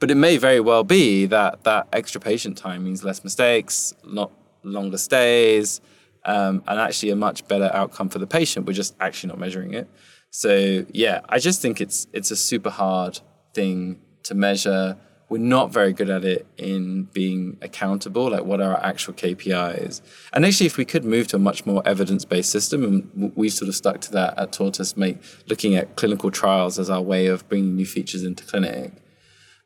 But 0.00 0.10
it 0.10 0.16
may 0.16 0.38
very 0.38 0.58
well 0.58 0.82
be 0.82 1.24
that 1.26 1.62
that 1.62 1.86
extra 1.92 2.20
patient 2.20 2.58
time 2.58 2.84
means 2.84 3.04
less 3.04 3.22
mistakes, 3.22 3.94
not 4.04 4.32
longer 4.66 4.98
stays, 4.98 5.80
um, 6.24 6.62
and 6.66 6.80
actually 6.80 7.10
a 7.10 7.16
much 7.16 7.46
better 7.48 7.70
outcome 7.72 8.08
for 8.08 8.18
the 8.18 8.26
patient. 8.26 8.66
We're 8.66 8.72
just 8.72 8.94
actually 9.00 9.28
not 9.28 9.38
measuring 9.38 9.74
it. 9.74 9.88
So 10.30 10.84
yeah, 10.92 11.20
I 11.28 11.38
just 11.38 11.62
think 11.62 11.80
it's 11.80 12.06
it's 12.12 12.30
a 12.30 12.36
super 12.36 12.70
hard 12.70 13.20
thing 13.54 14.00
to 14.24 14.34
measure. 14.34 14.96
We're 15.28 15.38
not 15.38 15.72
very 15.72 15.92
good 15.92 16.08
at 16.08 16.24
it 16.24 16.46
in 16.56 17.04
being 17.12 17.56
accountable, 17.60 18.30
like 18.30 18.44
what 18.44 18.60
are 18.60 18.74
our 18.76 18.84
actual 18.84 19.12
KPIs. 19.14 20.00
And 20.32 20.44
actually, 20.46 20.66
if 20.66 20.76
we 20.76 20.84
could 20.84 21.04
move 21.04 21.26
to 21.28 21.36
a 21.36 21.38
much 21.40 21.66
more 21.66 21.82
evidence-based 21.84 22.48
system, 22.48 22.84
and 22.84 23.32
we've 23.34 23.52
sort 23.52 23.68
of 23.68 23.74
stuck 23.74 24.00
to 24.02 24.12
that 24.12 24.38
at 24.38 24.52
TORTUS, 24.52 24.96
make 24.96 25.18
looking 25.48 25.74
at 25.74 25.96
clinical 25.96 26.30
trials 26.30 26.78
as 26.78 26.88
our 26.90 27.02
way 27.02 27.26
of 27.26 27.48
bringing 27.48 27.74
new 27.74 27.86
features 27.86 28.22
into 28.22 28.44
clinic. 28.44 28.92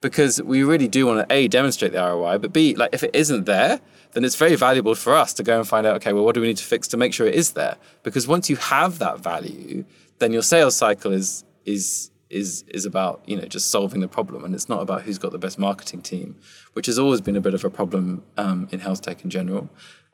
because 0.01 0.41
we 0.43 0.63
really 0.63 0.89
do 0.89 1.07
want 1.07 1.29
to 1.29 1.35
a 1.35 1.49
demonstrate 1.49 1.93
the 1.93 1.99
ROI, 1.99 2.39
but 2.39 2.53
b 2.53 2.75
like 2.75 2.91
if 2.95 3.03
it 3.03 3.11
isn't 3.15 3.45
there, 3.45 3.81
then 4.13 4.25
it's 4.25 4.37
very 4.37 4.57
valuable 4.57 4.95
for 4.95 5.15
us 5.15 5.33
to 5.35 5.43
go 5.43 5.59
and 5.59 5.69
find 5.69 5.87
out 5.87 5.97
okay, 5.97 6.13
well, 6.13 6.25
what 6.25 6.35
do 6.35 6.41
we 6.41 6.49
need 6.49 6.57
to 6.57 6.65
fix 6.65 6.89
to 6.89 6.97
make 6.97 7.15
sure 7.15 7.27
it 7.27 7.35
is 7.35 7.53
there? 7.53 7.77
Because 8.03 8.27
once 8.27 8.51
you 8.51 8.57
have 8.57 8.99
that 8.99 9.21
value, 9.21 9.85
then 10.19 10.33
your 10.33 10.43
sales 10.43 10.77
cycle 10.77 11.13
is 11.13 11.45
is 11.65 12.11
is 12.31 12.65
is 12.69 12.87
about 12.87 13.23
you 13.27 13.37
know 13.37 13.45
just 13.45 13.71
solving 13.71 14.01
the 14.01 14.09
problem, 14.09 14.45
and 14.45 14.55
it's 14.55 14.69
not 14.69 14.81
about 14.81 15.03
who's 15.03 15.19
got 15.19 15.33
the 15.33 15.39
best 15.39 15.59
marketing 15.59 16.03
team, 16.03 16.37
which 16.73 16.87
has 16.87 16.99
always 16.99 17.21
been 17.21 17.37
a 17.37 17.41
bit 17.41 17.55
of 17.55 17.65
a 17.65 17.71
problem 17.71 18.23
um, 18.37 18.69
in 18.71 18.81
health 18.81 19.03
tech 19.03 19.23
in 19.25 19.31
general. 19.31 19.69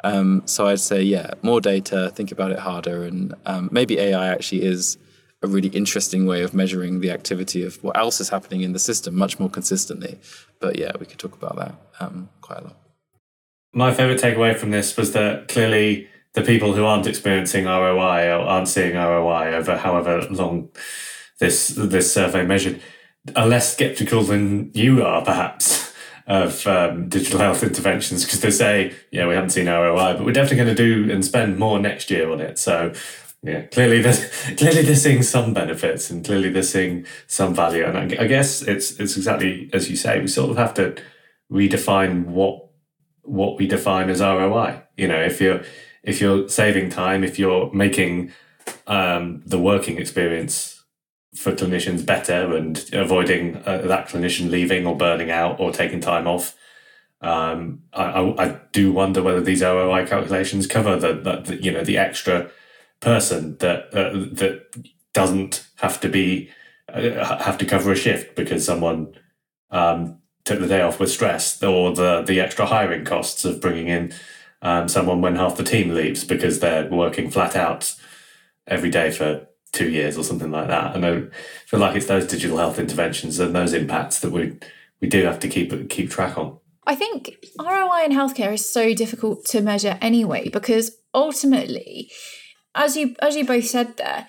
Um, 0.04 0.42
so 0.46 0.66
I'd 0.66 0.80
say 0.80 1.02
yeah, 1.02 1.30
more 1.42 1.60
data, 1.60 2.10
think 2.14 2.32
about 2.32 2.50
it 2.50 2.58
harder, 2.58 3.04
and 3.04 3.34
um, 3.44 3.68
maybe 3.70 3.98
AI 3.98 4.28
actually 4.28 4.62
is 4.62 4.98
a 5.42 5.46
really 5.46 5.68
interesting 5.68 6.26
way 6.26 6.42
of 6.42 6.54
measuring 6.54 7.00
the 7.00 7.10
activity 7.10 7.62
of 7.62 7.82
what 7.84 7.96
else 7.96 8.20
is 8.20 8.30
happening 8.30 8.62
in 8.62 8.72
the 8.72 8.78
system 8.78 9.14
much 9.14 9.38
more 9.38 9.50
consistently. 9.50 10.18
But 10.60 10.78
yeah, 10.78 10.92
we 10.98 11.06
could 11.06 11.18
talk 11.18 11.34
about 11.34 11.56
that 11.56 11.74
um, 12.00 12.30
quite 12.40 12.60
a 12.60 12.64
lot. 12.64 12.85
My 13.76 13.92
favorite 13.92 14.18
takeaway 14.18 14.56
from 14.56 14.70
this 14.70 14.96
was 14.96 15.12
that 15.12 15.48
clearly 15.48 16.08
the 16.32 16.40
people 16.40 16.72
who 16.72 16.86
aren't 16.86 17.06
experiencing 17.06 17.66
ROI 17.66 18.28
or 18.28 18.40
aren't 18.40 18.68
seeing 18.68 18.94
ROI 18.94 19.54
over 19.54 19.76
however 19.76 20.22
long 20.30 20.70
this 21.40 21.68
this 21.68 22.10
survey 22.10 22.42
measured 22.46 22.80
are 23.36 23.46
less 23.46 23.74
skeptical 23.74 24.22
than 24.22 24.70
you 24.72 25.04
are, 25.04 25.22
perhaps, 25.22 25.92
of 26.26 26.66
um, 26.66 27.10
digital 27.10 27.38
health 27.38 27.62
interventions 27.62 28.24
because 28.24 28.40
they 28.40 28.50
say, 28.50 28.94
yeah, 29.10 29.28
we 29.28 29.34
haven't 29.34 29.50
seen 29.50 29.66
ROI, 29.66 30.14
but 30.14 30.24
we're 30.24 30.32
definitely 30.32 30.64
going 30.64 30.74
to 30.74 31.04
do 31.06 31.12
and 31.12 31.22
spend 31.22 31.58
more 31.58 31.78
next 31.78 32.10
year 32.10 32.30
on 32.32 32.40
it. 32.40 32.58
So, 32.58 32.94
yeah, 33.42 33.66
clearly 33.66 34.02
clearly 34.56 34.82
they're 34.84 34.94
seeing 34.94 35.22
some 35.22 35.52
benefits 35.52 36.08
and 36.08 36.24
clearly 36.24 36.48
they're 36.48 36.62
seeing 36.62 37.04
some 37.26 37.54
value. 37.54 37.84
And 37.84 37.98
I, 37.98 38.24
I 38.24 38.26
guess 38.26 38.62
it's 38.62 38.98
it's 38.98 39.18
exactly 39.18 39.68
as 39.74 39.90
you 39.90 39.96
say. 39.96 40.18
We 40.18 40.28
sort 40.28 40.50
of 40.50 40.56
have 40.56 40.72
to 40.74 40.96
redefine 41.52 42.24
what 42.24 42.65
what 43.26 43.58
we 43.58 43.66
define 43.66 44.10
as 44.10 44.20
ROI. 44.20 44.82
You 44.96 45.08
know, 45.08 45.20
if 45.20 45.40
you're 45.40 45.62
if 46.02 46.20
you're 46.20 46.48
saving 46.48 46.90
time, 46.90 47.24
if 47.24 47.38
you're 47.38 47.72
making 47.72 48.32
um, 48.86 49.42
the 49.44 49.58
working 49.58 49.98
experience 49.98 50.76
for 51.34 51.52
clinicians 51.52 52.04
better 52.04 52.56
and 52.56 52.88
avoiding 52.92 53.56
uh, 53.66 53.82
that 53.82 54.08
clinician 54.08 54.50
leaving 54.50 54.86
or 54.86 54.96
burning 54.96 55.30
out 55.30 55.60
or 55.60 55.70
taking 55.70 56.00
time 56.00 56.26
off. 56.26 56.56
Um, 57.20 57.82
I, 57.92 58.04
I, 58.04 58.44
I, 58.44 58.60
do 58.72 58.92
wonder 58.92 59.22
whether 59.22 59.40
these 59.40 59.62
ROI 59.62 60.06
calculations 60.06 60.66
cover 60.66 60.96
the, 60.96 61.14
the, 61.14 61.40
the 61.40 61.62
you 61.62 61.72
know 61.72 61.82
the 61.82 61.96
extra 61.96 62.50
person 63.00 63.56
that 63.58 63.86
uh, 63.94 64.12
that 64.34 64.64
doesn't 65.14 65.66
have 65.76 65.98
to 66.00 66.08
be 66.08 66.50
uh, 66.92 67.38
have 67.42 67.58
to 67.58 67.64
cover 67.64 67.90
a 67.90 67.96
shift 67.96 68.36
because 68.36 68.64
someone 68.64 69.14
um, 69.70 70.18
took 70.46 70.60
the 70.60 70.68
day 70.68 70.80
off 70.80 70.98
with 70.98 71.10
stress 71.10 71.62
or 71.62 71.92
the 71.92 72.22
the 72.22 72.40
extra 72.40 72.64
hiring 72.64 73.04
costs 73.04 73.44
of 73.44 73.60
bringing 73.60 73.88
in 73.88 74.14
um, 74.62 74.88
someone 74.88 75.20
when 75.20 75.36
half 75.36 75.56
the 75.56 75.62
team 75.62 75.90
leaves 75.90 76.24
because 76.24 76.60
they're 76.60 76.88
working 76.88 77.30
flat 77.30 77.54
out 77.54 77.94
every 78.66 78.88
day 78.88 79.10
for 79.10 79.46
two 79.72 79.90
years 79.90 80.16
or 80.16 80.24
something 80.24 80.50
like 80.50 80.68
that. 80.68 80.96
And 80.96 81.04
I 81.04 81.22
feel 81.66 81.80
like 81.80 81.96
it's 81.96 82.06
those 82.06 82.26
digital 82.26 82.56
health 82.56 82.78
interventions 82.78 83.38
and 83.38 83.54
those 83.54 83.74
impacts 83.74 84.20
that 84.20 84.32
we 84.32 84.58
we 85.00 85.08
do 85.08 85.24
have 85.24 85.40
to 85.40 85.48
keep 85.48 85.90
keep 85.90 86.10
track 86.10 86.38
on. 86.38 86.58
I 86.86 86.94
think 86.94 87.34
ROI 87.60 88.04
in 88.04 88.12
healthcare 88.12 88.54
is 88.54 88.68
so 88.68 88.94
difficult 88.94 89.44
to 89.46 89.60
measure 89.60 89.98
anyway 90.00 90.48
because 90.48 90.96
ultimately, 91.12 92.10
as 92.74 92.96
you 92.96 93.16
as 93.20 93.36
you 93.36 93.44
both 93.44 93.66
said 93.66 93.96
there, 93.96 94.28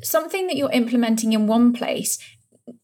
something 0.00 0.46
that 0.46 0.56
you're 0.56 0.70
implementing 0.70 1.32
in 1.32 1.46
one 1.46 1.72
place 1.72 2.18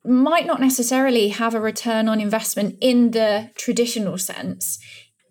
might 0.04 0.46
not 0.46 0.60
necessarily 0.60 1.28
have 1.28 1.54
a 1.54 1.60
return 1.60 2.08
on 2.08 2.20
investment 2.20 2.76
in 2.80 3.12
the 3.12 3.50
traditional 3.56 4.18
sense 4.18 4.78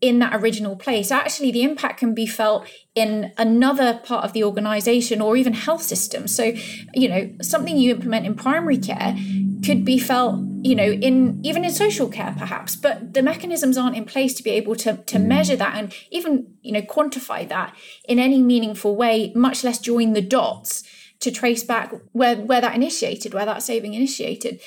in 0.01 0.19
that 0.19 0.33
original 0.41 0.75
place. 0.75 1.11
Actually, 1.11 1.51
the 1.51 1.63
impact 1.63 1.99
can 1.99 2.13
be 2.13 2.25
felt 2.25 2.67
in 2.95 3.33
another 3.37 3.99
part 4.03 4.23
of 4.23 4.33
the 4.33 4.43
organization 4.43 5.21
or 5.21 5.35
even 5.35 5.53
health 5.53 5.81
system. 5.81 6.27
So, 6.27 6.53
you 6.93 7.09
know, 7.09 7.33
something 7.41 7.77
you 7.77 7.91
implement 7.91 8.25
in 8.25 8.35
primary 8.35 8.77
care 8.77 9.17
could 9.65 9.83
be 9.83 9.99
felt, 9.99 10.41
you 10.61 10.73
know, 10.73 10.89
in 10.89 11.41
even 11.43 11.65
in 11.65 11.71
social 11.71 12.07
care 12.07 12.33
perhaps, 12.37 12.75
but 12.75 13.13
the 13.13 13.21
mechanisms 13.21 13.77
aren't 13.77 13.97
in 13.97 14.05
place 14.05 14.33
to 14.35 14.43
be 14.43 14.51
able 14.51 14.75
to 14.77 14.97
to 14.97 15.19
measure 15.19 15.57
that 15.57 15.75
and 15.75 15.93
even, 16.11 16.47
you 16.61 16.71
know, 16.71 16.81
quantify 16.81 17.47
that 17.49 17.75
in 18.05 18.19
any 18.19 18.41
meaningful 18.41 18.95
way, 18.95 19.33
much 19.35 19.63
less 19.63 19.79
join 19.79 20.13
the 20.13 20.21
dots 20.21 20.83
to 21.19 21.31
trace 21.31 21.63
back 21.63 21.93
where 22.11 22.37
where 22.37 22.61
that 22.61 22.75
initiated, 22.75 23.33
where 23.33 23.45
that 23.45 23.63
saving 23.63 23.93
initiated. 23.93 24.59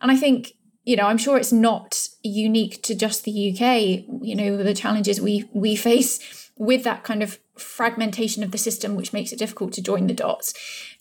And 0.00 0.10
I 0.10 0.16
think 0.16 0.54
you 0.84 0.96
know, 0.96 1.04
I'm 1.04 1.18
sure 1.18 1.36
it's 1.36 1.52
not 1.52 2.08
unique 2.22 2.82
to 2.84 2.94
just 2.94 3.24
the 3.24 3.50
UK. 3.52 4.06
You 4.22 4.34
know, 4.34 4.56
the 4.56 4.72
challenges 4.72 5.20
we 5.20 5.48
we 5.52 5.76
face 5.76 6.50
with 6.56 6.82
that 6.84 7.04
kind 7.04 7.22
of 7.22 7.38
fragmentation 7.56 8.42
of 8.42 8.52
the 8.52 8.58
system, 8.58 8.94
which 8.94 9.12
makes 9.12 9.30
it 9.30 9.38
difficult 9.38 9.74
to 9.74 9.82
join 9.82 10.06
the 10.06 10.14
dots. 10.14 10.54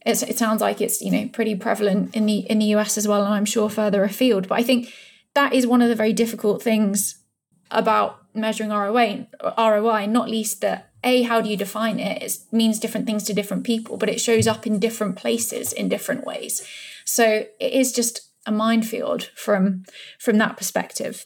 It's, 0.06 0.24
it 0.24 0.38
sounds 0.38 0.62
like 0.62 0.82
it's 0.82 1.02
you 1.02 1.12
know 1.12 1.30
pretty 1.30 1.56
prevalent 1.56 2.16
in 2.16 2.26
the 2.26 2.40
in 2.40 2.60
the 2.60 2.66
US 2.76 2.98
as 2.98 3.08
well, 3.08 3.24
and 3.24 3.34
I'm 3.34 3.46
sure 3.46 3.70
further 3.70 4.04
afield. 4.04 4.50
But 4.50 4.60
I 4.60 4.64
think 4.64 4.94
that 5.36 5.54
is 5.54 5.66
one 5.66 5.82
of 5.82 5.88
the 5.88 5.96
very 5.96 6.12
difficult 6.14 6.62
things 6.62 7.24
about 7.72 8.20
measuring 8.34 8.72
ROI, 8.72 9.28
ROI, 9.58 10.06
not 10.08 10.30
least 10.30 10.62
that 10.62 10.87
a 11.04 11.22
how 11.24 11.42
do 11.42 11.50
you 11.50 11.58
define 11.58 12.00
it? 12.00 12.24
It 12.24 12.38
means 12.52 12.80
different 12.80 13.06
things 13.06 13.24
to 13.24 13.34
different 13.34 13.64
people, 13.64 13.98
but 13.98 14.10
it 14.10 14.22
shows 14.22 14.48
up 14.48 14.66
in 14.66 14.80
different 14.80 15.16
places 15.16 15.74
in 15.74 15.90
different 15.90 16.26
ways. 16.26 16.68
So 17.06 17.46
it 17.60 17.74
is 17.74 17.92
just 17.92 18.22
a 18.46 18.52
minefield 18.52 19.30
from 19.36 19.84
from 20.20 20.38
that 20.38 20.58
perspective. 20.58 21.26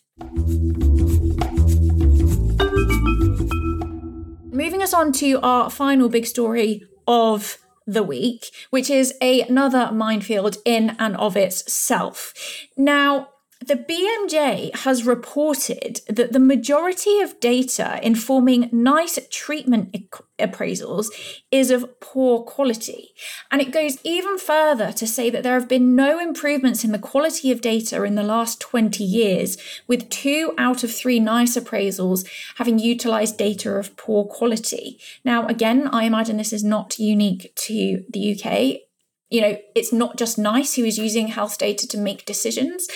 Moving 4.53 4.84
us 4.84 4.93
on 4.93 5.11
to 5.13 5.39
our 5.41 5.69
final 5.69 6.09
big 6.09 6.26
story 6.26 6.84
of 7.07 7.57
the 7.88 8.03
week, 8.03 8.51
which 8.69 8.89
is 8.89 9.13
a, 9.22 9.41
another 9.41 9.91
minefield 9.91 10.57
in 10.65 10.95
and 10.99 11.15
of 11.17 11.36
itself. 11.36 12.34
Now, 12.78 13.30
the 13.66 13.76
BMJ 13.76 14.76
has 14.78 15.05
reported 15.05 16.01
that 16.07 16.34
the 16.34 16.39
majority 16.39 17.20
of 17.20 17.39
data 17.39 17.99
informing 18.01 18.70
NICE 18.72 19.20
treatment 19.30 19.95
appraisals 20.39 21.07
is 21.51 21.70
of 21.70 21.99
poor 21.99 22.41
quality. 22.41 23.09
And 23.51 23.62
it 23.62 23.72
goes 23.72 23.99
even 24.03 24.39
further 24.39 24.91
to 24.93 25.05
say 25.05 25.30
that 25.30 25.43
there 25.43 25.53
have 25.53 25.68
been 25.68 25.95
no 25.95 26.20
improvements 26.20 26.84
in 26.84 26.91
the 26.91 26.99
quality 26.99 27.51
of 27.51 27.62
data 27.62 28.03
in 28.03 28.16
the 28.16 28.24
last 28.24 28.59
20 28.59 29.03
years, 29.03 29.57
with 29.88 30.09
two 30.09 30.53
out 30.57 30.84
of 30.84 30.91
three 30.91 31.20
NICE 31.20 31.55
appraisals 31.57 32.28
having 32.55 32.80
utilized 32.80 33.38
data 33.38 33.76
of 33.76 33.95
poor 33.95 34.26
quality. 34.26 34.99
Now, 35.24 35.45
again, 35.45 35.88
I 35.88 36.05
imagine 36.05 36.38
this 36.38 36.53
is 36.53 36.64
not 36.64 36.97
unique 36.97 37.53
to 37.68 38.03
the 38.09 38.36
UK 38.36 38.91
you 39.32 39.39
know, 39.39 39.57
it's 39.75 39.93
not 39.93 40.17
just 40.17 40.38
NICE 40.38 40.75
who 40.75 40.84
is 40.84 40.97
using 40.97 41.29
health 41.29 41.57
data 41.57 41.88
to 41.88 41.97
make 41.97 42.25
decisions. 42.25 42.88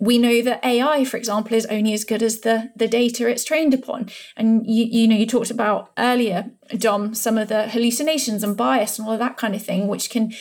We 0.00 0.16
know 0.16 0.40
that 0.40 0.64
AI, 0.64 1.04
for 1.04 1.18
example, 1.18 1.54
is 1.54 1.66
only 1.66 1.92
as 1.92 2.02
good 2.02 2.22
as 2.22 2.40
the, 2.40 2.72
the 2.74 2.88
data 2.88 3.28
it's 3.28 3.44
trained 3.44 3.74
upon. 3.74 4.08
And 4.34 4.66
you, 4.66 4.86
you 4.86 5.06
know, 5.06 5.16
you 5.16 5.26
talked 5.26 5.50
about 5.50 5.90
earlier, 5.98 6.50
Dom, 6.78 7.14
some 7.14 7.36
of 7.36 7.48
the 7.48 7.68
hallucinations 7.68 8.42
and 8.42 8.56
bias 8.56 8.98
and 8.98 9.06
all 9.06 9.12
of 9.12 9.20
that 9.20 9.36
kind 9.36 9.54
of 9.54 9.62
thing, 9.62 9.86
which 9.86 10.08
can 10.08 10.32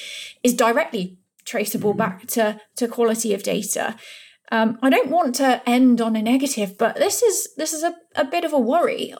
is 0.42 0.54
directly 0.54 1.18
traceable 1.44 1.94
back 1.94 2.28
to, 2.28 2.62
to 2.78 2.88
quality 2.88 3.34
of 3.34 3.44
data. 3.44 3.98
Um, 4.54 4.80
I 4.82 4.90
don't 4.90 5.12
want 5.12 5.36
to 5.36 5.62
end 5.70 6.00
on 6.00 6.16
a 6.16 6.22
negative, 6.22 6.78
but 6.78 6.96
this 6.96 7.22
is 7.22 7.50
this 7.58 7.74
is 7.74 7.84
a, 7.84 7.96
a 8.16 8.24
bit 8.24 8.46
of 8.46 8.54
a 8.54 8.60
worry. 8.60 9.14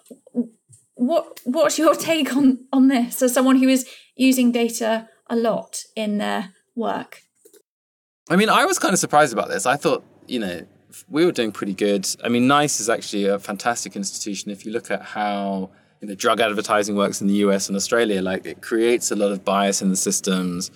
What 0.96 1.40
what's 1.44 1.78
your 1.78 1.96
take 2.10 2.34
on 2.36 2.66
on 2.72 2.88
this 2.88 3.22
as 3.22 3.34
someone 3.34 3.58
who 3.58 3.68
is 3.68 3.86
using 4.16 4.52
data 4.52 5.10
a 5.32 5.36
lot 5.36 5.86
in 5.96 6.20
their 6.20 6.50
work. 6.76 7.24
I 8.30 8.36
mean, 8.36 8.50
I 8.50 8.66
was 8.66 8.78
kind 8.78 8.94
of 8.94 9.00
surprised 9.00 9.34
about 9.34 9.50
this. 9.50 9.66
I 9.66 9.78
thought, 9.78 10.04
you 10.28 10.40
know, 10.40 10.68
we 11.10 11.26
were 11.26 11.32
doing 11.32 11.52
pretty 11.52 11.74
good. 11.74 12.06
I 12.24 12.28
mean, 12.28 12.48
NICE 12.48 12.82
is 12.82 12.90
actually 12.90 13.26
a 13.26 13.40
fantastic 13.40 13.96
institution. 13.96 14.52
If 14.52 14.66
you 14.66 14.74
look 14.74 14.92
at 14.92 15.02
how 15.02 15.72
you 16.02 16.08
know, 16.10 16.16
drug 16.16 16.42
advertising 16.42 16.96
works 16.96 17.22
in 17.22 17.28
the 17.28 17.36
US 17.46 17.70
and 17.70 17.76
Australia, 17.76 18.22
like 18.22 18.46
it 18.46 18.62
creates 18.62 19.10
a 19.10 19.16
lot 19.16 19.32
of 19.32 19.46
bias 19.46 19.82
in 19.82 19.90
the 19.90 19.96
systems. 19.96 20.70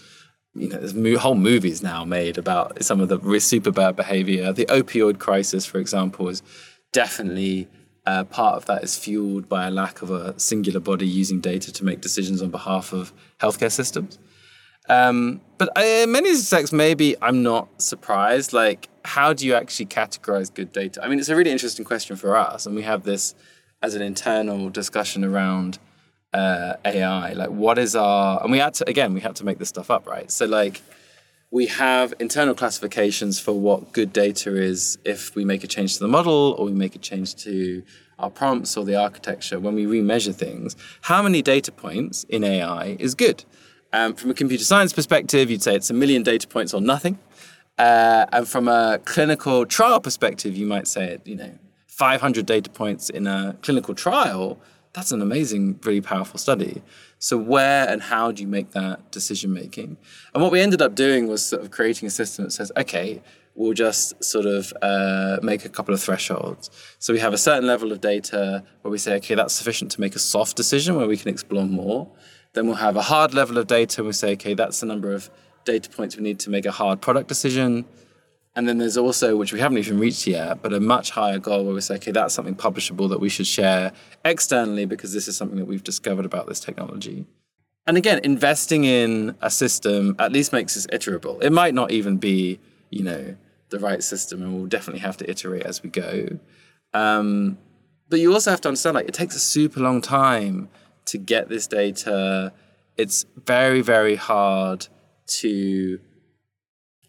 You 0.53 0.69
know, 0.69 0.77
there's 0.77 1.19
whole 1.19 1.35
movies 1.35 1.83
now 1.83 2.05
made 2.05 2.37
about 2.37 2.81
some 2.81 3.01
of 3.01 3.09
the 3.09 3.39
super 3.39 3.71
bad 3.71 3.97
behavior. 3.97 4.53
The 4.53 4.67
opioid 4.67 5.19
crisis, 5.19 5.65
for 5.65 5.79
example, 5.79 6.29
is 6.29 6.41
definitely 6.93 7.67
uh, 8.05 8.23
part 8.23 8.55
of 8.55 8.65
that 8.67 8.83
is 8.83 8.97
fueled 8.97 9.49
by 9.49 9.67
a 9.67 9.71
lack 9.71 10.01
of 10.01 10.11
a 10.11 10.39
singular 10.39 10.79
body 10.79 11.07
using 11.07 11.41
data 11.41 11.73
to 11.73 11.83
make 11.83 12.01
decisions 12.01 12.41
on 12.41 12.51
behalf 12.51 12.93
of 12.93 13.11
healthcare 13.39 13.71
systems. 13.71 14.19
Um, 14.89 15.41
but 15.57 15.69
in 15.77 16.11
many 16.11 16.29
respects, 16.29 16.71
maybe 16.71 17.15
I'm 17.21 17.43
not 17.43 17.81
surprised. 17.81 18.53
Like, 18.53 18.89
how 19.03 19.33
do 19.33 19.45
you 19.45 19.55
actually 19.55 19.87
categorize 19.87 20.53
good 20.53 20.71
data? 20.71 21.03
I 21.03 21.07
mean, 21.07 21.19
it's 21.19 21.29
a 21.29 21.35
really 21.35 21.51
interesting 21.51 21.85
question 21.85 22.15
for 22.15 22.35
us, 22.35 22.65
and 22.65 22.75
we 22.75 22.81
have 22.83 23.03
this 23.03 23.35
as 23.81 23.95
an 23.95 24.01
internal 24.01 24.69
discussion 24.69 25.23
around 25.23 25.79
uh, 26.33 26.73
AI. 26.83 27.33
Like, 27.33 27.49
what 27.49 27.77
is 27.77 27.95
our? 27.95 28.41
And 28.43 28.51
we 28.51 28.59
had 28.59 28.73
to 28.75 28.89
again, 28.89 29.13
we 29.13 29.21
had 29.21 29.35
to 29.37 29.45
make 29.45 29.57
this 29.57 29.69
stuff 29.69 29.89
up, 29.89 30.07
right? 30.07 30.29
So, 30.29 30.45
like, 30.45 30.81
we 31.51 31.67
have 31.67 32.13
internal 32.19 32.53
classifications 32.53 33.39
for 33.39 33.53
what 33.53 33.93
good 33.93 34.11
data 34.11 34.55
is 34.55 34.97
if 35.05 35.35
we 35.35 35.45
make 35.45 35.63
a 35.63 35.67
change 35.67 35.93
to 35.93 35.99
the 35.99 36.07
model 36.07 36.55
or 36.57 36.65
we 36.65 36.73
make 36.73 36.95
a 36.95 36.99
change 36.99 37.35
to 37.35 37.83
our 38.19 38.29
prompts 38.29 38.75
or 38.75 38.83
the 38.85 38.95
architecture 38.95 39.59
when 39.59 39.75
we 39.75 39.85
remeasure 39.85 40.35
things. 40.35 40.75
How 41.01 41.21
many 41.21 41.41
data 41.41 41.71
points 41.71 42.23
in 42.25 42.43
AI 42.43 42.97
is 42.99 43.15
good? 43.15 43.45
Um, 43.95 44.13
from 44.13 44.29
a 44.29 44.33
computer 44.33 44.65
science 44.65 44.91
perspective, 44.91 45.49
you'd 45.49 45.63
say 45.63 45.73
it's 45.73 45.89
a 45.89 45.93
million 45.93 46.21
data 46.21 46.49
points 46.49 46.73
or 46.73 46.81
nothing. 46.81 47.17
Uh, 47.77 48.25
and 48.33 48.45
from 48.45 48.67
a 48.67 48.99
clinical 49.05 49.65
trial 49.65 50.01
perspective, 50.01 50.57
you 50.57 50.65
might 50.65 50.85
say, 50.85 51.17
you 51.23 51.37
know, 51.37 51.57
500 51.87 52.45
data 52.45 52.69
points 52.69 53.09
in 53.09 53.25
a 53.25 53.55
clinical 53.61 53.95
trial, 53.95 54.59
that's 54.91 55.13
an 55.13 55.21
amazing, 55.21 55.79
really 55.83 56.01
powerful 56.01 56.37
study. 56.37 56.83
So 57.19 57.37
where 57.37 57.87
and 57.87 58.01
how 58.01 58.33
do 58.33 58.41
you 58.41 58.49
make 58.49 58.71
that 58.71 59.11
decision 59.13 59.53
making? 59.53 59.95
And 60.33 60.43
what 60.43 60.51
we 60.51 60.59
ended 60.59 60.81
up 60.81 60.93
doing 60.93 61.29
was 61.29 61.45
sort 61.45 61.61
of 61.61 61.71
creating 61.71 62.09
a 62.09 62.11
system 62.11 62.43
that 62.43 62.51
says, 62.51 62.73
okay, 62.75 63.21
we'll 63.55 63.73
just 63.73 64.21
sort 64.21 64.45
of 64.45 64.73
uh, 64.81 65.37
make 65.41 65.63
a 65.63 65.69
couple 65.69 65.93
of 65.93 66.03
thresholds. 66.03 66.69
So 66.99 67.13
we 67.13 67.19
have 67.19 67.33
a 67.33 67.37
certain 67.37 67.65
level 67.65 67.93
of 67.93 68.01
data 68.01 68.61
where 68.81 68.91
we 68.91 68.97
say, 68.97 69.15
okay, 69.15 69.35
that's 69.35 69.53
sufficient 69.53 69.89
to 69.91 70.01
make 70.01 70.17
a 70.17 70.19
soft 70.19 70.57
decision 70.57 70.97
where 70.97 71.07
we 71.07 71.15
can 71.15 71.29
explore 71.29 71.65
more. 71.65 72.11
Then 72.55 72.67
we'll 72.67 72.77
have 72.77 72.95
a 72.95 73.01
hard 73.01 73.33
level 73.33 73.57
of 73.57 73.67
data 73.67 74.01
and 74.01 74.07
we 74.07 74.13
say, 74.13 74.31
okay, 74.31 74.53
that's 74.53 74.79
the 74.79 74.85
number 74.85 75.13
of 75.13 75.29
data 75.65 75.89
points 75.89 76.15
we 76.15 76.23
need 76.23 76.39
to 76.39 76.49
make 76.49 76.65
a 76.65 76.71
hard 76.71 77.01
product 77.01 77.27
decision. 77.27 77.85
And 78.55 78.67
then 78.67 78.77
there's 78.77 78.95
also, 78.95 79.35
which 79.35 79.51
we 79.51 79.59
haven't 79.59 79.77
even 79.77 79.99
reached 79.99 80.25
yet, 80.25 80.61
but 80.61 80.71
a 80.71 80.79
much 80.79 81.11
higher 81.11 81.37
goal 81.37 81.65
where 81.65 81.75
we 81.75 81.81
say, 81.81 81.95
okay, 81.95 82.11
that's 82.11 82.33
something 82.33 82.55
publishable 82.55 83.09
that 83.09 83.19
we 83.19 83.27
should 83.27 83.45
share 83.45 83.91
externally 84.23 84.85
because 84.85 85.11
this 85.11 85.27
is 85.27 85.35
something 85.35 85.57
that 85.57 85.65
we've 85.65 85.83
discovered 85.83 86.25
about 86.25 86.47
this 86.47 86.61
technology. 86.61 87.25
And 87.85 87.97
again, 87.97 88.21
investing 88.23 88.85
in 88.85 89.35
a 89.41 89.51
system 89.51 90.15
at 90.17 90.31
least 90.31 90.53
makes 90.53 90.77
us 90.77 90.87
iterable. 90.87 91.43
It 91.43 91.51
might 91.51 91.73
not 91.73 91.91
even 91.91 92.17
be, 92.17 92.59
you 92.89 93.03
know, 93.03 93.35
the 93.69 93.79
right 93.79 94.01
system, 94.01 94.41
and 94.41 94.55
we'll 94.55 94.67
definitely 94.67 95.01
have 95.01 95.17
to 95.17 95.29
iterate 95.29 95.63
as 95.63 95.83
we 95.83 95.89
go. 95.89 96.39
Um, 96.93 97.57
but 98.07 98.19
you 98.21 98.31
also 98.31 98.51
have 98.51 98.61
to 98.61 98.69
understand, 98.69 98.95
like, 98.95 99.09
it 99.09 99.13
takes 99.13 99.35
a 99.35 99.39
super 99.39 99.81
long 99.81 99.99
time 100.01 100.69
to 101.05 101.17
get 101.17 101.49
this 101.49 101.67
data. 101.67 102.53
It's 102.97 103.25
very, 103.45 103.81
very 103.81 104.15
hard 104.15 104.87
to 105.27 105.99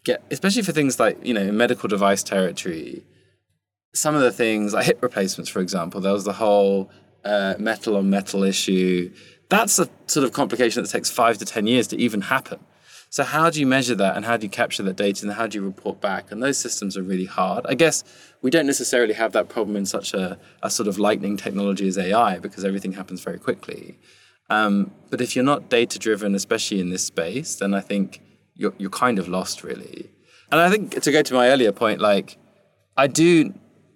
get, 0.03 0.23
especially 0.31 0.63
for 0.63 0.71
things 0.71 0.99
like, 0.99 1.23
you 1.25 1.33
know, 1.33 1.51
medical 1.51 1.87
device 1.87 2.23
territory, 2.23 3.03
some 3.93 4.15
of 4.15 4.21
the 4.21 4.31
things 4.31 4.73
like 4.73 4.85
hip 4.85 4.99
replacements, 5.01 5.49
for 5.49 5.59
example, 5.59 6.01
there 6.01 6.13
was 6.13 6.23
the 6.23 6.33
whole 6.33 6.89
uh, 7.23 7.55
metal 7.57 7.95
on 7.95 8.09
metal 8.09 8.43
issue. 8.43 9.11
That's 9.49 9.79
a 9.79 9.89
sort 10.07 10.25
of 10.25 10.33
complication 10.33 10.83
that 10.83 10.89
takes 10.89 11.09
five 11.09 11.37
to 11.39 11.45
10 11.45 11.67
years 11.67 11.87
to 11.87 11.97
even 11.97 12.21
happen. 12.21 12.59
So, 13.09 13.23
how 13.23 13.49
do 13.49 13.59
you 13.59 13.67
measure 13.67 13.95
that 13.95 14.15
and 14.15 14.25
how 14.25 14.37
do 14.37 14.45
you 14.45 14.49
capture 14.49 14.83
that 14.83 14.97
data 14.97 15.25
and 15.25 15.33
how 15.33 15.47
do 15.47 15.57
you 15.57 15.63
report 15.63 16.01
back? 16.01 16.31
And 16.31 16.43
those 16.43 16.57
systems 16.57 16.97
are 16.97 17.03
really 17.03 17.25
hard. 17.25 17.65
I 17.67 17.73
guess 17.73 18.03
we 18.41 18.51
don't 18.51 18.65
necessarily 18.65 19.13
have 19.13 19.31
that 19.31 19.49
problem 19.49 19.75
in 19.75 19.85
such 19.85 20.13
a, 20.13 20.37
a 20.61 20.69
sort 20.69 20.87
of 20.87 20.99
lightning 20.99 21.37
technology 21.37 21.87
as 21.87 21.97
AI 21.97 22.39
because 22.39 22.65
everything 22.65 22.93
happens 22.93 23.21
very 23.21 23.39
quickly. 23.39 23.97
Um, 24.49 24.91
but 25.09 25.21
if 25.21 25.35
you're 25.35 25.45
not 25.45 25.69
data 25.69 25.99
driven, 25.99 26.35
especially 26.35 26.79
in 26.79 26.89
this 26.89 27.05
space, 27.05 27.55
then 27.55 27.73
I 27.73 27.81
think 27.81 28.21
you're, 28.55 28.73
you're 28.77 28.89
kind 28.89 29.19
of 29.19 29.27
lost, 29.27 29.63
really. 29.63 30.09
And 30.51 30.59
I 30.59 30.69
think 30.69 31.01
to 31.01 31.11
go 31.11 31.21
to 31.21 31.33
my 31.33 31.49
earlier 31.49 31.71
point, 31.71 31.99
like, 31.99 32.37
I 32.95 33.07
do, 33.07 33.53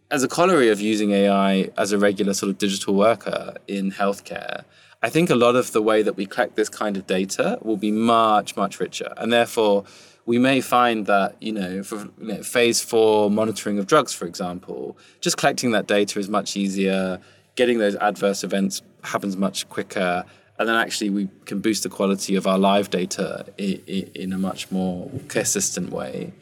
as 0.09 0.23
a 0.23 0.27
corollary 0.27 0.69
of 0.69 0.81
using 0.81 1.11
AI 1.11 1.69
as 1.77 1.91
a 1.91 1.97
regular 1.97 2.33
sort 2.33 2.49
of 2.49 2.57
digital 2.57 2.93
worker 2.93 3.55
in 3.67 3.91
healthcare, 3.91 4.65
I 5.03 5.09
think 5.09 5.29
a 5.29 5.35
lot 5.35 5.55
of 5.55 5.71
the 5.71 5.81
way 5.81 6.03
that 6.03 6.15
we 6.15 6.25
collect 6.25 6.55
this 6.55 6.69
kind 6.69 6.95
of 6.95 7.07
data 7.07 7.57
will 7.61 7.77
be 7.77 7.91
much, 7.91 8.55
much 8.55 8.79
richer. 8.79 9.13
And 9.17 9.33
therefore, 9.33 9.85
we 10.25 10.37
may 10.37 10.61
find 10.61 11.07
that, 11.07 11.35
you 11.41 11.51
know, 11.51 11.81
for 11.81 12.09
you 12.19 12.27
know, 12.33 12.43
phase 12.43 12.81
four 12.81 13.31
monitoring 13.31 13.79
of 13.79 13.87
drugs, 13.87 14.13
for 14.13 14.25
example, 14.25 14.97
just 15.19 15.37
collecting 15.37 15.71
that 15.71 15.87
data 15.87 16.19
is 16.19 16.29
much 16.29 16.55
easier. 16.55 17.19
Getting 17.55 17.79
those 17.79 17.95
adverse 17.95 18.43
events 18.43 18.83
happens 19.03 19.35
much 19.35 19.67
quicker. 19.69 20.23
And 20.59 20.69
then 20.69 20.75
actually, 20.75 21.09
we 21.09 21.29
can 21.45 21.59
boost 21.59 21.81
the 21.81 21.89
quality 21.89 22.35
of 22.35 22.45
our 22.45 22.59
live 22.59 22.91
data 22.91 23.47
in, 23.57 24.31
a 24.31 24.37
much 24.37 24.71
more 24.71 25.09
consistent 25.27 25.89
way. 25.91 26.33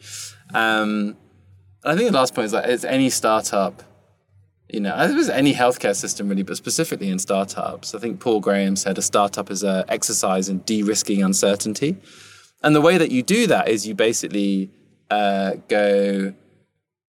Um, 0.52 1.16
I 1.82 1.96
think 1.96 2.10
the 2.10 2.16
last 2.16 2.34
point 2.34 2.44
is 2.46 2.52
that 2.52 2.68
it's 2.68 2.84
any 2.84 3.08
startup 3.08 3.82
you 4.72 4.80
know, 4.80 4.94
I 4.94 5.06
it's 5.06 5.28
any 5.28 5.54
healthcare 5.54 5.94
system 5.94 6.28
really, 6.28 6.42
but 6.42 6.56
specifically 6.56 7.10
in 7.10 7.18
startups. 7.18 7.94
I 7.94 7.98
think 7.98 8.20
Paul 8.20 8.40
Graham 8.40 8.76
said 8.76 8.98
a 8.98 9.02
startup 9.02 9.50
is 9.50 9.62
an 9.62 9.84
exercise 9.88 10.48
in 10.48 10.58
de-risking 10.60 11.22
uncertainty, 11.22 11.96
and 12.62 12.74
the 12.74 12.80
way 12.80 12.98
that 12.98 13.10
you 13.10 13.22
do 13.22 13.46
that 13.46 13.68
is 13.68 13.86
you 13.86 13.94
basically 13.94 14.70
uh, 15.10 15.54
go 15.68 16.34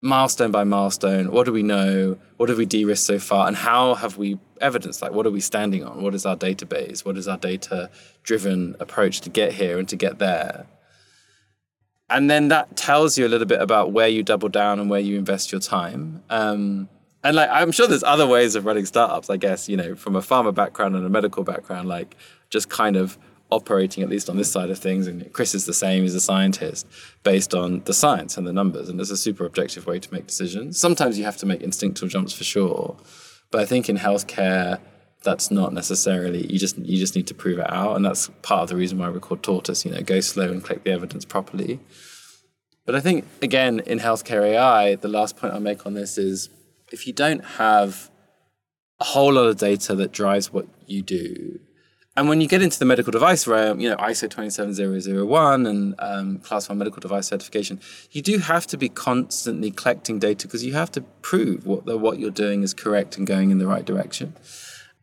milestone 0.03 0.51
by 0.51 0.65
milestone. 0.65 1.31
What 1.31 1.45
do 1.47 1.53
we 1.53 1.63
know? 1.63 2.19
What 2.37 2.49
have 2.49 2.59
we 2.59 2.67
de-risked 2.67 3.07
so 3.07 3.19
far? 3.19 3.47
And 3.47 3.57
how 3.57 3.95
have 3.95 4.17
we 4.17 4.39
evidence? 4.61 5.03
Like, 5.03 5.13
what 5.13 5.27
are 5.27 5.31
we 5.31 5.41
standing 5.41 5.85
on? 5.85 6.03
What 6.03 6.15
is 6.15 6.25
our 6.25 6.37
database? 6.37 7.05
What 7.05 7.17
is 7.17 7.29
our 7.29 7.37
data-driven 7.37 8.77
approach 8.81 9.21
to 9.23 9.31
get 9.31 9.53
here 9.53 9.79
and 9.79 9.89
to 9.89 9.97
get 9.97 10.19
there? 10.19 10.67
And 12.09 12.31
then 12.31 12.49
that 12.49 12.77
tells 12.77 13.19
you 13.19 13.27
a 13.27 13.29
little 13.29 13.47
bit 13.47 13.61
about 13.61 13.93
where 13.93 14.09
you 14.09 14.23
double 14.23 14.49
down 14.49 14.81
and 14.81 14.91
where 14.91 15.01
you 15.01 15.17
invest 15.19 15.53
your 15.53 15.61
time. 15.61 16.23
Um, 16.31 16.89
and 17.23 17.37
like 17.37 17.51
I'm 17.51 17.73
sure 17.73 17.87
there's 17.87 18.05
other 18.05 18.27
ways 18.27 18.55
of 18.55 18.64
running 18.64 18.87
startups, 18.87 19.31
I 19.31 19.37
guess, 19.37 19.68
you 19.68 19.77
know, 19.77 19.95
from 19.95 20.16
a 20.16 20.21
pharma 20.21 20.55
background 20.55 20.97
and 20.97 21.05
a 21.05 21.11
medical 21.11 21.45
background, 21.45 21.89
like 21.89 22.16
just 22.49 22.71
kind 22.71 22.97
of 22.97 23.18
operating 23.51 24.03
at 24.03 24.09
least 24.09 24.31
on 24.31 24.37
this 24.37 24.51
side 24.51 24.71
of 24.71 24.79
things. 24.79 25.07
And 25.07 25.31
Chris 25.33 25.55
is 25.55 25.66
the 25.66 25.75
same, 25.75 26.03
he's 26.03 26.14
a 26.14 26.21
scientist 26.21 26.87
based 27.23 27.55
on 27.55 27.81
the 27.85 27.93
science 27.93 28.37
and 28.37 28.47
the 28.47 28.53
numbers. 28.53 28.89
And 28.89 28.99
there's 28.99 29.11
a 29.11 29.16
super 29.16 29.45
objective 29.45 29.87
way 29.87 29.99
to 29.99 30.12
make 30.12 30.27
decisions. 30.27 30.79
Sometimes 30.79 31.18
you 31.18 31.25
have 31.25 31.37
to 31.39 31.47
make 31.47 31.61
instinctual 31.61 32.09
jumps 32.09 32.33
for 32.33 32.45
sure. 32.45 32.97
But 33.51 33.61
I 33.61 33.66
think 33.66 33.89
in 33.89 33.99
healthcare, 33.99 34.79
that's 35.23 35.51
not 35.51 35.75
necessarily 35.75 36.47
you 36.51 36.59
just 36.59 36.79
you 36.79 36.97
just 36.97 37.14
need 37.14 37.27
to 37.27 37.35
prove 37.35 37.59
it 37.59 37.71
out. 37.71 37.97
And 37.97 38.05
that's 38.05 38.31
part 38.43 38.62
of 38.62 38.68
the 38.71 38.77
reason 38.77 38.99
why 38.99 39.11
we 39.11 39.21
call 39.21 39.37
tortoise, 39.37 39.85
you 39.85 39.91
know, 39.91 40.01
go 40.01 40.21
slow 40.21 40.51
and 40.51 40.64
collect 40.64 40.85
the 40.85 40.93
evidence 40.93 41.25
properly. 41.25 41.81
But 42.87 42.95
I 42.95 43.01
think 43.01 43.27
again 43.43 43.81
in 43.81 43.99
healthcare 43.99 44.43
AI, 44.43 44.95
the 44.95 45.09
last 45.09 45.37
point 45.37 45.53
I'll 45.53 45.61
make 45.61 45.85
on 45.85 45.95
this 45.95 46.16
is 46.16 46.49
if 46.91 47.07
you 47.07 47.12
don't 47.12 47.45
have 47.45 48.11
a 48.99 49.05
whole 49.05 49.32
lot 49.32 49.47
of 49.47 49.57
data 49.57 49.95
that 49.95 50.12
drives 50.12 50.53
what 50.53 50.66
you 50.86 51.03
do, 51.03 51.61
and 52.16 52.28
when 52.28 52.41
you 52.41 52.49
get 52.49 52.61
into 52.61 52.78
the 52.78 52.84
medical 52.84 53.12
device 53.12 53.47
realm, 53.47 53.80
you 53.80 53.88
know, 53.88 53.97
ISO 53.97 54.28
27001 54.28 55.66
and 55.66 55.95
um, 56.01 56.38
Class 56.41 56.68
1 56.68 56.76
medical 56.76 57.01
device 57.01 57.28
certification, 57.28 57.80
you 58.11 58.20
do 58.20 58.38
have 58.38 58.66
to 58.66 58.76
be 58.76 58.88
constantly 58.88 59.70
collecting 59.70 60.18
data 60.18 60.47
because 60.47 60.64
you 60.64 60.74
have 60.74 60.91
to 60.93 61.03
prove 61.22 61.66
what, 61.66 61.86
what 62.01 62.18
you're 62.18 62.30
doing 62.30 62.62
is 62.62 62.74
correct 62.74 63.16
and 63.16 63.26
going 63.26 63.51
in 63.51 63.59
the 63.59 63.66
right 63.66 63.84
direction. 63.84 64.34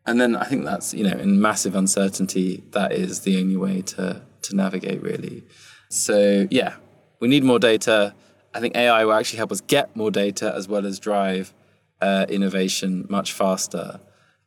And 0.06 0.20
then 0.20 0.36
I 0.36 0.44
think 0.44 0.64
that's, 0.64 0.94
you 0.94 1.02
know, 1.02 1.16
in 1.16 1.40
massive 1.40 1.74
uncertainty, 1.74 2.62
that 2.70 2.92
is 2.92 3.20
the 3.20 3.40
only 3.40 3.56
way 3.56 3.82
to, 3.82 4.22
to 4.42 4.56
navigate, 4.56 5.02
really. 5.02 5.44
So, 5.88 6.46
yeah, 6.50 6.76
we 7.20 7.28
need 7.28 7.42
more 7.42 7.58
data. 7.58 8.14
I 8.54 8.60
think 8.60 8.76
AI 8.76 9.04
will 9.04 9.14
actually 9.14 9.38
help 9.38 9.50
us 9.50 9.60
get 9.60 9.96
more 9.96 10.10
data 10.10 10.54
as 10.54 10.68
well 10.68 10.86
as 10.86 10.98
drive 10.98 11.52
uh, 12.00 12.26
innovation 12.28 13.06
much 13.08 13.32
faster. 13.32 14.00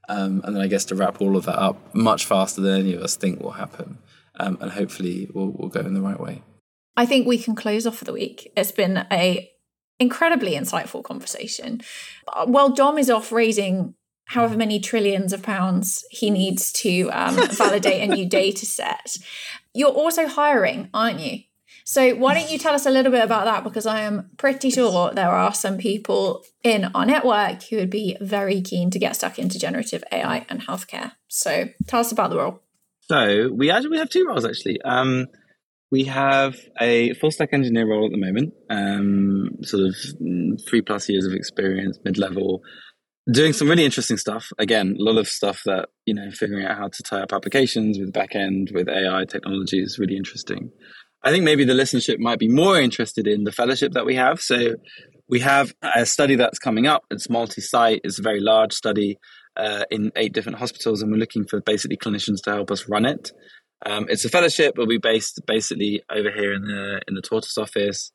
Um, 0.09 0.41
and 0.43 0.55
then 0.55 0.61
I 0.61 0.67
guess 0.67 0.85
to 0.85 0.95
wrap 0.95 1.21
all 1.21 1.37
of 1.37 1.45
that 1.45 1.59
up 1.59 1.93
much 1.93 2.25
faster 2.25 2.61
than 2.61 2.81
any 2.81 2.93
of 2.93 3.01
us 3.01 3.15
think 3.15 3.39
will 3.39 3.51
happen. 3.51 3.97
Um, 4.39 4.57
and 4.61 4.71
hopefully 4.71 5.29
we'll, 5.33 5.51
we'll 5.51 5.69
go 5.69 5.81
in 5.81 5.93
the 5.93 6.01
right 6.01 6.19
way. 6.19 6.41
I 6.97 7.05
think 7.05 7.27
we 7.27 7.37
can 7.37 7.55
close 7.55 7.87
off 7.87 7.97
for 7.97 8.05
the 8.05 8.13
week. 8.13 8.51
It's 8.55 8.71
been 8.71 9.05
a 9.11 9.49
incredibly 9.99 10.53
insightful 10.53 11.03
conversation. 11.03 11.81
While 12.45 12.69
Dom 12.69 12.97
is 12.97 13.09
off 13.09 13.31
raising 13.31 13.93
however 14.25 14.57
many 14.57 14.79
trillions 14.79 15.33
of 15.33 15.43
pounds 15.43 16.03
he 16.09 16.29
needs 16.29 16.71
to 16.71 17.09
um, 17.11 17.35
validate 17.49 18.01
a 18.01 18.13
new 18.13 18.27
data 18.29 18.65
set, 18.65 19.17
you're 19.73 19.89
also 19.89 20.27
hiring, 20.27 20.89
aren't 20.93 21.19
you? 21.19 21.39
So, 21.83 22.15
why 22.15 22.33
don't 22.33 22.51
you 22.51 22.57
tell 22.57 22.73
us 22.73 22.85
a 22.85 22.91
little 22.91 23.11
bit 23.11 23.23
about 23.23 23.45
that? 23.45 23.63
Because 23.63 23.85
I 23.85 24.01
am 24.01 24.29
pretty 24.37 24.69
sure 24.69 25.11
there 25.13 25.29
are 25.29 25.53
some 25.53 25.77
people 25.77 26.43
in 26.63 26.85
our 26.93 27.05
network 27.05 27.63
who 27.63 27.77
would 27.77 27.89
be 27.89 28.17
very 28.21 28.61
keen 28.61 28.89
to 28.91 28.99
get 28.99 29.15
stuck 29.15 29.39
into 29.39 29.59
generative 29.59 30.03
AI 30.11 30.45
and 30.49 30.61
healthcare. 30.61 31.13
So, 31.27 31.69
tell 31.87 31.99
us 31.99 32.11
about 32.11 32.29
the 32.29 32.37
role. 32.37 32.61
So, 33.01 33.49
we 33.53 33.71
actually 33.71 33.89
we 33.91 33.97
have 33.97 34.09
two 34.09 34.25
roles 34.27 34.45
actually. 34.45 34.81
Um, 34.81 35.27
we 35.91 36.05
have 36.05 36.55
a 36.79 37.13
full 37.15 37.31
stack 37.31 37.49
engineer 37.51 37.87
role 37.87 38.05
at 38.05 38.11
the 38.11 38.17
moment, 38.17 38.53
um, 38.69 39.49
sort 39.61 39.83
of 39.83 39.95
three 40.67 40.81
plus 40.81 41.09
years 41.09 41.25
of 41.25 41.33
experience, 41.33 41.99
mid 42.05 42.17
level, 42.17 42.61
doing 43.29 43.51
some 43.51 43.69
really 43.69 43.83
interesting 43.83 44.17
stuff. 44.17 44.47
Again, 44.57 44.95
a 44.97 45.03
lot 45.03 45.17
of 45.17 45.27
stuff 45.27 45.61
that, 45.65 45.89
you 46.05 46.13
know, 46.13 46.31
figuring 46.31 46.65
out 46.65 46.77
how 46.77 46.87
to 46.87 47.03
tie 47.03 47.21
up 47.21 47.33
applications 47.33 47.99
with 47.99 48.13
backend, 48.13 48.73
with 48.73 48.87
AI 48.87 49.25
technology 49.25 49.81
is 49.81 49.99
really 49.99 50.15
interesting. 50.15 50.71
I 51.23 51.31
think 51.31 51.43
maybe 51.43 51.65
the 51.65 51.73
listenership 51.73 52.19
might 52.19 52.39
be 52.39 52.47
more 52.47 52.79
interested 52.79 53.27
in 53.27 53.43
the 53.43 53.51
fellowship 53.51 53.93
that 53.93 54.05
we 54.05 54.15
have. 54.15 54.41
So 54.41 54.75
we 55.29 55.39
have 55.41 55.73
a 55.81 56.05
study 56.05 56.35
that's 56.35 56.59
coming 56.59 56.87
up. 56.87 57.05
It's 57.11 57.29
multi-site. 57.29 58.01
It's 58.03 58.19
a 58.19 58.23
very 58.23 58.39
large 58.39 58.73
study 58.73 59.17
uh, 59.55 59.85
in 59.91 60.11
eight 60.15 60.33
different 60.33 60.57
hospitals, 60.57 61.01
and 61.01 61.11
we're 61.11 61.17
looking 61.17 61.45
for 61.45 61.61
basically 61.61 61.97
clinicians 61.97 62.41
to 62.43 62.51
help 62.51 62.71
us 62.71 62.87
run 62.89 63.05
it. 63.05 63.31
Um, 63.85 64.07
it's 64.09 64.25
a 64.25 64.29
fellowship. 64.29 64.75
We'll 64.77 64.87
be 64.87 64.97
based 64.97 65.41
basically 65.45 66.03
over 66.09 66.31
here 66.31 66.53
in 66.53 66.63
the 66.63 67.01
in 67.07 67.15
the 67.15 67.21
TORTUS 67.21 67.57
office, 67.57 68.11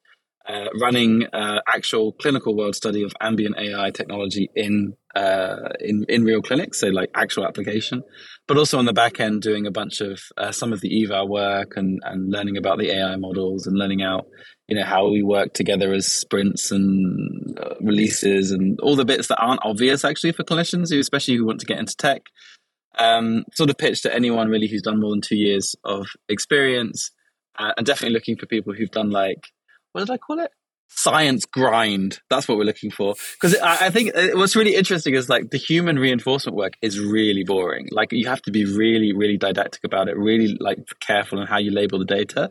uh, 0.49 0.67
running 0.81 1.27
uh, 1.33 1.61
actual 1.67 2.13
clinical 2.13 2.57
world 2.57 2.77
study 2.77 3.03
of 3.03 3.13
ambient 3.21 3.57
AI 3.59 3.91
technology 3.91 4.49
in 4.55 4.95
uh, 5.17 5.71
in 5.81 6.05
in 6.11 6.25
real 6.25 6.43
clinics, 6.43 6.81
so 6.81 6.89
like 6.89 7.11
actual 7.15 7.47
application, 7.47 8.03
but 8.47 8.59
also 8.59 8.79
on 8.79 8.85
the 8.85 8.93
back 8.93 9.19
end 9.19 9.41
doing 9.41 9.67
a 9.67 9.71
bunch 9.71 10.03
of 10.03 10.21
uh, 10.37 10.53
some 10.53 10.75
of 10.75 10.83
the 10.83 11.03
eval 11.03 11.27
work 11.27 11.77
and 11.77 12.01
and 12.05 12.31
learning 12.31 12.59
about 12.59 12.79
the 12.79 12.91
AI 12.91 13.17
models 13.17 13.67
and 13.67 13.79
learning 13.79 14.03
out 14.03 14.27
you 14.69 14.77
know 14.77 14.85
how 14.85 15.09
we 15.09 15.23
work 15.23 15.55
together 15.55 15.95
as 15.95 16.07
sprints 16.07 16.71
and 16.71 17.59
uh, 17.59 17.75
releases 17.81 18.51
and 18.51 18.79
all 18.81 18.95
the 18.95 19.07
bits 19.07 19.29
that 19.29 19.41
aren't 19.41 19.65
obvious 19.65 20.05
actually 20.05 20.33
for 20.33 20.45
clinicians 20.45 20.91
who 20.91 21.01
especially 21.01 21.35
who 21.37 21.47
want 21.47 21.61
to 21.61 21.67
get 21.67 21.79
into 21.79 21.97
tech. 21.97 22.23
Um, 22.99 23.45
sort 23.53 23.69
of 23.69 23.77
pitch 23.77 24.03
to 24.03 24.15
anyone 24.15 24.49
really 24.49 24.69
who's 24.69 24.81
done 24.81 25.01
more 25.01 25.11
than 25.11 25.21
two 25.21 25.37
years 25.37 25.77
of 25.85 26.07
experience 26.31 27.11
uh, 27.59 27.73
and 27.77 27.85
definitely 27.85 28.15
looking 28.15 28.37
for 28.37 28.47
people 28.47 28.73
who've 28.73 28.91
done 28.91 29.11
like 29.11 29.49
what 29.93 30.01
did 30.01 30.11
i 30.11 30.17
call 30.17 30.39
it 30.39 30.51
science 30.89 31.45
grind. 31.45 32.21
That's 32.31 32.49
what 32.49 32.59
we're 32.59 32.65
looking 32.65 32.91
for. 32.91 33.15
Because 33.35 33.57
I, 33.59 33.87
I, 33.87 33.91
think 33.91 34.17
uh, 34.17 34.29
what's 34.35 34.57
really 34.57 34.75
interesting 34.75 35.15
is 35.15 35.29
like 35.29 35.51
the 35.51 35.59
human 35.59 35.99
reinforcement 35.99 36.57
work 36.57 36.75
is 36.83 36.99
really 36.99 37.45
boring. 37.45 37.89
Like 37.91 38.13
you 38.13 38.29
have 38.29 38.43
to 38.43 38.51
be 38.51 38.65
really 38.65 39.13
really 39.13 39.37
didactic 39.37 39.85
about 39.85 40.09
it 40.09 40.17
really 40.17 40.57
like 40.61 40.79
careful 41.01 41.41
in 41.41 41.47
how 41.47 41.59
you 41.59 41.71
label 41.71 41.99
the 41.99 42.05
data. 42.05 42.51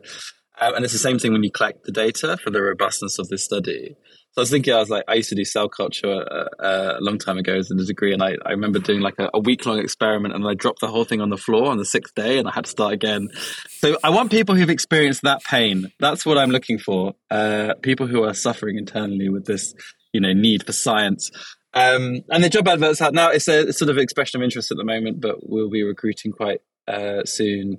Um, 0.60 0.76
and 0.76 0.86
it's 0.86 0.94
the 0.94 1.00
same 1.00 1.20
thing 1.20 1.34
when 1.34 1.44
you 1.44 1.52
collect 1.52 1.84
the 1.84 1.92
data 1.92 2.38
for 2.38 2.50
the 2.50 2.62
robustness 2.62 3.20
of 3.20 3.28
this 3.28 3.44
study. 3.44 3.96
So 4.36 4.42
I 4.42 4.44
was 4.44 4.52
thinking, 4.52 4.74
I 4.74 4.80
was 4.80 4.90
like, 4.90 5.06
I 5.08 5.14
used 5.14 5.30
to 5.30 5.36
do 5.36 5.46
cell 5.46 5.70
culture 5.70 6.12
uh, 6.12 6.62
uh, 6.62 6.96
a 7.00 7.02
long 7.02 7.18
time 7.20 7.38
ago 7.38 7.56
as 7.56 7.72
a 7.72 7.76
degree, 7.76 8.12
and 8.12 8.22
I, 8.22 8.36
I 8.46 8.52
remember 8.52 8.80
doing 8.80 9.00
like 9.00 9.18
a, 9.18 9.30
a 9.34 9.40
week 9.40 9.66
long 9.66 9.80
experiment, 9.80 10.36
and 10.36 10.46
I 10.46 10.56
dropped 10.56 10.82
the 10.82 10.90
whole 10.90 11.06
thing 11.06 11.22
on 11.22 11.30
the 11.30 11.38
floor 11.38 11.72
on 11.72 11.78
the 11.78 11.86
sixth 11.86 12.14
day, 12.16 12.38
and 12.38 12.46
I 12.46 12.52
had 12.52 12.66
to 12.66 12.70
start 12.70 12.92
again. 12.92 13.30
So 13.70 13.98
I 14.04 14.10
want 14.10 14.32
people 14.32 14.54
who've 14.54 14.70
experienced 14.70 15.22
that 15.22 15.42
pain. 15.46 15.90
That's 16.02 16.26
what 16.26 16.38
I'm 16.38 16.50
looking 16.50 16.80
for. 16.80 17.16
Uh, 17.32 17.76
people 17.82 18.08
who 18.08 18.26
are 18.26 18.34
suffering 18.34 18.78
internally 18.78 19.30
with 19.30 19.46
this, 19.46 19.74
you 20.12 20.20
know, 20.20 20.34
need 20.34 20.66
for 20.66 20.74
science. 20.74 21.32
Um, 21.74 22.20
and 22.30 22.44
the 22.44 22.50
job 22.50 22.68
adverts 22.68 23.02
out 23.02 23.14
now. 23.14 23.30
It's 23.30 23.48
a, 23.48 23.72
sort 23.72 23.90
of 23.90 23.98
expression 23.98 24.42
of 24.42 24.44
interest 24.44 24.70
at 24.70 24.76
the 24.76 24.84
moment, 24.84 25.22
but 25.22 25.48
we'll 25.50 25.70
be 25.70 25.84
recruiting 25.84 26.34
quite 26.34 26.60
uh, 26.90 27.24
soon. 27.24 27.78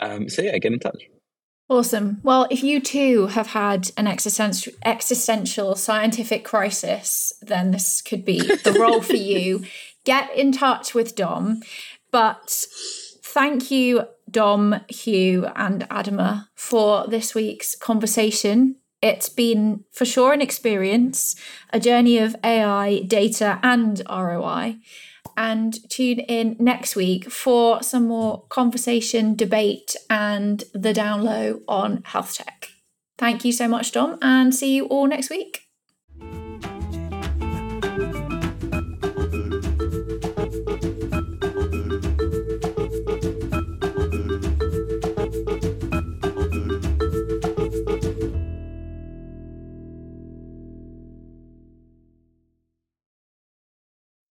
Um, 0.00 0.28
so 0.28 0.42
yeah, 0.42 0.56
get 0.58 0.72
in 0.72 0.78
touch. 0.78 1.02
Awesome. 1.68 2.20
Well, 2.22 2.46
if 2.48 2.62
you 2.62 2.80
too 2.80 3.26
have 3.28 3.48
had 3.48 3.90
an 3.96 4.06
existential, 4.06 4.72
existential 4.84 5.74
scientific 5.74 6.44
crisis, 6.44 7.32
then 7.42 7.72
this 7.72 8.02
could 8.02 8.24
be 8.24 8.38
the 8.38 8.76
role 8.78 9.02
for 9.02 9.16
you. 9.16 9.64
Get 10.04 10.32
in 10.36 10.52
touch 10.52 10.94
with 10.94 11.16
Dom. 11.16 11.62
But 12.12 12.64
thank 13.24 13.72
you, 13.72 14.04
Dom, 14.30 14.76
Huw, 14.92 15.52
and 15.56 15.82
Adama, 15.88 16.46
for 16.54 17.08
this 17.08 17.34
week's 17.34 17.74
conversation. 17.74 18.76
It's 19.02 19.28
been 19.28 19.84
for 19.90 20.04
sure 20.04 20.32
an 20.32 20.40
experience, 20.40 21.34
a 21.72 21.80
journey 21.80 22.18
of 22.18 22.36
AI, 22.44 23.00
data, 23.00 23.58
and 23.64 24.00
ROI 24.08 24.76
and 25.36 25.76
tune 25.90 26.20
in 26.20 26.56
next 26.58 26.96
week 26.96 27.30
for 27.30 27.82
some 27.82 28.06
more 28.06 28.44
conversation, 28.48 29.34
debate, 29.34 29.96
and 30.08 30.64
the 30.72 30.92
down 30.92 31.22
low 31.22 31.60
on 31.68 32.02
health 32.04 32.34
tech. 32.34 32.68
Thank 33.18 33.44
you 33.44 33.52
so 33.52 33.68
much, 33.68 33.92
Dom, 33.92 34.18
and 34.20 34.54
see 34.54 34.74
you 34.74 34.86
all 34.86 35.06
next 35.06 35.30
week. 35.30 35.65